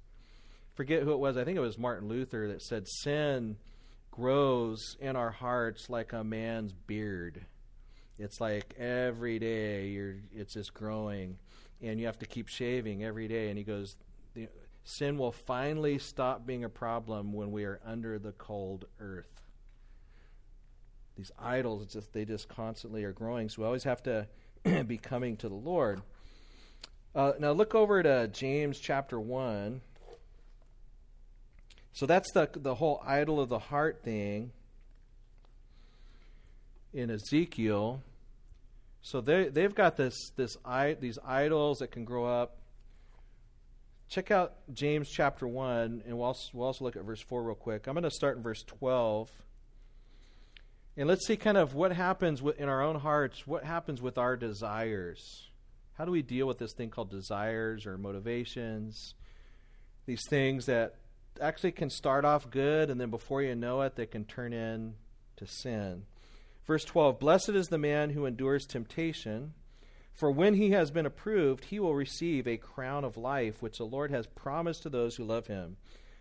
Forget 0.75 1.03
who 1.03 1.11
it 1.11 1.19
was. 1.19 1.37
I 1.37 1.43
think 1.43 1.57
it 1.57 1.61
was 1.61 1.77
Martin 1.77 2.09
Luther 2.09 2.47
that 2.47 2.61
said 2.61 2.87
sin 2.87 3.57
grows 4.11 4.97
in 4.99 5.15
our 5.15 5.31
hearts 5.31 5.89
like 5.89 6.13
a 6.13 6.23
man's 6.23 6.73
beard. 6.73 7.45
It's 8.19 8.39
like 8.39 8.75
every 8.77 9.39
day 9.39 9.87
you're 9.87 10.15
it's 10.31 10.53
just 10.53 10.73
growing 10.73 11.37
and 11.81 11.99
you 11.99 12.05
have 12.05 12.19
to 12.19 12.25
keep 12.25 12.47
shaving 12.47 13.03
every 13.03 13.27
day 13.27 13.49
and 13.49 13.57
he 13.57 13.63
goes 13.63 13.95
sin 14.83 15.17
will 15.17 15.31
finally 15.31 15.97
stop 15.97 16.45
being 16.45 16.63
a 16.63 16.69
problem 16.69 17.33
when 17.33 17.51
we 17.51 17.63
are 17.63 17.79
under 17.85 18.19
the 18.19 18.31
cold 18.33 18.85
earth 18.99 19.32
these 21.17 21.31
idols 21.39 21.85
just 21.87 22.11
they 22.13 22.25
just 22.25 22.47
constantly 22.49 23.03
are 23.03 23.13
growing. 23.13 23.49
So 23.49 23.61
we 23.61 23.65
always 23.65 23.83
have 23.83 24.03
to 24.03 24.27
be 24.87 24.97
coming 24.97 25.37
to 25.37 25.49
the 25.49 25.55
lord. 25.55 26.01
Uh, 27.15 27.33
now 27.39 27.51
look 27.51 27.75
over 27.75 28.01
to 28.01 28.27
james 28.27 28.79
chapter 28.79 29.19
1 29.19 29.81
so 31.93 32.07
that's 32.07 32.31
the 32.33 32.49
the 32.55 32.75
whole 32.75 33.01
idol 33.05 33.39
of 33.39 33.49
the 33.49 33.59
heart 33.59 34.01
thing 34.03 34.51
in 36.91 37.11
ezekiel. 37.11 38.01
So 39.03 39.21
they 39.21 39.49
they've 39.49 39.73
got 39.73 39.95
this 39.95 40.31
this 40.35 40.57
I, 40.65 40.95
these 40.99 41.19
idols 41.25 41.77
that 41.79 41.91
can 41.91 42.03
grow 42.03 42.25
up. 42.25 42.57
Check 44.09 44.31
out 44.31 44.55
james 44.73 45.09
chapter 45.09 45.47
1 45.47 46.03
and 46.05 46.17
we'll 46.17 46.27
also, 46.27 46.49
we'll 46.53 46.67
also 46.67 46.83
look 46.83 46.95
at 46.95 47.03
verse 47.03 47.21
4 47.21 47.43
real 47.43 47.55
quick. 47.55 47.87
I'm 47.87 47.93
going 47.93 48.03
to 48.03 48.11
start 48.11 48.37
in 48.37 48.43
verse 48.43 48.63
12 48.63 49.29
and 50.95 51.07
let's 51.07 51.25
see 51.25 51.37
kind 51.37 51.57
of 51.57 51.73
what 51.73 51.91
happens 51.91 52.41
in 52.57 52.69
our 52.69 52.81
own 52.81 52.95
hearts, 52.95 53.47
what 53.47 53.63
happens 53.63 54.01
with 54.01 54.17
our 54.17 54.37
desires. 54.37 55.49
How 55.97 56.05
do 56.05 56.11
we 56.11 56.21
deal 56.21 56.47
with 56.47 56.57
this 56.57 56.73
thing 56.73 56.89
called 56.89 57.09
desires 57.09 57.85
or 57.85 57.97
motivations? 57.97 59.15
These 60.05 60.23
things 60.29 60.65
that 60.65 60.95
actually 61.41 61.71
can 61.71 61.89
start 61.89 62.25
off 62.25 62.49
good, 62.49 62.89
and 62.89 62.99
then 62.99 63.09
before 63.09 63.41
you 63.41 63.55
know 63.55 63.81
it, 63.81 63.95
they 63.95 64.05
can 64.05 64.25
turn 64.25 64.53
into 64.53 65.45
sin. 65.45 66.03
Verse 66.65 66.85
12 66.85 67.19
Blessed 67.19 67.49
is 67.49 67.67
the 67.67 67.77
man 67.77 68.11
who 68.11 68.25
endures 68.25 68.65
temptation, 68.65 69.53
for 70.13 70.31
when 70.31 70.53
he 70.53 70.71
has 70.71 70.91
been 70.91 71.05
approved, 71.05 71.65
he 71.65 71.79
will 71.79 71.95
receive 71.95 72.47
a 72.47 72.57
crown 72.57 73.03
of 73.03 73.17
life, 73.17 73.61
which 73.61 73.79
the 73.79 73.85
Lord 73.85 74.11
has 74.11 74.27
promised 74.27 74.83
to 74.83 74.89
those 74.89 75.15
who 75.15 75.23
love 75.23 75.47
him. 75.47 75.77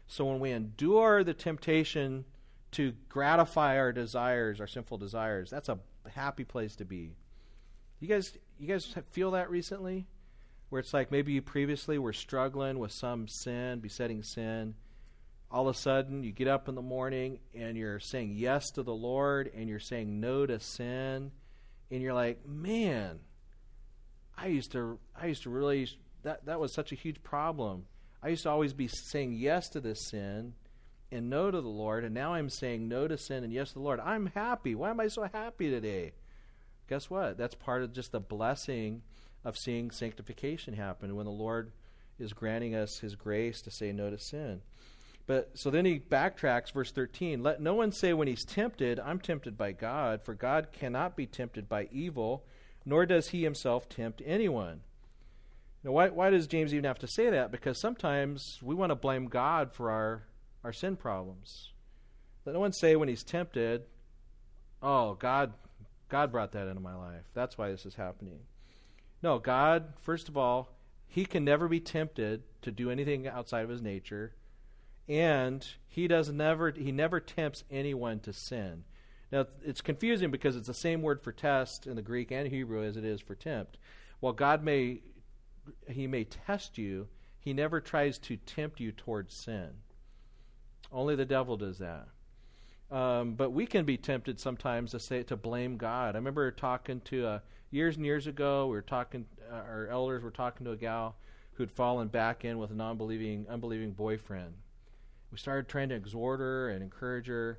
So 0.07 0.25
when 0.25 0.41
we 0.41 0.51
endure 0.51 1.23
the 1.23 1.35
temptation, 1.35 2.25
to 2.73 2.93
gratify 3.09 3.79
our 3.79 3.93
desires, 3.93 4.61
our 4.61 4.67
sinful 4.67 4.99
desires. 4.99 5.51
That's 5.51 5.69
a 5.69 5.79
happy 6.15 6.45
place 6.45 6.77
to 6.77 6.85
be. 6.85 7.17
You 8.01 8.09
guys, 8.09 8.37
you 8.59 8.67
guys 8.67 8.95
feel 9.11 9.33
that 9.33 9.51
recently, 9.51 10.07
where 10.69 10.81
it's 10.81 10.95
like 10.95 11.11
maybe 11.11 11.33
you 11.33 11.43
previously 11.43 11.99
were 11.99 12.13
struggling 12.13 12.79
with 12.79 12.93
some 12.93 13.29
sin, 13.29 13.81
besetting 13.81 14.23
sin. 14.23 14.75
All 15.51 15.69
of 15.69 15.77
a 15.77 15.79
sudden, 15.79 16.25
you 16.25 16.33
get 16.33 16.49
up 16.49 16.69
in 16.69 16.75
the 16.75 16.83
morning 16.83 17.39
and 17.55 17.77
you're 17.77 18.01
saying 18.01 18.35
yes 18.37 18.71
to 18.73 18.83
the 18.83 18.95
Lord, 18.95 19.51
and 19.55 19.69
you're 19.69 19.79
saying 19.79 20.19
no 20.19 20.47
to 20.47 20.59
sin, 20.59 21.31
and 21.91 22.03
you're 22.03 22.15
like, 22.15 22.47
man, 22.49 23.21
I 24.37 24.47
used 24.47 24.73
to, 24.73 24.99
I 25.15 25.27
used 25.27 25.43
to 25.43 25.51
really 25.51 25.89
that 26.23 26.47
that 26.47 26.59
was 26.59 26.73
such 26.73 26.93
a 26.93 26.95
huge 26.95 27.23
problem. 27.23 27.85
I 28.23 28.29
used 28.29 28.45
to 28.45 28.51
always 28.51 28.73
be 28.73 28.89
saying 28.89 29.35
yes 29.35 29.69
to 29.71 29.81
this 29.81 30.09
sin 30.09 30.55
and 31.13 31.31
no 31.31 31.51
to 31.51 31.61
the 31.61 31.69
Lord, 31.69 32.05
and 32.05 32.15
now 32.15 32.35
I'm 32.35 32.49
saying 32.49 32.89
no 32.89 33.07
to 33.07 33.19
sin 33.19 33.45
and 33.45 33.53
yes 33.53 33.69
to 33.69 33.75
the 33.75 33.81
Lord. 33.81 34.01
I'm 34.01 34.27
happy. 34.35 34.75
Why 34.75 34.91
am 34.91 35.01
I 35.01 35.09
so 35.09 35.29
happy 35.33 35.71
today? 35.71 36.13
Guess 36.89 37.11
what? 37.11 37.37
That's 37.39 37.55
part 37.55 37.83
of 37.83 37.93
just 37.93 38.13
the 38.13 38.21
blessing 38.21 39.03
of 39.45 39.59
seeing 39.59 39.91
sanctification 39.91 40.75
happen 40.75 41.15
when 41.15 41.27
the 41.27 41.33
Lord 41.33 41.73
is 42.19 42.33
granting 42.33 42.75
us 42.75 42.99
his 42.99 43.15
grace 43.15 43.63
to 43.63 43.71
say 43.71 43.93
no 43.93 44.11
to 44.11 44.19
sin. 44.19 44.63
But 45.27 45.51
so 45.55 45.71
then 45.71 45.85
he 45.85 46.01
backtracks, 46.01 46.73
verse 46.73 46.91
13. 46.91 47.43
Let 47.43 47.61
no 47.61 47.75
one 47.75 47.93
say 47.93 48.13
when 48.13 48.29
he's 48.29 48.45
tempted, 48.45 48.99
I'm 48.99 49.21
tempted 49.21 49.57
by 49.57 49.73
God, 49.73 50.23
for 50.23 50.35
God 50.35 50.69
cannot 50.73 51.17
be 51.17 51.27
tempted 51.27 51.69
by 51.69 51.89
evil, 51.93 52.45
nor 52.85 53.07
does 53.07 53.29
he 53.29 53.45
himself 53.45 53.89
tempt 53.89 54.21
anyone. 54.25 54.81
Now, 55.85 55.93
why, 55.93 56.09
why 56.09 56.31
does 56.31 56.47
James 56.47 56.73
even 56.73 56.85
have 56.85 56.99
to 57.01 57.07
say 57.07 57.31
that? 57.31 57.51
Because 57.51 57.79
sometimes 57.79 58.59
we 58.63 58.75
want 58.75 58.91
to 58.91 58.97
blame 58.97 59.27
God 59.27 59.73
for 59.73 59.91
our 59.91 60.23
our 60.65 60.73
sin 60.73 60.97
problems. 60.97 61.73
Let 62.45 62.53
no 62.53 62.61
one 62.61 62.73
say 62.73 62.97
when 62.97 63.09
he's 63.09 63.23
tempted, 63.23 63.87
"Oh, 64.83 65.15
God 65.15 65.55
God 66.09 66.31
brought 66.31 66.53
that 66.53 66.69
into 66.69 66.81
my 66.81 66.95
life. 66.95 67.25
That's 67.33 67.57
why 67.57 67.71
this 67.71 67.87
is 67.87 67.95
happening." 67.95 68.41
No, 69.23 69.39
God, 69.39 69.95
first 70.01 70.29
of 70.29 70.37
all, 70.37 70.77
he 71.07 71.25
can 71.25 71.45
never 71.45 71.69
be 71.69 71.81
tempted 71.81 72.43
to 72.63 72.71
do 72.71 72.91
anything 72.91 73.27
outside 73.27 73.63
of 73.63 73.71
his 73.71 73.83
nature, 73.83 74.35
and 75.09 75.67
he 75.87 76.09
does 76.09 76.31
never 76.31 76.71
he 76.71 76.93
never 76.93 77.21
tempts 77.21 77.65
anyone 77.71 78.21
to 78.21 78.33
sin. 78.33 78.85
Now, 79.31 79.47
it's 79.63 79.81
confusing 79.81 80.31
because 80.31 80.57
it's 80.57 80.67
the 80.67 80.75
same 80.75 81.01
word 81.01 81.23
for 81.23 81.33
test 81.33 81.87
in 81.87 81.97
the 81.97 82.03
Greek 82.03 82.31
and 82.31 82.49
Hebrew 82.49 82.85
as 82.85 82.97
it 82.97 83.05
is 83.05 83.21
for 83.21 83.35
tempt. 83.35 83.79
While 84.21 84.35
God 84.35 84.63
may 84.63 85.03
he 85.89 86.07
may 86.07 86.25
test 86.25 86.77
you, 86.77 87.09
he 87.39 87.53
never 87.53 87.81
tries 87.81 88.19
to 88.19 88.37
tempt 88.37 88.81
you 88.81 88.93
towards 88.93 89.35
sin. 89.35 89.83
Only 90.93 91.17
the 91.17 91.25
devil 91.25 91.57
does 91.57 91.79
that. 91.79 92.09
Um, 92.91 93.35
but 93.35 93.51
we 93.51 93.67
can 93.67 93.87
be 93.87 93.97
tempted 93.97 94.39
sometimes 94.39 94.91
to 94.91 95.01
say 95.01 95.23
to 95.25 95.37
blame 95.37 95.79
God. 95.79 96.15
I 96.15 96.19
remember 96.19 96.51
talking 96.51 97.01
to 97.07 97.27
uh, 97.27 97.39
years 97.71 97.97
and 97.97 98.05
years 98.05 98.27
ago. 98.27 98.67
We 98.67 98.73
were 98.73 98.83
talking, 98.83 99.25
uh, 99.51 99.55
our 99.55 99.89
elders 99.89 100.23
were 100.23 100.31
talking 100.31 100.67
to 100.67 100.73
a 100.73 100.77
gal 100.77 101.17
who 101.55 101.63
had 101.63 101.71
fallen 101.71 102.09
back 102.09 102.45
in 102.45 102.59
with 102.59 102.71
a 102.71 102.75
non-believing, 102.75 103.47
unbelieving 103.49 103.93
boyfriend. 103.93 104.53
We 105.31 105.39
started 105.39 105.69
trying 105.69 105.89
to 105.89 105.95
exhort 105.95 106.41
her 106.41 106.69
and 106.69 106.83
encourage 106.83 107.29
her, 107.29 107.59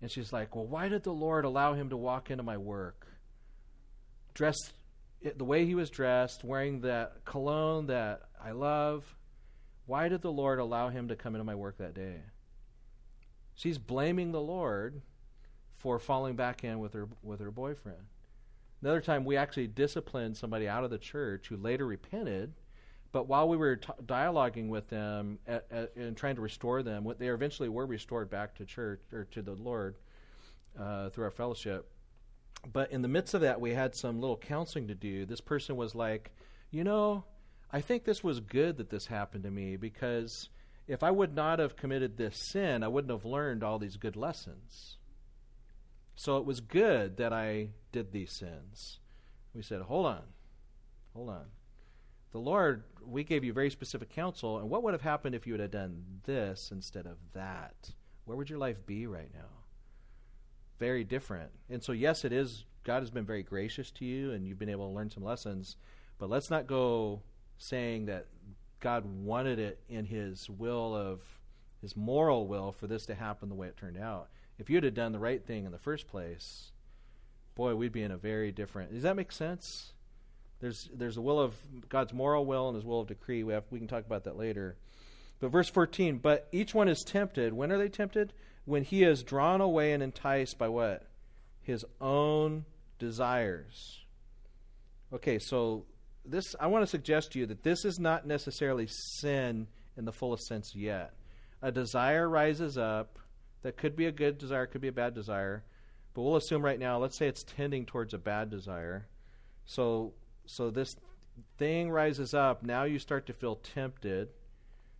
and 0.00 0.08
she's 0.08 0.32
like, 0.32 0.54
"Well, 0.54 0.66
why 0.66 0.88
did 0.88 1.02
the 1.02 1.12
Lord 1.12 1.44
allow 1.44 1.74
him 1.74 1.90
to 1.90 1.96
walk 1.96 2.30
into 2.30 2.44
my 2.44 2.56
work, 2.56 3.08
dressed 4.34 4.72
the 5.36 5.44
way 5.44 5.66
he 5.66 5.74
was 5.74 5.90
dressed, 5.90 6.44
wearing 6.44 6.82
that 6.82 7.24
cologne 7.24 7.86
that 7.86 8.22
I 8.40 8.52
love? 8.52 9.16
Why 9.86 10.08
did 10.08 10.22
the 10.22 10.30
Lord 10.30 10.60
allow 10.60 10.90
him 10.90 11.08
to 11.08 11.16
come 11.16 11.34
into 11.34 11.44
my 11.44 11.56
work 11.56 11.78
that 11.78 11.94
day?" 11.94 12.20
She's 13.58 13.76
blaming 13.76 14.30
the 14.30 14.40
Lord 14.40 15.02
for 15.78 15.98
falling 15.98 16.36
back 16.36 16.62
in 16.62 16.78
with 16.78 16.92
her 16.92 17.08
with 17.24 17.40
her 17.40 17.50
boyfriend. 17.50 17.98
Another 18.80 19.00
time, 19.00 19.24
we 19.24 19.36
actually 19.36 19.66
disciplined 19.66 20.36
somebody 20.36 20.68
out 20.68 20.84
of 20.84 20.90
the 20.90 20.98
church 20.98 21.48
who 21.48 21.56
later 21.56 21.84
repented. 21.84 22.54
But 23.10 23.26
while 23.26 23.48
we 23.48 23.56
were 23.56 23.74
t- 23.74 23.88
dialoguing 24.06 24.68
with 24.68 24.88
them 24.88 25.40
at, 25.44 25.66
at, 25.72 25.96
and 25.96 26.16
trying 26.16 26.36
to 26.36 26.40
restore 26.40 26.84
them, 26.84 27.12
they 27.18 27.26
eventually 27.26 27.68
were 27.68 27.84
restored 27.84 28.30
back 28.30 28.54
to 28.58 28.64
church 28.64 29.00
or 29.12 29.24
to 29.32 29.42
the 29.42 29.54
Lord 29.54 29.96
uh, 30.78 31.08
through 31.10 31.24
our 31.24 31.32
fellowship. 31.32 31.90
But 32.72 32.92
in 32.92 33.02
the 33.02 33.08
midst 33.08 33.34
of 33.34 33.40
that, 33.40 33.60
we 33.60 33.72
had 33.74 33.92
some 33.92 34.20
little 34.20 34.36
counseling 34.36 34.86
to 34.86 34.94
do. 34.94 35.26
This 35.26 35.40
person 35.40 35.74
was 35.74 35.96
like, 35.96 36.30
you 36.70 36.84
know, 36.84 37.24
I 37.72 37.80
think 37.80 38.04
this 38.04 38.22
was 38.22 38.38
good 38.38 38.76
that 38.76 38.88
this 38.88 39.06
happened 39.06 39.42
to 39.42 39.50
me 39.50 39.76
because 39.76 40.48
if 40.88 41.02
I 41.02 41.10
would 41.10 41.34
not 41.34 41.58
have 41.58 41.76
committed 41.76 42.16
this 42.16 42.36
sin, 42.36 42.82
I 42.82 42.88
wouldn't 42.88 43.12
have 43.12 43.26
learned 43.26 43.62
all 43.62 43.78
these 43.78 43.98
good 43.98 44.16
lessons. 44.16 44.96
So 46.16 46.38
it 46.38 46.46
was 46.46 46.60
good 46.60 47.18
that 47.18 47.32
I 47.32 47.68
did 47.92 48.10
these 48.10 48.32
sins. 48.32 48.98
We 49.54 49.62
said, 49.62 49.82
hold 49.82 50.06
on, 50.06 50.22
hold 51.14 51.28
on. 51.28 51.44
The 52.32 52.38
Lord, 52.38 52.84
we 53.06 53.22
gave 53.22 53.44
you 53.44 53.52
very 53.52 53.70
specific 53.70 54.10
counsel, 54.10 54.58
and 54.58 54.68
what 54.68 54.82
would 54.82 54.94
have 54.94 55.02
happened 55.02 55.34
if 55.34 55.46
you 55.46 55.58
had 55.58 55.70
done 55.70 56.20
this 56.24 56.70
instead 56.72 57.06
of 57.06 57.16
that? 57.34 57.92
Where 58.24 58.36
would 58.36 58.50
your 58.50 58.58
life 58.58 58.84
be 58.84 59.06
right 59.06 59.30
now? 59.32 59.48
Very 60.78 61.04
different. 61.04 61.50
And 61.70 61.82
so, 61.82 61.92
yes, 61.92 62.24
it 62.24 62.32
is, 62.32 62.64
God 62.84 63.00
has 63.00 63.10
been 63.10 63.24
very 63.24 63.42
gracious 63.42 63.90
to 63.92 64.04
you, 64.04 64.32
and 64.32 64.46
you've 64.46 64.58
been 64.58 64.68
able 64.68 64.88
to 64.88 64.94
learn 64.94 65.10
some 65.10 65.24
lessons, 65.24 65.76
but 66.18 66.30
let's 66.30 66.50
not 66.50 66.66
go 66.66 67.22
saying 67.58 68.06
that 68.06 68.26
God 68.80 69.04
wanted 69.04 69.58
it 69.58 69.80
in 69.88 70.04
His 70.04 70.48
will 70.48 70.94
of 70.94 71.20
His 71.80 71.96
moral 71.96 72.46
will 72.46 72.72
for 72.72 72.86
this 72.86 73.06
to 73.06 73.14
happen 73.14 73.48
the 73.48 73.54
way 73.54 73.68
it 73.68 73.76
turned 73.76 73.98
out. 73.98 74.28
If 74.58 74.70
you'd 74.70 74.84
have 74.84 74.94
done 74.94 75.12
the 75.12 75.18
right 75.18 75.44
thing 75.44 75.64
in 75.64 75.72
the 75.72 75.78
first 75.78 76.08
place, 76.08 76.70
boy, 77.54 77.74
we'd 77.74 77.92
be 77.92 78.02
in 78.02 78.10
a 78.10 78.16
very 78.16 78.52
different. 78.52 78.92
Does 78.92 79.02
that 79.02 79.16
make 79.16 79.32
sense? 79.32 79.92
There's 80.60 80.88
there's 80.92 81.16
a 81.16 81.20
will 81.20 81.40
of 81.40 81.54
God's 81.88 82.12
moral 82.12 82.44
will 82.44 82.68
and 82.68 82.74
His 82.74 82.84
will 82.84 83.00
of 83.00 83.08
decree. 83.08 83.44
We 83.44 83.52
have 83.52 83.64
we 83.70 83.78
can 83.78 83.88
talk 83.88 84.06
about 84.06 84.24
that 84.24 84.36
later. 84.36 84.76
But 85.40 85.48
verse 85.52 85.68
14, 85.68 86.18
but 86.18 86.48
each 86.50 86.74
one 86.74 86.88
is 86.88 87.04
tempted. 87.04 87.52
When 87.52 87.70
are 87.70 87.78
they 87.78 87.88
tempted? 87.88 88.32
When 88.64 88.82
he 88.82 89.04
is 89.04 89.22
drawn 89.22 89.60
away 89.60 89.92
and 89.92 90.02
enticed 90.02 90.58
by 90.58 90.68
what? 90.68 91.06
His 91.62 91.84
own 92.00 92.64
desires. 92.98 94.00
Okay, 95.12 95.38
so 95.38 95.84
this 96.30 96.54
I 96.58 96.66
want 96.66 96.82
to 96.82 96.90
suggest 96.90 97.32
to 97.32 97.38
you 97.38 97.46
that 97.46 97.62
this 97.62 97.84
is 97.84 97.98
not 97.98 98.26
necessarily 98.26 98.86
sin 98.88 99.66
in 99.96 100.04
the 100.04 100.12
fullest 100.12 100.46
sense 100.46 100.74
yet. 100.74 101.14
A 101.62 101.72
desire 101.72 102.28
rises 102.28 102.78
up 102.78 103.18
that 103.62 103.76
could 103.76 103.96
be 103.96 104.06
a 104.06 104.12
good 104.12 104.38
desire, 104.38 104.66
could 104.66 104.80
be 104.80 104.88
a 104.88 104.92
bad 104.92 105.14
desire, 105.14 105.64
but 106.14 106.22
we'll 106.22 106.36
assume 106.36 106.64
right 106.64 106.78
now, 106.78 106.98
let's 106.98 107.18
say 107.18 107.26
it's 107.26 107.44
tending 107.44 107.84
towards 107.84 108.14
a 108.14 108.18
bad 108.18 108.50
desire. 108.50 109.08
So 109.64 110.14
so 110.46 110.70
this 110.70 110.96
thing 111.56 111.90
rises 111.90 112.34
up, 112.34 112.62
now 112.62 112.84
you 112.84 112.98
start 112.98 113.26
to 113.26 113.32
feel 113.32 113.56
tempted. 113.56 114.28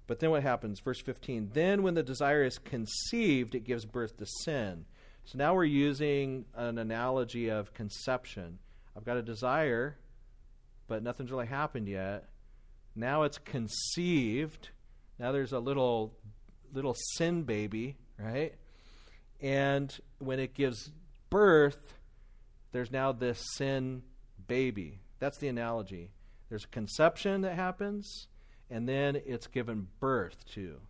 But 0.06 0.20
then 0.20 0.30
what 0.30 0.42
happens? 0.42 0.80
Verse 0.80 1.00
15. 1.00 1.50
Then 1.52 1.82
when 1.82 1.94
the 1.94 2.02
desire 2.02 2.42
is 2.42 2.58
conceived, 2.58 3.54
it 3.54 3.64
gives 3.64 3.84
birth 3.84 4.16
to 4.16 4.26
sin. 4.26 4.86
So 5.24 5.36
now 5.36 5.54
we're 5.54 5.64
using 5.64 6.46
an 6.54 6.78
analogy 6.78 7.50
of 7.50 7.74
conception. 7.74 8.58
I've 8.96 9.04
got 9.04 9.18
a 9.18 9.22
desire, 9.22 9.98
but 10.88 11.02
nothing's 11.02 11.30
really 11.30 11.46
happened 11.46 11.86
yet. 11.86 12.28
Now 12.96 13.22
it's 13.22 13.38
conceived. 13.38 14.70
Now 15.18 15.30
there's 15.30 15.52
a 15.52 15.60
little 15.60 16.14
little 16.72 16.94
sin 17.14 17.42
baby, 17.44 17.96
right? 18.18 18.54
And 19.40 19.96
when 20.18 20.40
it 20.40 20.54
gives 20.54 20.90
birth, 21.30 21.94
there's 22.72 22.90
now 22.90 23.12
this 23.12 23.42
sin 23.54 24.02
baby. 24.46 24.98
That's 25.20 25.38
the 25.38 25.48
analogy. 25.48 26.10
There's 26.48 26.64
a 26.64 26.68
conception 26.68 27.42
that 27.42 27.54
happens, 27.54 28.26
and 28.70 28.88
then 28.88 29.20
it's 29.26 29.46
given 29.46 29.88
birth 30.00 30.44
to. 30.54 30.80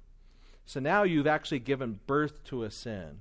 So 0.67 0.81
now 0.81 1.03
you've 1.03 1.27
actually 1.27 1.61
given 1.61 2.01
birth 2.07 2.45
to 2.45 2.63
a 2.63 2.71
sin. 2.71 3.21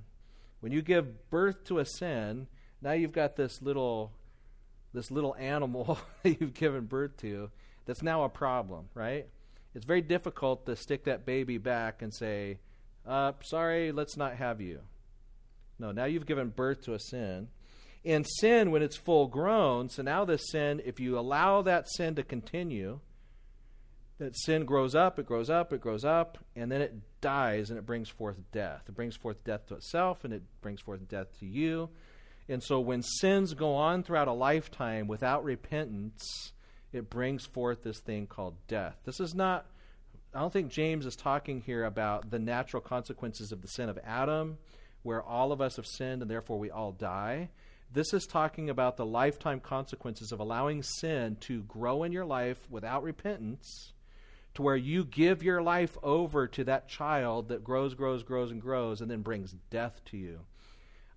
When 0.60 0.72
you 0.72 0.82
give 0.82 1.30
birth 1.30 1.64
to 1.64 1.78
a 1.78 1.84
sin, 1.84 2.46
now 2.82 2.92
you've 2.92 3.12
got 3.12 3.36
this 3.36 3.62
little 3.62 4.12
this 4.92 5.10
little 5.10 5.34
animal 5.36 5.98
that 6.22 6.40
you've 6.40 6.54
given 6.54 6.86
birth 6.86 7.16
to 7.18 7.50
that's 7.86 8.02
now 8.02 8.24
a 8.24 8.28
problem, 8.28 8.88
right? 8.94 9.26
It's 9.74 9.86
very 9.86 10.02
difficult 10.02 10.66
to 10.66 10.76
stick 10.76 11.04
that 11.04 11.24
baby 11.24 11.58
back 11.58 12.02
and 12.02 12.12
say, 12.14 12.58
uh, 13.06 13.32
sorry, 13.42 13.92
let's 13.92 14.16
not 14.16 14.36
have 14.36 14.60
you. 14.60 14.80
No, 15.78 15.92
now 15.92 16.04
you've 16.04 16.26
given 16.26 16.48
birth 16.48 16.82
to 16.82 16.94
a 16.94 16.98
sin. 16.98 17.48
And 18.04 18.26
sin, 18.40 18.70
when 18.70 18.82
it's 18.82 18.96
full 18.96 19.26
grown, 19.26 19.88
so 19.88 20.02
now 20.02 20.24
this 20.24 20.50
sin, 20.50 20.82
if 20.84 21.00
you 21.00 21.18
allow 21.18 21.62
that 21.62 21.88
sin 21.88 22.14
to 22.16 22.22
continue, 22.22 23.00
that 24.18 24.36
sin 24.36 24.64
grows 24.64 24.94
up, 24.94 25.18
it 25.18 25.26
grows 25.26 25.48
up, 25.48 25.72
it 25.72 25.80
grows 25.80 26.04
up, 26.04 26.38
and 26.56 26.70
then 26.70 26.80
it 26.80 26.94
dies 27.20 27.70
and 27.70 27.78
it 27.78 27.86
brings 27.86 28.08
forth 28.08 28.36
death. 28.52 28.82
It 28.88 28.94
brings 28.94 29.16
forth 29.16 29.42
death 29.44 29.66
to 29.68 29.74
itself 29.74 30.24
and 30.24 30.34
it 30.34 30.42
brings 30.60 30.80
forth 30.80 31.08
death 31.08 31.28
to 31.40 31.46
you. 31.46 31.88
And 32.48 32.62
so 32.62 32.80
when 32.80 33.02
sins 33.02 33.54
go 33.54 33.74
on 33.74 34.02
throughout 34.02 34.28
a 34.28 34.32
lifetime 34.32 35.06
without 35.06 35.44
repentance, 35.44 36.52
it 36.92 37.10
brings 37.10 37.44
forth 37.44 37.82
this 37.82 38.00
thing 38.00 38.26
called 38.26 38.54
death. 38.66 38.98
This 39.04 39.20
is 39.20 39.34
not, 39.34 39.66
I 40.34 40.40
don't 40.40 40.52
think 40.52 40.70
James 40.70 41.04
is 41.04 41.16
talking 41.16 41.60
here 41.60 41.84
about 41.84 42.30
the 42.30 42.38
natural 42.38 42.80
consequences 42.80 43.52
of 43.52 43.60
the 43.60 43.68
sin 43.68 43.90
of 43.90 43.98
Adam, 44.04 44.56
where 45.02 45.22
all 45.22 45.52
of 45.52 45.60
us 45.60 45.76
have 45.76 45.86
sinned 45.86 46.22
and 46.22 46.30
therefore 46.30 46.58
we 46.58 46.70
all 46.70 46.92
die. 46.92 47.50
This 47.92 48.12
is 48.12 48.26
talking 48.26 48.70
about 48.70 48.96
the 48.96 49.06
lifetime 49.06 49.60
consequences 49.60 50.32
of 50.32 50.40
allowing 50.40 50.82
sin 50.82 51.36
to 51.40 51.62
grow 51.62 52.02
in 52.02 52.12
your 52.12 52.26
life 52.26 52.58
without 52.70 53.02
repentance, 53.02 53.92
to 54.54 54.62
where 54.62 54.76
you 54.76 55.04
give 55.04 55.42
your 55.42 55.62
life 55.62 55.96
over 56.02 56.46
to 56.48 56.64
that 56.64 56.88
child 56.88 57.48
that 57.48 57.64
grows, 57.64 57.94
grows, 57.94 58.22
grows, 58.22 58.50
and 58.50 58.60
grows, 58.60 59.00
and 59.00 59.10
then 59.10 59.22
brings 59.22 59.54
death 59.70 60.00
to 60.06 60.16
you. 60.16 60.40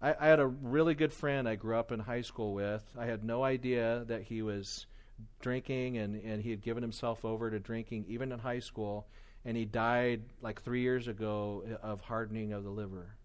I, 0.02 0.16
I 0.20 0.28
had 0.28 0.40
a 0.40 0.48
really 0.48 0.96
good 0.96 1.14
friend 1.14 1.48
I 1.48 1.56
grew 1.56 1.78
up 1.78 1.92
in 1.92 2.00
high 2.00 2.22
school 2.22 2.54
with. 2.54 2.84
I 2.98 3.06
had 3.06 3.24
no 3.24 3.44
idea 3.44 4.04
that 4.08 4.24
he 4.24 4.42
was 4.42 4.88
drinking 5.40 5.98
and, 5.98 6.22
and 6.24 6.42
he 6.42 6.50
had 6.50 6.62
given 6.62 6.82
himself 6.82 7.24
over 7.24 7.52
to 7.52 7.60
drinking 7.60 8.06
even 8.08 8.32
in 8.32 8.40
high 8.40 8.60
school 8.60 9.06
and 9.46 9.56
he 9.56 9.66
died 9.66 10.22
like 10.42 10.62
three 10.62 10.82
years 10.82 11.08
ago 11.08 11.64
of 11.82 12.02
hardening 12.02 12.54
of 12.54 12.64
the 12.64 12.70
liver. 12.70 13.16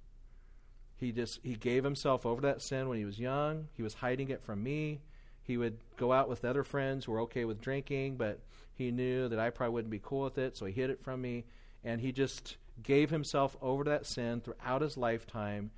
He 0.97 1.13
just 1.13 1.41
he 1.43 1.55
gave 1.55 1.85
himself 1.85 2.25
over 2.25 2.41
to 2.41 2.47
that 2.47 2.63
sin 2.63 2.89
when 2.89 2.99
he 2.99 3.05
was 3.05 3.19
young. 3.19 3.69
He 3.75 3.83
was 3.83 3.95
hiding 3.95 4.31
it 4.31 4.43
from 4.43 4.63
me. 4.63 5.01
He 5.43 5.57
would 5.57 5.77
go 5.97 6.13
out 6.13 6.29
with 6.29 6.45
other 6.45 6.65
friends 6.65 7.05
who 7.05 7.13
were 7.13 7.21
okay 7.21 7.45
with 7.45 7.61
drinking 7.61 8.17
but 8.17 8.41
he 8.75 8.91
knew 8.91 9.29
that 9.29 9.39
i 9.39 9.49
probably 9.49 9.73
wouldn't 9.73 9.91
be 9.91 10.01
cool 10.03 10.25
with 10.25 10.37
it 10.37 10.55
so 10.55 10.67
he 10.67 10.73
hid 10.73 10.91
it 10.91 11.03
from 11.03 11.23
me. 11.23 11.45
And 11.85 12.01
he 12.01 12.13
just 12.13 12.57
gave 12.83 13.11
himself 13.11 13.57
over 13.63 13.85
to 13.85 13.91
that 13.91 14.07
sin 14.07 14.41
throughout 14.41 14.83
his 14.83 14.97
lifetime 14.97 15.71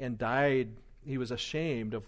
and 0.00 0.18
died. 0.18 0.70
He 1.04 1.18
was 1.18 1.30
ashamed 1.30 1.94
of 1.94 2.04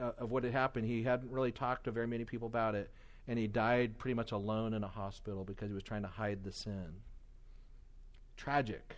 uh, 0.00 0.12
of 0.18 0.30
what 0.30 0.44
had 0.44 0.52
happened. 0.52 0.86
He 0.86 1.02
hadn't 1.02 1.30
really 1.30 1.52
talked 1.52 1.84
to 1.84 1.90
very 1.90 2.06
many 2.06 2.24
people 2.24 2.46
about 2.46 2.74
it, 2.74 2.90
and 3.26 3.38
he 3.38 3.46
died 3.46 3.98
pretty 3.98 4.14
much 4.14 4.32
alone 4.32 4.74
in 4.74 4.82
a 4.82 4.88
hospital 4.88 5.44
because 5.44 5.68
he 5.68 5.74
was 5.74 5.82
trying 5.82 6.02
to 6.02 6.08
hide 6.08 6.42
the 6.44 6.52
sin. 6.52 7.02
Tragic, 8.36 8.96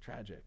tragic. 0.00 0.44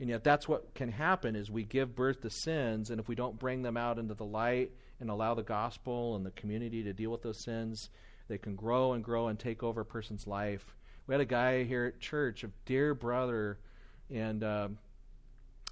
And 0.00 0.08
yet, 0.08 0.24
that's 0.24 0.48
what 0.48 0.74
can 0.74 0.90
happen: 0.90 1.36
is 1.36 1.50
we 1.50 1.64
give 1.64 1.94
birth 1.94 2.20
to 2.22 2.30
sins, 2.30 2.90
and 2.90 2.98
if 2.98 3.08
we 3.08 3.14
don't 3.14 3.38
bring 3.38 3.62
them 3.62 3.76
out 3.76 3.98
into 3.98 4.14
the 4.14 4.24
light 4.24 4.72
and 4.98 5.10
allow 5.10 5.34
the 5.34 5.42
gospel 5.42 6.16
and 6.16 6.26
the 6.26 6.30
community 6.32 6.82
to 6.82 6.92
deal 6.92 7.10
with 7.10 7.22
those 7.22 7.38
sins, 7.38 7.90
they 8.28 8.38
can 8.38 8.56
grow 8.56 8.94
and 8.94 9.04
grow 9.04 9.28
and 9.28 9.38
take 9.38 9.62
over 9.62 9.82
a 9.82 9.86
person's 9.86 10.26
life. 10.26 10.74
We 11.06 11.14
had 11.14 11.20
a 11.20 11.26
guy 11.26 11.64
here 11.64 11.84
at 11.86 12.00
church, 12.00 12.42
a 12.42 12.50
dear 12.64 12.94
brother, 12.94 13.58
and. 14.10 14.42
Um, 14.42 14.78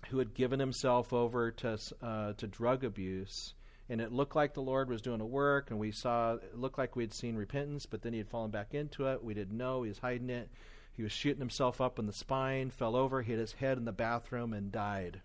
who 0.08 0.18
had 0.18 0.34
given 0.34 0.60
himself 0.60 1.12
over 1.12 1.50
to 1.50 1.78
uh, 2.02 2.32
to 2.34 2.46
drug 2.46 2.84
abuse, 2.84 3.54
and 3.88 4.00
it 4.00 4.12
looked 4.12 4.36
like 4.36 4.54
the 4.54 4.62
Lord 4.62 4.88
was 4.88 5.02
doing 5.02 5.20
a 5.20 5.26
work, 5.26 5.70
and 5.70 5.78
we 5.78 5.92
saw 5.92 6.34
it 6.34 6.58
looked 6.58 6.78
like 6.78 6.96
we'd 6.96 7.12
seen 7.12 7.36
repentance, 7.36 7.86
but 7.86 8.02
then 8.02 8.12
he 8.12 8.18
had 8.18 8.28
fallen 8.28 8.50
back 8.50 8.74
into 8.74 9.06
it. 9.06 9.22
We 9.22 9.34
didn't 9.34 9.56
know 9.56 9.82
he 9.82 9.88
was 9.88 9.98
hiding 9.98 10.30
it. 10.30 10.50
He 10.92 11.02
was 11.02 11.12
shooting 11.12 11.40
himself 11.40 11.80
up 11.80 11.98
in 11.98 12.06
the 12.06 12.12
spine, 12.12 12.70
fell 12.70 12.96
over, 12.96 13.22
hit 13.22 13.38
his 13.38 13.52
head 13.52 13.78
in 13.78 13.84
the 13.84 13.92
bathroom, 13.92 14.52
and 14.52 14.72
died. 14.72 15.22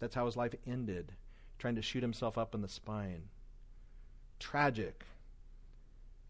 That's 0.00 0.14
how 0.14 0.26
his 0.26 0.36
life 0.36 0.54
ended, 0.66 1.12
trying 1.58 1.76
to 1.76 1.82
shoot 1.82 2.02
himself 2.02 2.36
up 2.36 2.54
in 2.54 2.60
the 2.60 2.68
spine. 2.68 3.24
Tragic. 4.40 5.04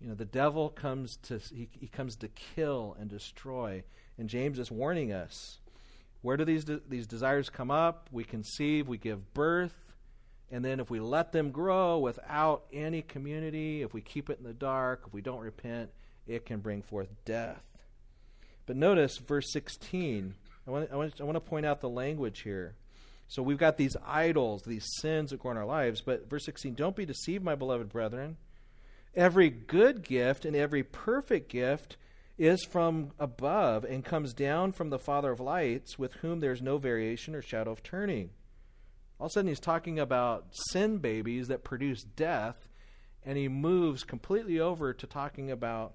You 0.01 0.09
know, 0.09 0.15
the 0.15 0.25
devil 0.25 0.69
comes 0.69 1.17
to 1.23 1.39
he, 1.39 1.69
he 1.73 1.87
comes 1.89 2.17
to 2.17 2.29
kill 2.29 2.97
and 2.99 3.09
destroy, 3.09 3.85
and 4.19 4.29
James 4.29 4.59
is 4.59 4.71
warning 4.71 5.13
us 5.13 5.61
where 6.25 6.39
do 6.39 6.47
these, 6.47 6.65
de- 6.65 6.81
these 6.89 7.07
desires 7.07 7.51
come 7.51 7.71
up? 7.71 8.09
We 8.11 8.25
conceive, 8.25 8.89
we 8.89 8.97
give 8.97 9.35
birth, 9.35 9.75
and 10.51 10.65
then 10.65 10.81
if 10.81 10.89
we 10.89 10.99
let 10.99 11.33
them 11.33 11.51
grow 11.51 11.99
without 11.99 12.65
any 12.73 13.03
community, 13.03 13.83
if 13.83 13.93
we 13.93 14.01
keep 14.01 14.31
it 14.31 14.39
in 14.39 14.45
the 14.45 14.55
dark, 14.55 15.03
if 15.07 15.13
we 15.13 15.21
don't 15.21 15.41
repent, 15.41 15.91
it 16.27 16.47
can 16.47 16.61
bring 16.61 16.81
forth 16.81 17.09
death. 17.27 17.63
But 18.65 18.77
notice 18.77 19.19
verse 19.19 19.53
16. 19.53 20.35
I 20.67 20.71
want, 20.71 20.89
I, 20.91 20.97
want, 20.97 21.21
I 21.21 21.25
want 21.25 21.37
to 21.37 21.41
point 21.41 21.67
out 21.67 21.83
the 21.83 21.91
language 21.91 22.41
here. 22.41 22.75
So 23.29 23.43
we've 23.43 23.59
got 23.59 23.77
these 23.77 23.95
idols, 24.07 24.63
these 24.63 24.87
sins 25.03 25.31
that 25.31 25.41
grow 25.41 25.51
in 25.51 25.59
our 25.59 25.67
lives. 25.67 26.01
But 26.01 26.31
verse 26.31 26.47
16, 26.47 26.73
don't 26.73 26.97
be 26.97 27.05
deceived, 27.05 27.45
my 27.45 27.55
beloved 27.55 27.91
brethren. 27.91 28.39
Every 29.15 29.51
good 29.51 30.03
gift 30.03 30.47
and 30.47 30.57
every 30.57 30.85
perfect 30.85 31.51
gift 31.51 31.99
is 32.37 32.65
from 32.65 33.13
above 33.19 33.85
and 33.85 34.05
comes 34.05 34.33
down 34.33 34.73
from 34.73 34.91
the 34.91 34.99
Father 34.99 35.31
of 35.31 35.41
lights, 35.41 35.99
with 35.99 36.15
whom 36.15 36.41
there 36.41 36.53
is 36.53 36.61
no 36.61 36.79
variation 36.79 37.35
or 37.35 37.43
shadow 37.43 37.71
of 37.71 37.83
turning. 37.83 38.31
All 39.19 39.27
of 39.27 39.31
a 39.31 39.33
sudden, 39.33 39.49
he's 39.49 39.61
talking 39.61 39.99
about 39.99 40.47
sin 40.71 40.99
babies 40.99 41.49
that 41.49 41.63
produce 41.63 42.03
death, 42.03 42.69
and 43.25 43.39
he 43.39 43.49
moves 43.49 44.03
completely 44.03 44.59
over 44.59 44.93
to 44.93 45.07
talking 45.07 45.51
about 45.51 45.95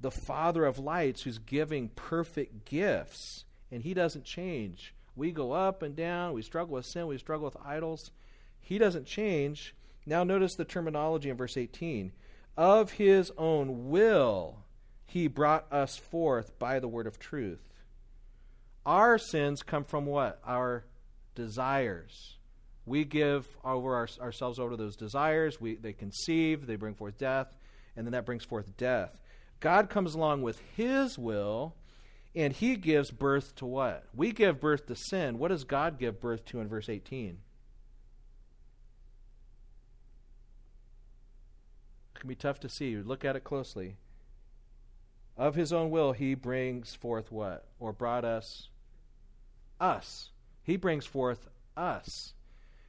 the 0.00 0.10
Father 0.10 0.64
of 0.64 0.78
lights 0.78 1.22
who's 1.22 1.38
giving 1.38 1.88
perfect 1.90 2.64
gifts, 2.66 3.44
and 3.70 3.82
he 3.82 3.94
doesn't 3.94 4.24
change. 4.24 4.94
We 5.16 5.32
go 5.32 5.52
up 5.52 5.82
and 5.82 5.96
down, 5.96 6.34
we 6.34 6.42
struggle 6.42 6.74
with 6.74 6.86
sin, 6.86 7.06
we 7.06 7.18
struggle 7.18 7.46
with 7.46 7.56
idols. 7.64 8.10
He 8.60 8.78
doesn't 8.78 9.06
change. 9.06 9.74
Now, 10.06 10.24
notice 10.24 10.54
the 10.54 10.64
terminology 10.64 11.30
in 11.30 11.36
verse 11.36 11.56
18 11.56 12.12
of 12.56 12.92
his 12.92 13.32
own 13.38 13.88
will 13.88 14.64
he 15.10 15.26
brought 15.26 15.66
us 15.72 15.96
forth 15.96 16.56
by 16.60 16.78
the 16.78 16.86
word 16.86 17.08
of 17.08 17.18
truth. 17.18 17.68
Our 18.86 19.18
sins 19.18 19.60
come 19.64 19.82
from 19.82 20.06
what? 20.06 20.40
Our 20.46 20.84
desires. 21.34 22.36
We 22.86 23.04
give 23.04 23.48
over 23.64 23.96
our, 23.96 24.08
ourselves 24.20 24.60
over 24.60 24.70
to 24.70 24.76
those 24.76 24.94
desires. 24.94 25.60
We, 25.60 25.74
they 25.74 25.94
conceive, 25.94 26.64
they 26.68 26.76
bring 26.76 26.94
forth 26.94 27.18
death, 27.18 27.56
and 27.96 28.06
then 28.06 28.12
that 28.12 28.24
brings 28.24 28.44
forth 28.44 28.76
death. 28.76 29.20
God 29.58 29.90
comes 29.90 30.14
along 30.14 30.42
with 30.42 30.62
His 30.76 31.18
will, 31.18 31.74
and 32.36 32.52
He 32.52 32.76
gives 32.76 33.10
birth 33.10 33.56
to 33.56 33.66
what? 33.66 34.04
We 34.14 34.30
give 34.30 34.60
birth 34.60 34.86
to 34.86 34.94
sin. 34.94 35.40
What 35.40 35.48
does 35.48 35.64
God 35.64 35.98
give 35.98 36.20
birth 36.20 36.44
to 36.46 36.60
in 36.60 36.68
verse 36.68 36.88
18? 36.88 37.38
It 42.14 42.20
can 42.20 42.28
be 42.28 42.36
tough 42.36 42.60
to 42.60 42.68
see. 42.68 42.90
You 42.90 43.02
look 43.02 43.24
at 43.24 43.34
it 43.34 43.42
closely. 43.42 43.96
Of 45.40 45.54
his 45.54 45.72
own 45.72 45.88
will, 45.88 46.12
he 46.12 46.34
brings 46.34 46.94
forth 46.94 47.32
what? 47.32 47.64
Or 47.78 47.94
brought 47.94 48.26
us? 48.26 48.68
Us. 49.80 50.28
He 50.64 50.76
brings 50.76 51.06
forth 51.06 51.48
us. 51.78 52.34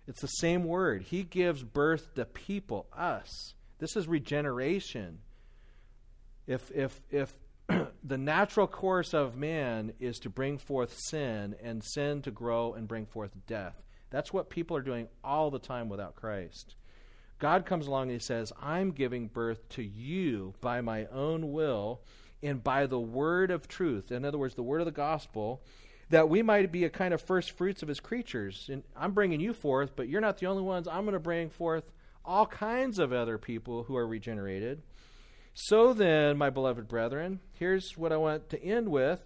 It's 0.06 0.20
the 0.20 0.28
same 0.28 0.66
word. 0.66 1.04
He 1.04 1.24
gives 1.24 1.64
birth 1.64 2.14
to 2.16 2.26
people, 2.26 2.88
us. 2.92 3.54
This 3.80 3.96
is 3.96 4.06
regeneration. 4.06 5.20
If, 6.46 6.70
if, 6.72 7.00
if 7.10 7.32
the 8.04 8.18
natural 8.18 8.68
course 8.68 9.14
of 9.14 9.38
man 9.38 9.94
is 10.02 10.20
to 10.20 10.30
bring 10.30 10.58
forth 10.58 10.94
sin 11.06 11.56
and 11.64 11.82
sin 11.82 12.22
to 12.24 12.32
grow 12.32 12.74
and 12.74 12.86
bring 12.86 13.06
forth 13.06 13.32
death, 13.48 13.82
that's 14.10 14.34
what 14.34 14.50
people 14.50 14.76
are 14.76 14.82
doing 14.82 15.08
all 15.24 15.52
the 15.52 15.60
time 15.60 15.88
without 15.88 16.18
Christ. 16.18 16.76
God 17.40 17.66
comes 17.66 17.88
along 17.88 18.04
and 18.04 18.12
he 18.12 18.20
says, 18.20 18.52
I'm 18.62 18.92
giving 18.92 19.28
birth 19.28 19.70
to 19.70 19.84
you 19.84 20.54
by 20.60 20.82
my 20.82 21.06
own 21.06 21.54
will 21.54 22.02
and 22.44 22.64
by 22.64 22.86
the 22.86 23.00
word 23.00 23.52
of 23.52 23.68
truth. 23.68 24.12
In 24.12 24.26
other 24.26 24.38
words, 24.38 24.56
the 24.56 24.64
word 24.64 24.82
of 24.82 24.86
the 24.86 24.92
gospel, 24.92 25.62
that 26.10 26.30
we 26.30 26.42
might 26.42 26.72
be 26.72 26.84
a 26.84 26.90
kind 26.90 27.14
of 27.14 27.22
first 27.22 27.58
fruits 27.58 27.82
of 27.82 27.88
his 27.88 28.00
creatures. 28.00 28.68
And 28.72 28.84
I'm 28.96 29.14
bringing 29.14 29.40
you 29.40 29.54
forth, 29.54 29.96
but 29.96 30.10
you're 30.10 30.22
not 30.22 30.40
the 30.40 30.48
only 30.48 30.64
ones. 30.64 30.88
I'm 30.88 31.04
going 31.04 31.14
to 31.14 31.20
bring 31.20 31.50
forth 31.50 31.86
all 32.26 32.46
kinds 32.46 33.00
of 33.00 33.14
other 33.14 33.38
people 33.38 33.84
who 33.84 33.96
are 33.96 34.06
regenerated. 34.06 34.82
So 35.54 35.94
then, 35.94 36.38
my 36.38 36.50
beloved 36.50 36.88
brethren, 36.88 37.40
here's 37.54 37.98
what 37.98 38.12
I 38.12 38.18
want 38.18 38.50
to 38.50 38.64
end 38.64 38.90
with. 38.90 39.20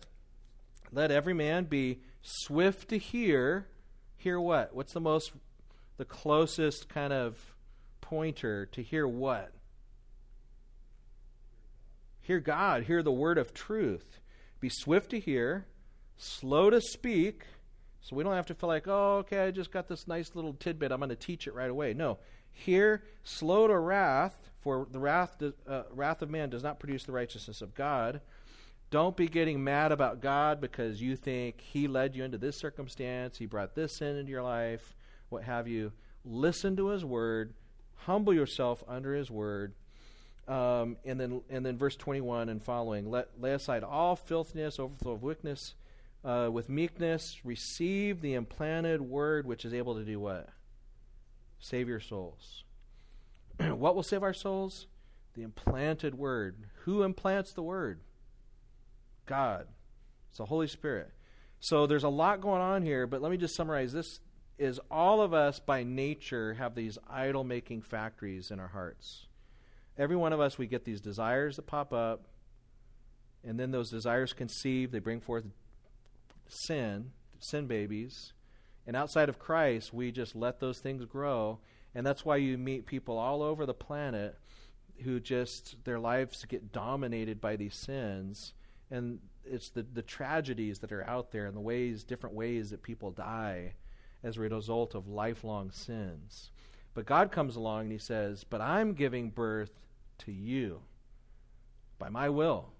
Let 0.92 1.12
every 1.12 1.34
man 1.34 1.66
be 1.66 2.00
swift 2.22 2.90
to 2.90 2.98
hear. 2.98 3.68
Hear 4.18 4.40
what? 4.40 4.74
What's 4.76 4.94
the 4.94 5.02
most, 5.02 5.34
the 5.98 6.06
closest 6.06 6.90
kind 6.90 7.14
of 7.14 7.38
pointer 8.02 8.66
to 8.68 8.82
hear 8.82 9.08
what? 9.08 9.55
Hear 12.26 12.40
God, 12.40 12.86
hear 12.86 13.04
the 13.04 13.12
word 13.12 13.38
of 13.38 13.54
truth. 13.54 14.20
Be 14.60 14.68
swift 14.68 15.12
to 15.12 15.20
hear, 15.20 15.68
slow 16.18 16.72
to 16.72 16.82
speak, 16.82 17.44
so 18.02 18.16
we 18.16 18.24
don't 18.24 18.34
have 18.34 18.48
to 18.48 18.56
feel 18.56 18.68
like, 18.68 18.88
oh, 18.88 19.18
okay, 19.18 19.46
I 19.46 19.52
just 19.52 19.72
got 19.72 19.88
this 19.88 20.08
nice 20.08 20.34
little 20.34 20.54
tidbit. 20.54 20.92
I'm 20.92 20.98
going 20.98 21.10
to 21.10 21.16
teach 21.16 21.46
it 21.46 21.54
right 21.54 21.70
away. 21.70 21.94
No. 21.94 22.18
Hear, 22.52 23.04
slow 23.24 23.68
to 23.68 23.78
wrath, 23.78 24.50
for 24.62 24.88
the 24.90 24.98
wrath, 24.98 25.40
uh, 25.68 25.84
wrath 25.92 26.24
of 26.24 26.32
man 26.32 26.50
does 26.50 26.64
not 26.64 26.80
produce 26.80 27.04
the 27.04 27.12
righteousness 27.12 27.62
of 27.62 27.76
God. 27.76 28.22
Don't 28.90 29.16
be 29.16 29.28
getting 29.28 29.64
mad 29.64 29.92
about 29.92 30.20
God 30.20 30.60
because 30.60 31.00
you 31.00 31.16
think 31.16 31.62
He 31.62 31.88
led 31.88 32.16
you 32.16 32.24
into 32.24 32.40
this 32.40 32.58
circumstance, 32.58 33.38
He 33.38 33.46
brought 33.46 33.76
this 33.76 33.98
sin 33.98 34.16
into 34.16 34.32
your 34.32 34.42
life, 34.42 34.96
what 35.30 35.44
have 35.44 35.68
you. 35.68 35.92
Listen 36.24 36.76
to 36.78 36.88
His 36.88 37.06
word, 37.06 37.54
humble 37.98 38.34
yourself 38.34 38.84
under 38.88 39.14
His 39.14 39.30
word, 39.30 39.76
um, 40.48 40.98
and 41.06 41.20
then 41.20 41.42
and 41.50 41.66
then 41.66 41.78
verse 41.78 41.96
21 41.96 42.50
and 42.50 42.62
following. 42.62 43.10
Let 43.10 43.30
lay 43.40 43.54
aside 43.54 43.84
all 43.84 44.16
filthiness, 44.16 44.80
overflow 44.80 45.14
of 45.14 45.24
wickedness, 45.24 45.76
uh, 46.24 46.50
with 46.52 46.70
meekness. 46.70 47.42
Receive 47.44 48.22
the 48.22 48.34
implanted 48.34 49.02
word, 49.02 49.48
which 49.48 49.66
is 49.66 49.74
able 49.74 49.96
to 49.96 50.04
do 50.04 50.20
what? 50.20 50.50
Save 51.60 51.88
your 51.88 52.00
souls. 52.00 52.64
what 53.58 53.96
will 53.96 54.04
save 54.04 54.24
our 54.24 54.34
souls? 54.34 54.88
The 55.34 55.44
implanted 55.44 56.16
word. 56.16 56.68
Who 56.84 57.04
implants 57.04 57.52
the 57.54 57.64
word? 57.64 58.02
God. 59.26 59.68
It's 60.30 60.38
the 60.38 60.46
Holy 60.46 60.68
Spirit. 60.68 61.12
So 61.60 61.88
there's 61.88 62.04
a 62.04 62.10
lot 62.10 62.42
going 62.42 62.62
on 62.62 62.84
here, 62.84 63.08
but 63.08 63.22
let 63.22 63.32
me 63.32 63.38
just 63.38 63.56
summarize 63.56 63.92
this 63.92 64.20
is 64.58 64.80
all 64.90 65.22
of 65.22 65.34
us 65.34 65.60
by 65.60 65.84
nature 65.84 66.54
have 66.54 66.76
these 66.76 66.98
idol 67.10 67.44
making 67.44 67.82
factories 67.82 68.52
in 68.52 68.60
our 68.60 68.68
hearts. 68.68 69.26
Every 69.98 70.16
one 70.16 70.34
of 70.34 70.40
us, 70.40 70.58
we 70.58 70.68
get 70.68 70.86
these 70.86 71.02
desires 71.02 71.56
that 71.56 71.68
pop 71.68 71.94
up, 71.94 72.26
and 73.44 73.60
then 73.60 73.72
those 73.72 73.90
desires 73.90 74.34
conceive, 74.34 74.92
they 74.92 75.00
bring 75.00 75.22
forth 75.22 75.46
sin, 76.48 77.12
sin 77.40 77.68
babies. 77.68 78.34
And 78.88 78.96
outside 78.96 79.30
of 79.30 79.40
Christ, 79.40 79.94
we 79.94 80.12
just 80.12 80.36
let 80.36 80.60
those 80.60 80.80
things 80.80 81.06
grow. 81.06 81.60
And 81.94 82.06
that's 82.06 82.26
why 82.26 82.38
you 82.38 82.58
meet 82.58 82.86
people 82.86 83.18
all 83.18 83.42
over 83.42 83.66
the 83.66 83.74
planet 83.74 84.38
who 85.04 85.20
just, 85.20 85.76
their 85.84 86.00
lives 86.00 86.46
get 86.46 86.72
dominated 86.72 87.42
by 87.42 87.56
these 87.56 87.76
sins. 87.76 88.54
And 88.92 89.20
it's 89.44 89.70
the, 89.70 89.84
the 89.84 90.02
tragedies 90.02 90.80
that 90.80 90.92
are 90.92 91.08
out 91.08 91.32
there 91.32 91.46
and 91.46 91.56
the 91.56 91.62
ways, 91.62 92.04
different 92.04 92.36
ways 92.36 92.70
that 92.70 92.84
people 92.84 93.12
die 93.12 93.74
as 94.24 94.38
a 94.38 94.42
result 94.42 94.96
of 94.96 95.08
lifelong 95.08 95.72
sins. 95.72 96.52
But 96.94 97.06
God 97.06 97.32
comes 97.32 97.56
along 97.56 97.84
and 97.84 97.92
He 97.92 97.98
says, 97.98 98.44
But 98.44 98.62
I'm 98.62 98.94
giving 98.94 99.30
birth 99.30 99.72
to 100.20 100.32
you 100.32 100.82
by 102.00 102.10
my 102.10 102.30
will. 102.30 102.72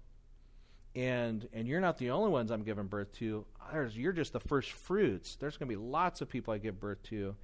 And 0.94 1.46
and 1.52 1.68
you're 1.68 1.80
not 1.80 1.98
the 1.98 2.10
only 2.10 2.30
ones 2.30 2.50
I'm 2.50 2.62
giving 2.62 2.86
birth 2.86 3.12
to. 3.18 3.44
There's, 3.72 3.96
you're 3.96 4.12
just 4.12 4.32
the 4.32 4.40
first 4.40 4.72
fruits. 4.72 5.36
There's 5.36 5.56
going 5.56 5.68
to 5.68 5.76
be 5.76 5.82
lots 5.82 6.20
of 6.20 6.28
people 6.28 6.54
I 6.54 6.58
give 6.58 6.80
birth 6.80 7.02
to. 7.04 7.34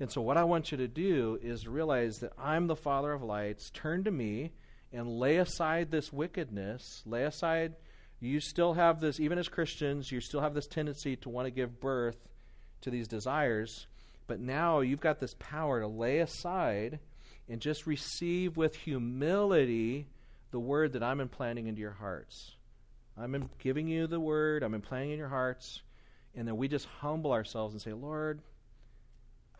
And 0.00 0.10
so 0.10 0.22
what 0.22 0.36
I 0.36 0.44
want 0.44 0.72
you 0.72 0.78
to 0.78 0.88
do 0.88 1.38
is 1.42 1.68
realize 1.68 2.18
that 2.18 2.32
I'm 2.38 2.66
the 2.66 2.76
Father 2.76 3.12
of 3.12 3.22
lights. 3.22 3.70
Turn 3.70 4.04
to 4.04 4.10
me 4.10 4.52
and 4.92 5.08
lay 5.08 5.36
aside 5.36 5.90
this 5.90 6.12
wickedness. 6.12 7.02
Lay 7.04 7.24
aside 7.24 7.74
you 8.20 8.40
still 8.40 8.72
have 8.72 9.00
this 9.00 9.20
even 9.20 9.38
as 9.38 9.48
Christians, 9.48 10.10
you 10.10 10.20
still 10.20 10.40
have 10.40 10.54
this 10.54 10.66
tendency 10.66 11.16
to 11.16 11.28
want 11.28 11.46
to 11.46 11.50
give 11.50 11.80
birth 11.80 12.16
to 12.80 12.90
these 12.90 13.06
desires, 13.06 13.86
but 14.26 14.40
now 14.40 14.80
you've 14.80 15.00
got 15.00 15.20
this 15.20 15.34
power 15.38 15.80
to 15.80 15.86
lay 15.86 16.20
aside 16.20 17.00
and 17.48 17.60
just 17.60 17.86
receive 17.86 18.56
with 18.56 18.76
humility 18.76 20.06
the 20.50 20.60
word 20.60 20.92
that 20.92 21.02
I'm 21.02 21.20
implanting 21.20 21.66
into 21.66 21.80
your 21.80 21.92
hearts. 21.92 22.52
I'm 23.16 23.48
giving 23.58 23.86
you 23.88 24.06
the 24.06 24.20
word, 24.20 24.62
I'm 24.62 24.74
implanting 24.74 25.12
in 25.12 25.18
your 25.18 25.28
hearts, 25.28 25.82
and 26.34 26.48
then 26.48 26.56
we 26.56 26.68
just 26.68 26.86
humble 27.00 27.32
ourselves 27.32 27.74
and 27.74 27.80
say, 27.80 27.92
Lord, 27.92 28.40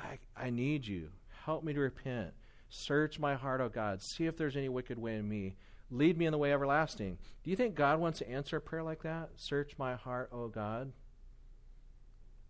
I, 0.01 0.19
I 0.37 0.51
need 0.51 0.87
you. 0.87 1.11
Help 1.45 1.63
me 1.63 1.73
to 1.73 1.81
repent. 1.81 2.33
Search 2.71 3.19
my 3.19 3.35
heart, 3.35 3.61
O 3.61 3.65
oh 3.65 3.69
God. 3.69 4.03
See 4.03 4.27
if 4.27 4.37
there's 4.37 4.57
any 4.57 4.69
wicked 4.69 4.99
way 4.99 5.17
in 5.17 5.29
me. 5.29 5.55
Lead 5.91 6.19
me 6.19 6.27
in 6.27 6.33
the 6.33 6.39
way 6.39 6.53
everlasting. 6.53 7.19
Do 7.45 7.51
you 7.51 7.57
think 7.57 7.75
God 7.75 8.01
wants 8.01 8.19
to 8.19 8.29
answer 8.29 8.57
a 8.57 8.61
prayer 8.61 8.83
like 8.83 9.03
that? 9.03 9.31
Search 9.37 9.75
my 9.79 9.95
heart, 9.95 10.31
O 10.33 10.45
oh 10.45 10.49
God. 10.49 10.93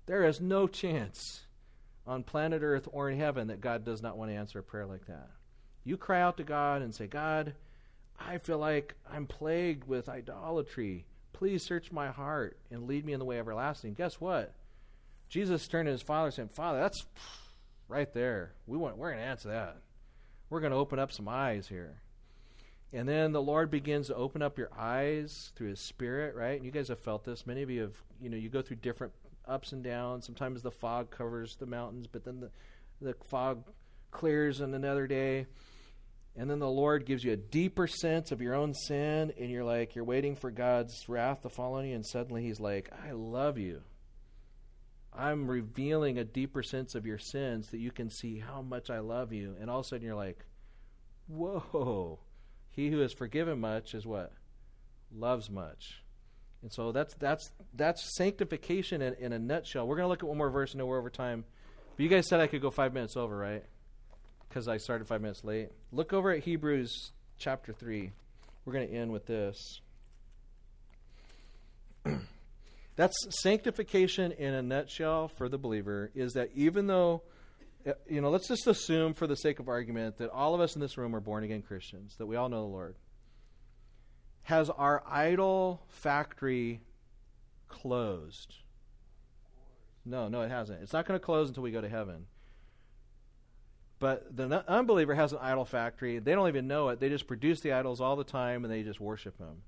There 0.07 0.24
is 0.24 0.41
no 0.41 0.66
chance 0.66 1.43
on 2.07 2.23
planet 2.23 2.63
Earth 2.63 2.89
or 2.93 3.11
in 3.11 3.19
heaven 3.19 3.49
that 3.49 3.61
God 3.61 3.85
does 3.85 4.03
not 4.03 4.17
want 4.17 4.31
to 4.31 4.37
answer 4.37 4.59
a 4.59 4.63
prayer 4.63 4.87
like 4.87 5.07
that. 5.07 5.29
You 5.85 5.97
cry 5.97 6.21
out 6.21 6.37
to 6.39 6.45
God 6.45 6.83
and 6.83 6.95
say, 6.95 7.07
God, 7.07 7.55
I 8.19 8.39
feel 8.39 8.59
like 8.59 8.95
I'm 9.11 9.27
plagued 9.27 9.87
with 9.87 10.09
idolatry. 10.09 11.05
Please 11.33 11.63
search 11.63 11.93
my 11.93 12.09
heart 12.09 12.59
and 12.71 12.87
lead 12.87 13.05
me 13.05 13.13
in 13.13 13.19
the 13.19 13.25
way 13.25 13.39
everlasting. 13.39 13.95
Guess 13.95 14.21
what? 14.21 14.55
Jesus 15.29 15.67
turned 15.67 15.87
to 15.87 15.93
his 15.93 16.03
father 16.03 16.27
and 16.27 16.35
said, 16.35 16.51
Father, 16.51 16.81
that's 16.81 17.05
right 17.89 18.13
there. 18.15 18.53
We 18.67 18.79
want, 18.79 18.97
we're 18.97 19.11
going 19.11 19.23
to 19.23 19.29
answer 19.29 19.49
that. 19.49 19.79
We're 20.49 20.61
going 20.61 20.73
to 20.73 20.79
open 20.79 20.99
up 20.99 21.13
some 21.13 21.29
eyes 21.29 21.69
here. 21.69 22.01
And 22.93 23.09
then 23.09 23.33
the 23.33 23.43
Lord 23.43 23.71
begins 23.71 24.07
to 24.07 24.15
open 24.15 24.41
up 24.41 24.57
your 24.57 24.71
eyes 24.79 25.51
through 25.57 25.71
His 25.71 25.81
Spirit, 25.81 26.37
right? 26.37 26.57
And 26.57 26.65
you 26.65 26.71
guys 26.71 26.89
have 26.89 27.01
felt 27.01 27.25
this. 27.25 27.47
Many 27.47 27.63
of 27.63 27.71
you 27.71 27.81
have, 27.83 27.95
you 28.21 28.31
know, 28.31 28.37
you 28.37 28.49
go 28.49 28.63
through 28.63 28.77
different 28.77 29.13
ups 29.47 29.72
and 29.72 29.82
downs. 29.82 30.26
Sometimes 30.26 30.62
the 30.62 30.70
fog 30.70 31.11
covers 31.11 31.57
the 31.57 31.66
mountains, 31.66 32.07
but 32.07 32.24
then 32.24 32.40
the, 32.40 32.51
the 33.01 33.14
fog 33.28 33.64
clears 34.11 34.61
on 34.61 34.74
another 34.74 35.07
day. 35.07 35.47
And 36.36 36.51
then 36.51 36.59
the 36.59 36.68
Lord 36.68 37.07
gives 37.07 37.22
you 37.22 37.32
a 37.32 37.36
deeper 37.36 37.86
sense 37.86 38.32
of 38.32 38.40
your 38.40 38.55
own 38.55 38.74
sin, 38.74 39.32
and 39.38 39.51
you're 39.51 39.64
like, 39.64 39.95
you're 39.95 40.05
waiting 40.05 40.34
for 40.34 40.51
God's 40.51 41.09
wrath 41.09 41.42
to 41.42 41.49
fall 41.49 41.74
on 41.74 41.86
you, 41.86 41.95
and 41.95 42.05
suddenly 42.05 42.42
He's 42.42 42.59
like, 42.59 42.90
I 43.07 43.12
love 43.12 43.57
you. 43.57 43.82
I'm 45.16 45.49
revealing 45.49 46.18
a 46.18 46.24
deeper 46.24 46.62
sense 46.62 46.97
of 46.97 47.07
your 47.07 47.18
sins 47.18 47.68
that 47.68 47.78
you 47.78 47.92
can 47.92 48.11
see 48.11 48.40
how 48.40 48.62
much 48.62 48.90
I 48.90 48.99
love 48.99 49.32
you. 49.32 49.55
And 49.61 49.70
all 49.70 49.80
of 49.80 49.86
a 49.86 49.88
sudden 49.88 50.07
you're 50.07 50.16
like, 50.16 50.45
whoa. 51.28 52.18
He 52.70 52.90
who 52.90 52.99
has 52.99 53.12
forgiven 53.12 53.61
much 53.61 53.95
is 53.95 54.05
what? 54.05 54.32
Loves 55.16 55.49
much. 55.49 56.03
And 56.65 56.73
so 56.73 56.93
that's 56.93 57.12
that's 57.17 57.53
that's 57.75 58.17
sanctification 58.17 59.03
in, 59.03 59.12
in 59.21 59.35
a 59.35 59.39
nutshell. 59.39 59.87
We're 59.87 59.97
going 59.97 60.07
to 60.07 60.09
look 60.09 60.23
at 60.23 60.29
one 60.29 60.39
more 60.39 60.49
verse 60.49 60.73
and 60.73 60.79
know 60.79 60.87
we're 60.87 60.99
over 60.99 61.11
time. 61.11 61.45
But 61.95 62.03
you 62.03 62.09
guys 62.09 62.27
said 62.27 62.41
I 62.41 62.47
could 62.47 62.62
go 62.62 62.71
five 62.71 62.95
minutes 62.95 63.19
over, 63.19 63.37
right? 63.37 63.62
Because 64.49 64.67
I 64.67 64.79
started 64.79 65.07
five 65.07 65.21
minutes 65.21 65.45
late. 65.45 65.69
Look 65.93 66.15
over 66.15 66.31
at 66.31 66.43
Hebrews 66.43 67.12
chapter 67.37 67.75
3. 67.75 68.11
We're 68.65 68.73
going 68.73 68.89
to 68.89 68.95
end 68.95 69.12
with 69.12 69.27
this. 69.27 69.83
that's 72.97 73.15
sanctification 73.43 74.33
in 74.33 74.55
a 74.55 74.62
nutshell 74.62 75.29
for 75.29 75.51
the 75.51 75.59
believer 75.59 76.11
is 76.15 76.33
that 76.33 76.49
even 76.55 76.87
though 76.87 77.21
uh, 77.87 77.93
you 78.09 78.23
know, 78.23 78.31
let's 78.31 78.49
just 78.49 78.67
assume 78.67 79.12
for 79.12 79.27
the 79.27 79.37
sake 79.37 79.59
of 79.59 79.69
argument 79.69 80.17
that 80.17 80.31
all 80.31 80.55
of 80.55 80.62
us 80.62 80.77
in 80.77 80.81
this 80.81 80.97
room 80.97 81.15
are 81.15 81.21
born 81.21 81.45
again 81.45 81.61
Christians, 81.61 82.17
that 82.17 82.25
we 82.25 82.37
all 82.37 82.49
know 82.49 82.62
the 82.62 82.73
Lord 82.73 82.97
has 84.45 84.70
our 84.70 85.03
idol 85.07 85.82
factory 85.88 86.80
closed? 87.68 88.55
No, 90.05 90.28
no, 90.28 90.42
it 90.42 90.51
hasn't. 90.51 90.82
It's 90.82 90.92
not 90.92 91.07
going 91.07 91.18
to 91.18 91.24
close 91.24 91.49
until 91.49 91.62
we 91.62 91.70
go 91.70 91.80
to 91.80 91.88
heaven. 91.88 92.26
But 93.99 94.36
the 94.36 94.64
unbeliever 94.68 95.14
has 95.14 95.32
an 95.32 95.38
idol 95.40 95.64
factory. 95.64 96.18
They 96.18 96.32
don't 96.32 96.49
even 96.49 96.66
know 96.66 96.90
it. 96.90 97.01
They 97.01 97.09
just 97.09 97.26
produce 97.26 97.61
the 97.61 97.72
idols 97.72 98.01
all 98.01 98.16
the 98.16 98.24
time 98.24 98.64
and 98.64 98.72
they 98.72 98.82
just 98.82 99.01
worship 99.01 99.38
them. 99.38 99.62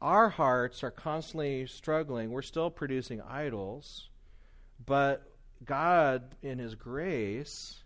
Our 0.00 0.28
hearts 0.28 0.82
are 0.82 0.90
constantly 0.90 1.66
struggling. 1.66 2.32
We're 2.32 2.42
still 2.42 2.70
producing 2.70 3.22
idols, 3.22 4.10
but 4.84 5.22
God, 5.64 6.34
in 6.42 6.58
His 6.58 6.74
grace, 6.74 7.84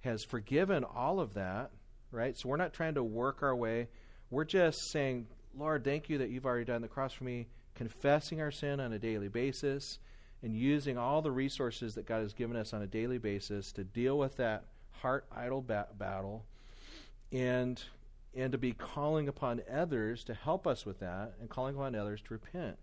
has 0.00 0.22
forgiven 0.22 0.84
all 0.84 1.20
of 1.20 1.34
that, 1.34 1.70
right? 2.12 2.36
So 2.36 2.50
we're 2.50 2.58
not 2.58 2.74
trying 2.74 2.94
to 2.94 3.02
work 3.02 3.42
our 3.42 3.56
way. 3.56 3.88
We're 4.30 4.44
just 4.44 4.90
saying, 4.90 5.26
Lord, 5.58 5.82
thank 5.82 6.08
you 6.08 6.18
that 6.18 6.30
you've 6.30 6.46
already 6.46 6.64
done 6.64 6.82
the 6.82 6.88
cross 6.88 7.12
for 7.12 7.24
me, 7.24 7.48
confessing 7.74 8.40
our 8.40 8.52
sin 8.52 8.78
on 8.78 8.92
a 8.92 8.98
daily 8.98 9.28
basis 9.28 9.98
and 10.42 10.54
using 10.54 10.96
all 10.96 11.20
the 11.20 11.32
resources 11.32 11.96
that 11.96 12.06
God 12.06 12.22
has 12.22 12.32
given 12.32 12.56
us 12.56 12.72
on 12.72 12.82
a 12.82 12.86
daily 12.86 13.18
basis 13.18 13.72
to 13.72 13.82
deal 13.82 14.16
with 14.16 14.36
that 14.36 14.66
heart 14.92 15.26
idol 15.34 15.62
ba- 15.62 15.88
battle 15.98 16.44
and 17.32 17.82
and 18.36 18.52
to 18.52 18.58
be 18.58 18.72
calling 18.72 19.26
upon 19.26 19.62
others 19.72 20.22
to 20.24 20.34
help 20.34 20.66
us 20.66 20.86
with 20.86 21.00
that 21.00 21.32
and 21.40 21.48
calling 21.48 21.74
upon 21.74 21.94
others 21.94 22.20
to 22.20 22.34
repent. 22.34 22.76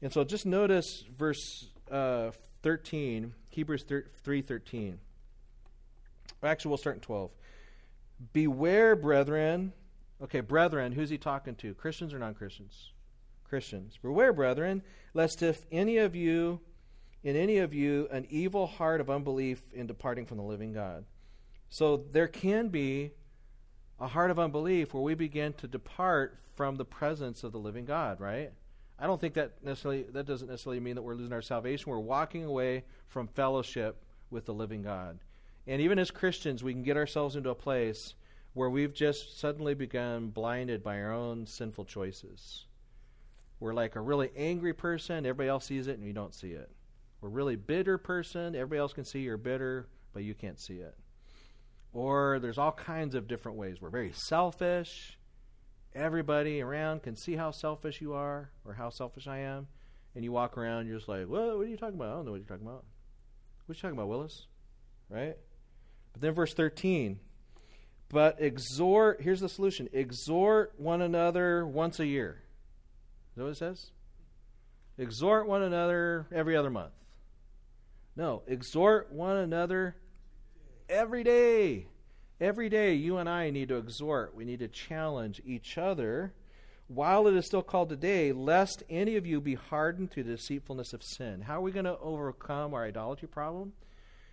And 0.00 0.10
so 0.10 0.24
just 0.24 0.46
notice 0.46 1.04
verse 1.18 1.66
uh, 1.90 2.30
13, 2.62 3.34
Hebrews 3.50 3.84
3:13. 3.84 4.94
Actually, 6.42 6.68
we'll 6.68 6.78
start 6.78 6.96
in 6.96 7.02
12. 7.02 7.30
Beware, 8.32 8.96
brethren. 8.96 9.72
Okay, 10.22 10.40
brethren, 10.40 10.92
who's 10.92 11.10
he 11.10 11.18
talking 11.18 11.54
to? 11.56 11.74
Christians 11.74 12.12
or 12.12 12.18
non-Christians? 12.18 12.92
Christians. 13.44 13.98
Beware, 14.02 14.32
brethren, 14.32 14.82
lest 15.14 15.42
if 15.42 15.64
any 15.70 15.98
of 15.98 16.14
you 16.14 16.60
in 17.24 17.36
any 17.36 17.58
of 17.58 17.74
you 17.74 18.08
an 18.10 18.26
evil 18.30 18.66
heart 18.66 19.00
of 19.00 19.10
unbelief 19.10 19.62
in 19.72 19.86
departing 19.86 20.26
from 20.26 20.36
the 20.36 20.42
living 20.42 20.72
God. 20.72 21.04
So 21.68 22.04
there 22.12 22.28
can 22.28 22.68
be 22.68 23.12
a 24.00 24.06
heart 24.06 24.30
of 24.30 24.38
unbelief 24.38 24.94
where 24.94 25.02
we 25.02 25.14
begin 25.14 25.52
to 25.54 25.66
depart 25.66 26.38
from 26.54 26.76
the 26.76 26.84
presence 26.84 27.44
of 27.44 27.52
the 27.52 27.58
living 27.58 27.84
God, 27.84 28.20
right? 28.20 28.52
I 28.98 29.06
don't 29.06 29.20
think 29.20 29.34
that 29.34 29.62
necessarily 29.64 30.04
that 30.12 30.26
doesn't 30.26 30.48
necessarily 30.48 30.80
mean 30.80 30.94
that 30.94 31.02
we're 31.02 31.14
losing 31.14 31.32
our 31.32 31.42
salvation. 31.42 31.90
We're 31.90 31.98
walking 31.98 32.44
away 32.44 32.84
from 33.08 33.28
fellowship 33.28 34.02
with 34.30 34.46
the 34.46 34.54
living 34.54 34.82
God. 34.82 35.18
And 35.66 35.82
even 35.82 35.98
as 35.98 36.10
Christians, 36.10 36.64
we 36.64 36.72
can 36.72 36.82
get 36.82 36.96
ourselves 36.96 37.36
into 37.36 37.50
a 37.50 37.54
place 37.54 38.14
where 38.58 38.68
we've 38.68 38.92
just 38.92 39.38
suddenly 39.38 39.72
become 39.72 40.30
blinded 40.30 40.82
by 40.82 41.00
our 41.00 41.12
own 41.12 41.46
sinful 41.46 41.84
choices. 41.84 42.66
We're 43.60 43.72
like 43.72 43.94
a 43.94 44.00
really 44.00 44.32
angry 44.36 44.74
person, 44.74 45.18
everybody 45.18 45.48
else 45.48 45.66
sees 45.66 45.86
it 45.86 45.96
and 45.96 46.04
you 46.04 46.12
don't 46.12 46.34
see 46.34 46.50
it. 46.50 46.68
We're 47.20 47.28
a 47.28 47.32
really 47.32 47.54
bitter 47.54 47.98
person, 47.98 48.56
everybody 48.56 48.80
else 48.80 48.92
can 48.92 49.04
see 49.04 49.20
you're 49.20 49.36
bitter, 49.36 49.86
but 50.12 50.24
you 50.24 50.34
can't 50.34 50.58
see 50.58 50.78
it. 50.78 50.96
Or 51.92 52.40
there's 52.40 52.58
all 52.58 52.72
kinds 52.72 53.14
of 53.14 53.28
different 53.28 53.58
ways. 53.58 53.80
We're 53.80 53.90
very 53.90 54.10
selfish. 54.12 55.16
Everybody 55.94 56.60
around 56.60 57.04
can 57.04 57.14
see 57.14 57.36
how 57.36 57.52
selfish 57.52 58.00
you 58.00 58.12
are 58.14 58.50
or 58.64 58.74
how 58.74 58.90
selfish 58.90 59.28
I 59.28 59.38
am. 59.38 59.68
And 60.16 60.24
you 60.24 60.32
walk 60.32 60.58
around, 60.58 60.88
you're 60.88 60.96
just 60.96 61.08
like, 61.08 61.28
what, 61.28 61.56
what 61.56 61.64
are 61.64 61.70
you 61.70 61.76
talking 61.76 61.94
about? 61.94 62.08
I 62.08 62.16
don't 62.16 62.24
know 62.24 62.32
what 62.32 62.38
you're 62.38 62.48
talking 62.48 62.66
about. 62.66 62.84
What 63.66 63.74
are 63.74 63.76
you 63.76 63.82
talking 63.82 63.96
about, 63.96 64.08
Willis? 64.08 64.46
Right? 65.08 65.36
But 66.12 66.22
then 66.22 66.32
verse 66.32 66.54
13. 66.54 67.20
But 68.10 68.40
exhort, 68.40 69.20
here's 69.20 69.40
the 69.40 69.48
solution 69.48 69.88
exhort 69.92 70.72
one 70.78 71.02
another 71.02 71.66
once 71.66 72.00
a 72.00 72.06
year. 72.06 72.42
Is 73.30 73.36
that 73.36 73.42
what 73.44 73.50
it 73.50 73.56
says? 73.56 73.90
Exhort 74.96 75.46
one 75.46 75.62
another 75.62 76.26
every 76.32 76.56
other 76.56 76.70
month. 76.70 76.92
No, 78.16 78.42
exhort 78.46 79.12
one 79.12 79.36
another 79.36 79.94
every 80.88 81.22
day. 81.22 81.86
Every 82.40 82.68
day, 82.68 82.94
you 82.94 83.18
and 83.18 83.28
I 83.28 83.50
need 83.50 83.68
to 83.68 83.76
exhort. 83.76 84.34
We 84.34 84.44
need 84.44 84.60
to 84.60 84.68
challenge 84.68 85.40
each 85.44 85.76
other 85.76 86.32
while 86.86 87.26
it 87.26 87.34
is 87.34 87.46
still 87.46 87.62
called 87.62 87.90
today, 87.90 88.32
lest 88.32 88.82
any 88.88 89.16
of 89.16 89.26
you 89.26 89.40
be 89.40 89.54
hardened 89.54 90.10
to 90.12 90.22
the 90.22 90.32
deceitfulness 90.32 90.92
of 90.92 91.02
sin. 91.02 91.42
How 91.42 91.58
are 91.58 91.60
we 91.60 91.72
going 91.72 91.84
to 91.84 91.98
overcome 91.98 92.74
our 92.74 92.84
idolatry 92.84 93.28
problem? 93.28 93.72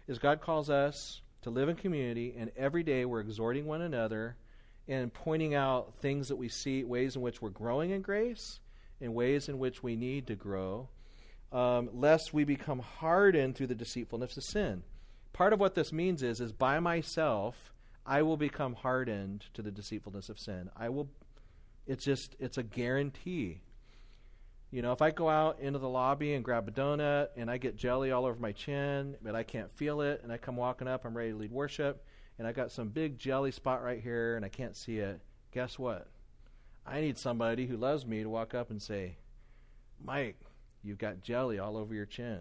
Is 0.07 0.19
God 0.19 0.39
calls 0.39 0.69
us 0.69 1.21
to 1.45 1.51
live 1.51 1.69
in 1.69 1.75
community, 1.75 2.33
and 2.35 2.49
every 2.57 2.81
day 2.81 3.05
we're 3.05 3.19
exhorting 3.19 3.67
one 3.67 3.83
another 3.83 4.35
and 4.87 5.13
pointing 5.13 5.53
out 5.53 5.93
things 6.01 6.27
that 6.29 6.37
we 6.37 6.49
see, 6.49 6.83
ways 6.83 7.15
in 7.15 7.21
which 7.21 7.39
we're 7.39 7.51
growing 7.51 7.91
in 7.91 8.01
grace, 8.01 8.59
and 8.99 9.13
ways 9.13 9.47
in 9.47 9.59
which 9.59 9.83
we 9.83 9.95
need 9.95 10.25
to 10.25 10.33
grow, 10.33 10.89
um, 11.51 11.87
lest 11.93 12.33
we 12.33 12.43
become 12.43 12.79
hardened 12.79 13.55
through 13.55 13.67
the 13.67 13.75
deceitfulness 13.75 14.35
of 14.35 14.43
sin. 14.43 14.81
Part 15.33 15.53
of 15.53 15.59
what 15.59 15.75
this 15.75 15.93
means 15.93 16.23
is, 16.23 16.41
is 16.41 16.51
by 16.51 16.79
myself 16.79 17.71
I 18.07 18.23
will 18.23 18.37
become 18.37 18.73
hardened 18.73 19.45
to 19.53 19.61
the 19.61 19.71
deceitfulness 19.71 20.29
of 20.29 20.39
sin. 20.39 20.71
I 20.75 20.89
will 20.89 21.09
it's 21.85 22.05
just 22.05 22.35
it's 22.39 22.57
a 22.57 22.63
guarantee. 22.63 23.61
You 24.71 24.81
know, 24.81 24.91
if 24.91 25.01
I 25.01 25.11
go 25.11 25.29
out 25.29 25.59
into 25.59 25.79
the 25.79 25.87
lobby 25.87 26.33
and 26.33 26.43
grab 26.43 26.67
a 26.67 26.71
donut 26.71 27.29
and 27.37 27.49
I 27.49 27.57
get 27.57 27.77
jelly 27.77 28.11
all 28.11 28.25
over 28.25 28.39
my 28.39 28.51
chin, 28.51 29.15
but 29.21 29.35
I 29.35 29.43
can't 29.43 29.71
feel 29.71 30.01
it, 30.01 30.21
and 30.23 30.31
I 30.31 30.37
come 30.37 30.57
walking 30.57 30.87
up, 30.87 31.05
I'm 31.05 31.15
ready 31.15 31.31
to 31.31 31.37
lead 31.37 31.51
worship, 31.51 32.03
and 32.37 32.47
I 32.47 32.51
got 32.51 32.71
some 32.71 32.89
big 32.89 33.17
jelly 33.17 33.51
spot 33.51 33.83
right 33.83 34.01
here 34.01 34.35
and 34.35 34.43
I 34.43 34.49
can't 34.49 34.75
see 34.75 34.97
it, 34.97 35.21
guess 35.51 35.79
what? 35.79 36.07
I 36.85 37.01
need 37.01 37.17
somebody 37.17 37.65
who 37.65 37.77
loves 37.77 38.05
me 38.05 38.21
to 38.23 38.29
walk 38.29 38.53
up 38.53 38.69
and 38.69 38.81
say, 38.81 39.17
Mike, 40.03 40.39
you've 40.83 40.97
got 40.97 41.21
jelly 41.21 41.57
all 41.57 41.77
over 41.77 41.93
your 41.93 42.05
chin. 42.05 42.39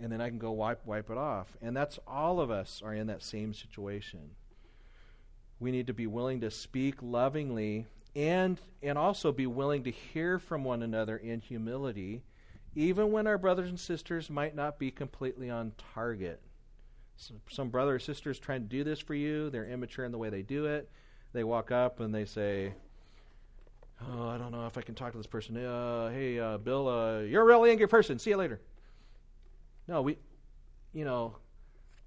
And 0.00 0.12
then 0.12 0.20
I 0.20 0.28
can 0.28 0.38
go 0.38 0.52
wipe 0.52 0.84
wipe 0.86 1.10
it 1.10 1.18
off. 1.18 1.56
And 1.62 1.76
that's 1.76 1.98
all 2.06 2.40
of 2.40 2.50
us 2.50 2.82
are 2.84 2.94
in 2.94 3.06
that 3.08 3.22
same 3.22 3.54
situation. 3.54 4.30
We 5.58 5.72
need 5.72 5.88
to 5.88 5.94
be 5.94 6.06
willing 6.06 6.40
to 6.42 6.50
speak 6.50 6.96
lovingly 7.02 7.86
and 8.16 8.60
and 8.82 8.96
also 8.96 9.32
be 9.32 9.46
willing 9.46 9.84
to 9.84 9.90
hear 9.90 10.38
from 10.38 10.64
one 10.64 10.82
another 10.82 11.16
in 11.16 11.40
humility 11.40 12.22
even 12.74 13.10
when 13.10 13.26
our 13.26 13.38
brothers 13.38 13.68
and 13.68 13.80
sisters 13.80 14.30
might 14.30 14.54
not 14.54 14.78
be 14.78 14.90
completely 14.90 15.50
on 15.50 15.72
target. 15.94 16.40
Some, 17.16 17.40
some 17.50 17.68
brother 17.70 17.96
or 17.96 17.98
sister 17.98 18.30
is 18.30 18.38
trying 18.38 18.62
to 18.62 18.68
do 18.68 18.84
this 18.84 19.00
for 19.00 19.14
you. 19.14 19.50
They're 19.50 19.66
immature 19.66 20.04
in 20.04 20.12
the 20.12 20.18
way 20.18 20.30
they 20.30 20.42
do 20.42 20.66
it. 20.66 20.88
They 21.32 21.42
walk 21.42 21.72
up 21.72 21.98
and 21.98 22.14
they 22.14 22.24
say, 22.24 22.74
"Oh, 24.00 24.28
I 24.28 24.38
don't 24.38 24.52
know 24.52 24.66
if 24.66 24.78
I 24.78 24.82
can 24.82 24.94
talk 24.94 25.10
to 25.10 25.18
this 25.18 25.26
person. 25.26 25.56
Uh, 25.56 26.10
hey, 26.10 26.38
uh, 26.38 26.58
Bill, 26.58 26.88
uh, 26.88 27.18
you're 27.20 27.42
a 27.42 27.44
really 27.44 27.70
angry 27.70 27.88
person. 27.88 28.18
See 28.18 28.30
you 28.30 28.36
later." 28.36 28.60
No, 29.88 30.02
we, 30.02 30.18
you 30.92 31.04
know, 31.04 31.36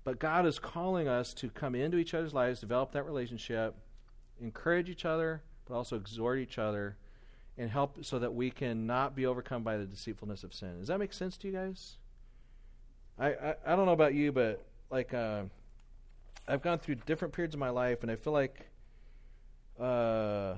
but 0.05 0.19
God 0.19 0.45
is 0.45 0.57
calling 0.57 1.07
us 1.07 1.33
to 1.35 1.49
come 1.49 1.75
into 1.75 1.97
each 1.97 2.13
other's 2.13 2.33
lives, 2.33 2.61
develop 2.61 2.93
that 2.93 3.03
relationship, 3.03 3.75
encourage 4.39 4.89
each 4.89 5.03
other, 5.03 5.43
but 5.67 5.75
also 5.75 5.95
exhort 5.95 6.39
each 6.39 6.57
other, 6.57 6.97
and 7.57 7.69
help 7.69 8.03
so 8.03 8.19
that 8.19 8.33
we 8.33 8.51
can 8.51 8.85
not 8.87 9.15
be 9.15 9.25
overcome 9.25 9.63
by 9.63 9.77
the 9.77 9.85
deceitfulness 9.85 10.43
of 10.43 10.53
sin. 10.53 10.79
Does 10.79 10.87
that 10.87 10.99
make 10.99 11.13
sense 11.13 11.37
to 11.37 11.47
you 11.47 11.53
guys? 11.53 11.97
I 13.19 13.27
I, 13.29 13.55
I 13.65 13.75
don't 13.75 13.85
know 13.85 13.91
about 13.91 14.13
you, 14.13 14.31
but 14.31 14.63
like 14.89 15.13
uh, 15.13 15.43
I've 16.47 16.61
gone 16.61 16.79
through 16.79 16.95
different 17.05 17.33
periods 17.33 17.55
of 17.55 17.59
my 17.59 17.69
life, 17.69 18.01
and 18.01 18.11
I 18.11 18.15
feel 18.15 18.33
like 18.33 18.67
uh, 19.79 20.55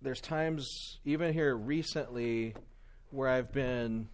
there's 0.00 0.20
times, 0.20 0.98
even 1.04 1.32
here 1.32 1.54
recently, 1.56 2.54
where 3.10 3.28
I've 3.28 3.52
been 3.52 4.08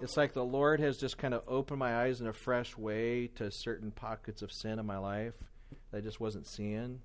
it's 0.00 0.16
like 0.16 0.34
the 0.34 0.44
Lord 0.44 0.80
has 0.80 0.98
just 0.98 1.16
kind 1.16 1.32
of 1.32 1.42
opened 1.48 1.78
my 1.78 2.02
eyes 2.02 2.20
in 2.20 2.26
a 2.26 2.32
fresh 2.32 2.76
way 2.76 3.28
to 3.36 3.50
certain 3.50 3.90
pockets 3.90 4.42
of 4.42 4.52
sin 4.52 4.78
in 4.78 4.86
my 4.86 4.98
life 4.98 5.34
that 5.90 5.98
I 5.98 6.00
just 6.00 6.20
wasn't 6.20 6.46
seeing, 6.46 7.00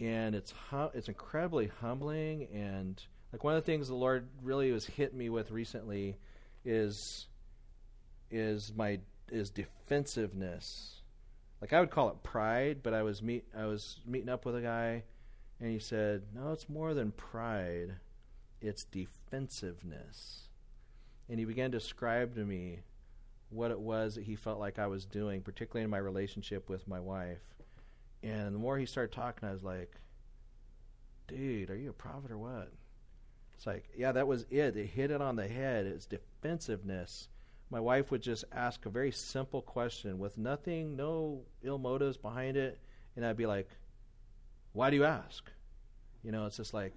and 0.00 0.34
it's 0.34 0.52
hum- 0.52 0.90
it's 0.94 1.08
incredibly 1.08 1.70
humbling. 1.80 2.48
And 2.52 3.00
like 3.32 3.44
one 3.44 3.54
of 3.54 3.62
the 3.62 3.66
things 3.66 3.88
the 3.88 3.94
Lord 3.94 4.28
really 4.42 4.72
was 4.72 4.86
hit 4.86 5.14
me 5.14 5.28
with 5.28 5.50
recently 5.50 6.16
is 6.64 7.26
is 8.30 8.72
my 8.74 9.00
is 9.30 9.50
defensiveness. 9.50 11.02
Like 11.60 11.72
I 11.72 11.80
would 11.80 11.90
call 11.90 12.08
it 12.08 12.22
pride, 12.22 12.78
but 12.82 12.94
I 12.94 13.02
was 13.02 13.22
meet 13.22 13.44
I 13.56 13.66
was 13.66 14.00
meeting 14.06 14.30
up 14.30 14.46
with 14.46 14.56
a 14.56 14.62
guy, 14.62 15.04
and 15.60 15.70
he 15.70 15.78
said, 15.78 16.22
"No, 16.34 16.52
it's 16.52 16.68
more 16.68 16.94
than 16.94 17.12
pride; 17.12 17.96
it's 18.60 18.84
defensiveness." 18.84 20.48
and 21.30 21.38
he 21.38 21.44
began 21.44 21.70
to 21.70 21.78
describe 21.78 22.34
to 22.34 22.44
me 22.44 22.80
what 23.50 23.70
it 23.70 23.78
was 23.78 24.16
that 24.16 24.24
he 24.24 24.34
felt 24.34 24.58
like 24.58 24.78
I 24.78 24.88
was 24.88 25.06
doing, 25.06 25.42
particularly 25.42 25.84
in 25.84 25.90
my 25.90 25.98
relationship 25.98 26.68
with 26.68 26.88
my 26.88 26.98
wife. 26.98 27.49
And 28.22 28.54
the 28.54 28.58
more 28.58 28.78
he 28.78 28.86
started 28.86 29.14
talking, 29.14 29.48
I 29.48 29.52
was 29.52 29.62
like, 29.62 29.92
dude, 31.26 31.70
are 31.70 31.76
you 31.76 31.90
a 31.90 31.94
prophet 31.94 32.30
or 32.30 32.38
what? 32.38 32.72
It's 33.54 33.66
like, 33.66 33.88
yeah, 33.96 34.12
that 34.12 34.26
was 34.26 34.46
it. 34.50 34.76
It 34.76 34.86
hit 34.86 35.10
it 35.10 35.20
on 35.20 35.36
the 35.36 35.48
head. 35.48 35.86
It's 35.86 36.06
defensiveness. 36.06 37.28
My 37.70 37.80
wife 37.80 38.10
would 38.10 38.22
just 38.22 38.44
ask 38.52 38.84
a 38.84 38.90
very 38.90 39.12
simple 39.12 39.62
question 39.62 40.18
with 40.18 40.36
nothing, 40.36 40.96
no 40.96 41.42
ill 41.62 41.78
motives 41.78 42.16
behind 42.16 42.56
it. 42.56 42.80
And 43.16 43.24
I'd 43.24 43.36
be 43.36 43.46
like, 43.46 43.68
why 44.72 44.90
do 44.90 44.96
you 44.96 45.04
ask? 45.04 45.50
You 46.22 46.32
know, 46.32 46.46
it's 46.46 46.56
just 46.56 46.74
like, 46.74 46.96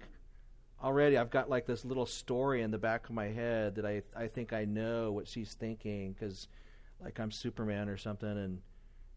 already 0.82 1.16
I've 1.16 1.30
got 1.30 1.48
like 1.48 1.66
this 1.66 1.84
little 1.84 2.06
story 2.06 2.62
in 2.62 2.70
the 2.70 2.78
back 2.78 3.08
of 3.08 3.14
my 3.14 3.26
head 3.26 3.76
that 3.76 3.86
I 3.86 4.02
I 4.14 4.26
think 4.26 4.52
I 4.52 4.64
know 4.64 5.12
what 5.12 5.26
she's 5.26 5.54
thinking 5.54 6.12
because 6.12 6.48
like 7.02 7.18
I'm 7.18 7.30
Superman 7.30 7.88
or 7.88 7.96
something 7.96 8.28
and 8.28 8.60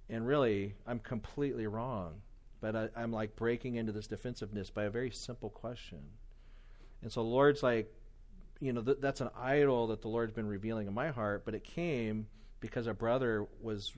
and 0.10 0.26
really, 0.26 0.76
I'm 0.86 1.00
completely 1.00 1.68
wrong. 1.68 2.22
But 2.60 2.76
I, 2.76 2.90
I'm 2.96 3.12
like 3.12 3.36
breaking 3.36 3.76
into 3.76 3.92
this 3.92 4.08
defensiveness 4.08 4.70
by 4.70 4.86
a 4.86 4.90
very 4.90 5.12
simple 5.12 5.50
question. 5.50 6.00
And 7.02 7.12
so 7.12 7.22
Lord's 7.22 7.62
like, 7.62 7.94
you 8.60 8.74
know, 8.74 8.82
th- 8.82 8.98
that's 9.00 9.22
an 9.22 9.30
idol 9.40 9.88
that 9.88 10.02
the 10.02 10.08
Lord's 10.08 10.34
been 10.34 10.48
revealing 10.48 10.88
in 10.88 10.94
my 10.94 11.10
heart, 11.10 11.44
but 11.46 11.54
it 11.54 11.64
came 11.64 12.28
because 12.60 12.88
a 12.88 12.94
brother 12.94 13.46
was 13.62 13.94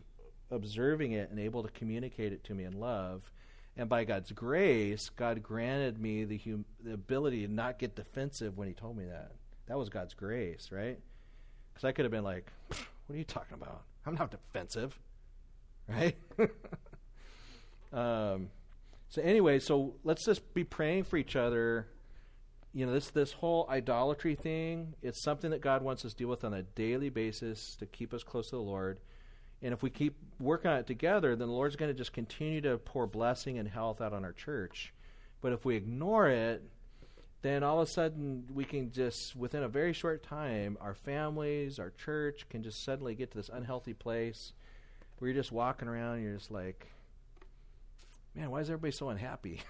observing 0.51 1.14
it 1.14 1.30
and 1.30 1.39
able 1.39 1.64
to 1.64 1.70
communicate 1.70 2.34
it 2.34 2.43
to 2.45 2.53
me 2.53 2.66
in 2.66 2.80
love. 2.80 3.32
And 3.78 3.88
by 3.88 4.03
God's 4.03 4.32
grace, 4.34 5.10
God 5.10 5.41
granted 5.41 6.01
me 6.01 6.26
the, 6.26 6.38
hum- 6.38 6.66
the 6.84 6.93
ability 6.93 7.45
to 7.45 7.53
not 7.53 7.80
get 7.80 7.95
defensive 7.95 8.57
when 8.57 8.68
He 8.68 8.74
told 8.74 8.97
me 8.97 9.05
that. 9.05 9.32
That 9.68 9.78
was 9.78 9.88
God's 9.88 10.14
grace, 10.14 10.70
right? 10.72 10.99
Because 11.74 11.88
I 11.88 11.93
could 11.93 12.03
have 12.03 12.12
been 12.12 12.26
like, 12.26 12.51
what 12.68 13.16
are 13.16 13.18
you 13.18 13.24
talking 13.24 13.53
about? 13.53 13.84
I'm 14.05 14.16
not 14.16 14.32
defensive, 14.32 14.99
right? 15.90 16.16
um, 17.94 18.50
so 19.10 19.22
anyway, 19.22 19.60
so 19.60 19.96
let's 20.04 20.26
just 20.26 20.54
be 20.54 20.64
praying 20.64 21.06
for 21.06 21.18
each 21.18 21.36
other. 21.36 21.88
You 22.74 22.86
know, 22.86 22.94
this 22.94 23.10
this 23.10 23.32
whole 23.32 23.68
idolatry 23.70 24.36
thing, 24.36 24.94
it's 25.02 25.22
something 25.22 25.50
that 25.52 25.62
God 25.62 25.82
wants 25.82 26.06
us 26.06 26.12
to 26.12 26.18
deal 26.18 26.28
with 26.28 26.44
on 26.44 26.54
a 26.54 26.62
daily 26.62 27.10
basis 27.10 27.76
to 27.78 27.88
keep 27.88 28.14
us 28.14 28.24
close 28.24 28.50
to 28.52 28.56
the 28.58 28.62
Lord. 28.62 29.00
And 29.62 29.74
if 29.74 29.84
we 29.84 29.90
keep 29.90 30.16
working 30.40 30.72
on 30.72 30.78
it 30.78 30.88
together, 30.88 31.36
then 31.36 31.48
the 31.48 31.54
Lord's 31.54 31.76
going 31.76 31.92
to 31.92 31.98
just 31.98 32.14
continue 32.14 32.62
to 32.62 32.78
pour 32.78 33.08
blessing 33.08 33.58
and 33.58 33.68
health 33.68 34.00
out 34.00 34.14
on 34.14 34.24
our 34.24 34.32
church. 34.32 34.94
But 35.42 35.52
if 35.52 35.66
we 35.66 35.76
ignore 35.76 36.30
it, 36.30 36.64
then 37.42 37.64
all 37.64 37.82
of 37.82 37.88
a 37.88 37.92
sudden 37.92 38.46
we 38.54 38.64
can 38.64 38.92
just, 38.92 39.36
within 39.36 39.64
a 39.64 39.68
very 39.68 39.92
short 39.92 40.24
time, 40.24 40.78
our 40.80 40.94
families, 40.94 41.80
our 41.80 41.90
church 41.92 42.46
can 42.50 42.64
just 42.64 42.84
suddenly 42.84 43.16
get 43.16 43.32
to 43.32 43.38
this 43.38 43.50
unhealthy 43.50 43.94
place 43.94 44.54
where 45.20 45.30
you're 45.30 45.39
just 45.39 45.51
walking 45.51 45.88
around 45.88 46.15
and 46.15 46.24
you're 46.24 46.36
just 46.36 46.51
like, 46.51 46.88
man, 48.36 48.49
why 48.49 48.61
is 48.61 48.70
everybody 48.70 48.91
so 48.91 49.09
unhappy? 49.09 49.61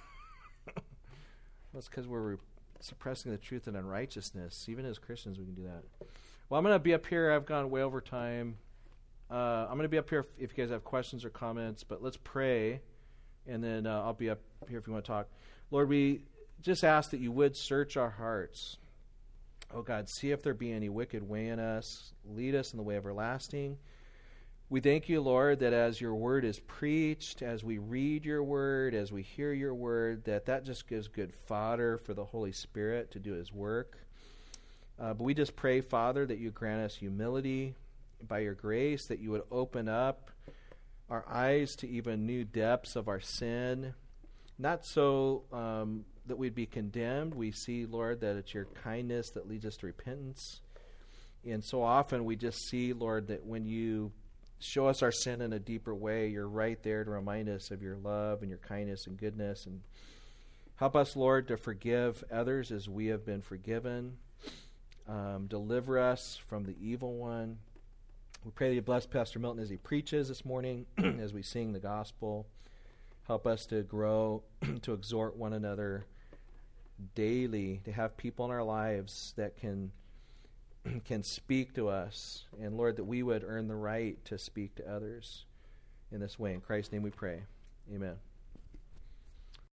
That's 1.73 1.87
because 1.87 2.07
we're 2.07 2.37
suppressing 2.79 3.31
the 3.31 3.37
truth 3.37 3.67
and 3.67 3.75
unrighteousness. 3.75 4.67
Even 4.69 4.85
as 4.85 4.97
Christians, 4.97 5.37
we 5.37 5.45
can 5.45 5.55
do 5.55 5.63
that. 5.63 5.83
Well, 6.49 6.57
I'm 6.57 6.63
going 6.63 6.75
to 6.75 6.79
be 6.79 6.93
up 6.93 7.05
here. 7.05 7.31
I've 7.31 7.45
gone 7.45 7.69
way 7.69 7.81
over 7.81 8.01
time. 8.01 8.57
Uh, 9.29 9.67
I'm 9.69 9.75
going 9.75 9.83
to 9.83 9.89
be 9.89 9.97
up 9.97 10.09
here 10.09 10.19
if, 10.19 10.51
if, 10.51 10.57
you 10.57 10.63
guys 10.63 10.71
have 10.71 10.83
questions 10.83 11.23
or 11.23 11.29
comments, 11.29 11.83
but 11.83 12.01
let's 12.01 12.17
pray, 12.17 12.81
and 13.45 13.63
then 13.63 13.85
uh, 13.85 14.01
I'll 14.01 14.13
be 14.13 14.31
up 14.31 14.39
here 14.67 14.79
if 14.79 14.87
you 14.87 14.93
want 14.93 15.05
to 15.05 15.11
talk. 15.11 15.27
Lord, 15.69 15.87
we 15.87 16.21
just 16.61 16.83
ask 16.83 17.11
that 17.11 17.19
you 17.19 17.31
would 17.31 17.55
search 17.55 17.95
our 17.95 18.09
hearts. 18.09 18.77
Oh 19.71 19.83
God, 19.83 20.09
see 20.09 20.31
if 20.31 20.41
there 20.41 20.55
be 20.55 20.71
any 20.71 20.89
wicked 20.89 21.27
way 21.27 21.49
in 21.49 21.59
us. 21.59 22.11
Lead 22.25 22.55
us 22.55 22.73
in 22.73 22.77
the 22.77 22.83
way 22.83 22.97
everlasting. 22.97 23.77
We 24.71 24.81
thank 24.81 25.09
you, 25.09 25.19
Lord, 25.19 25.61
that 25.61 25.73
as 25.73 25.99
your 25.99 26.13
word 26.13 26.45
is 26.45 26.59
preached, 26.59 27.41
as 27.41 27.63
we 27.63 27.79
read 27.79 28.23
your 28.23 28.43
word, 28.43 28.93
as 28.93 29.11
we 29.11 29.23
hear 29.23 29.51
your 29.51 29.73
word, 29.73 30.25
that 30.25 30.45
that 30.45 30.63
just 30.63 30.87
gives 30.87 31.07
good 31.07 31.33
fodder 31.33 31.97
for 31.97 32.13
the 32.13 32.23
Holy 32.23 32.51
Spirit 32.51 33.09
to 33.13 33.19
do 33.19 33.33
his 33.33 33.51
work. 33.51 33.97
Uh, 34.99 35.15
but 35.15 35.23
we 35.23 35.33
just 35.33 35.55
pray, 35.55 35.81
Father, 35.81 36.23
that 36.23 36.37
you 36.37 36.51
grant 36.51 36.81
us 36.81 36.93
humility 36.93 37.73
by 38.27 38.39
your 38.39 38.53
grace, 38.53 39.07
that 39.07 39.17
you 39.17 39.31
would 39.31 39.41
open 39.49 39.89
up 39.89 40.29
our 41.09 41.25
eyes 41.27 41.75
to 41.77 41.89
even 41.89 42.27
new 42.27 42.43
depths 42.43 42.95
of 42.95 43.07
our 43.07 43.19
sin. 43.19 43.95
Not 44.59 44.85
so 44.85 45.45
um, 45.51 46.05
that 46.27 46.37
we'd 46.37 46.53
be 46.53 46.67
condemned. 46.67 47.33
We 47.33 47.51
see, 47.53 47.87
Lord, 47.87 48.21
that 48.21 48.35
it's 48.35 48.53
your 48.53 48.67
kindness 48.83 49.31
that 49.31 49.49
leads 49.49 49.65
us 49.65 49.77
to 49.77 49.87
repentance. 49.87 50.61
And 51.43 51.63
so 51.63 51.81
often 51.81 52.23
we 52.23 52.35
just 52.35 52.69
see, 52.69 52.93
Lord, 52.93 53.29
that 53.29 53.43
when 53.43 53.65
you 53.65 54.11
show 54.59 54.87
us 54.87 55.01
our 55.01 55.11
sin 55.11 55.41
in 55.41 55.53
a 55.53 55.59
deeper 55.59 55.95
way, 55.95 56.27
you're 56.27 56.47
right 56.47 56.81
there 56.83 57.03
to 57.03 57.09
remind 57.09 57.49
us 57.49 57.71
of 57.71 57.81
your 57.81 57.95
love 57.97 58.41
and 58.41 58.49
your 58.49 58.59
kindness 58.59 59.07
and 59.07 59.17
goodness. 59.17 59.65
And 59.65 59.81
help 60.75 60.95
us, 60.95 61.15
Lord, 61.15 61.47
to 61.47 61.57
forgive 61.57 62.23
others 62.31 62.71
as 62.71 62.89
we 62.89 63.07
have 63.07 63.25
been 63.25 63.41
forgiven. 63.41 64.17
Um, 65.07 65.47
deliver 65.47 65.97
us 65.97 66.39
from 66.47 66.65
the 66.65 66.75
evil 66.79 67.15
one. 67.15 67.57
We 68.45 68.51
pray 68.51 68.69
that 68.69 68.75
you 68.75 68.81
bless 68.81 69.05
Pastor 69.05 69.39
Milton 69.39 69.61
as 69.61 69.69
he 69.69 69.77
preaches 69.77 70.27
this 70.27 70.45
morning, 70.45 70.85
as 70.97 71.33
we 71.33 71.41
sing 71.41 71.73
the 71.73 71.79
gospel. 71.79 72.47
Help 73.27 73.47
us 73.47 73.65
to 73.67 73.81
grow, 73.83 74.43
to 74.81 74.93
exhort 74.93 75.35
one 75.35 75.53
another 75.53 76.05
daily 77.15 77.81
to 77.85 77.91
have 77.91 78.17
people 78.17 78.45
in 78.45 78.51
our 78.51 78.63
lives 78.63 79.33
that 79.37 79.57
can 79.57 79.91
can 81.05 81.23
speak 81.23 81.73
to 81.73 81.89
us 81.89 82.45
and 82.61 82.77
lord 82.77 82.95
that 82.95 83.03
we 83.03 83.23
would 83.23 83.43
earn 83.45 83.67
the 83.67 83.75
right 83.75 84.23
to 84.25 84.37
speak 84.37 84.75
to 84.75 84.91
others 84.91 85.45
in 86.11 86.19
this 86.19 86.39
way. 86.39 86.53
In 86.53 86.61
christ's 86.61 86.91
name 86.91 87.03
we 87.03 87.11
pray. 87.11 87.43
Amen 87.93 88.15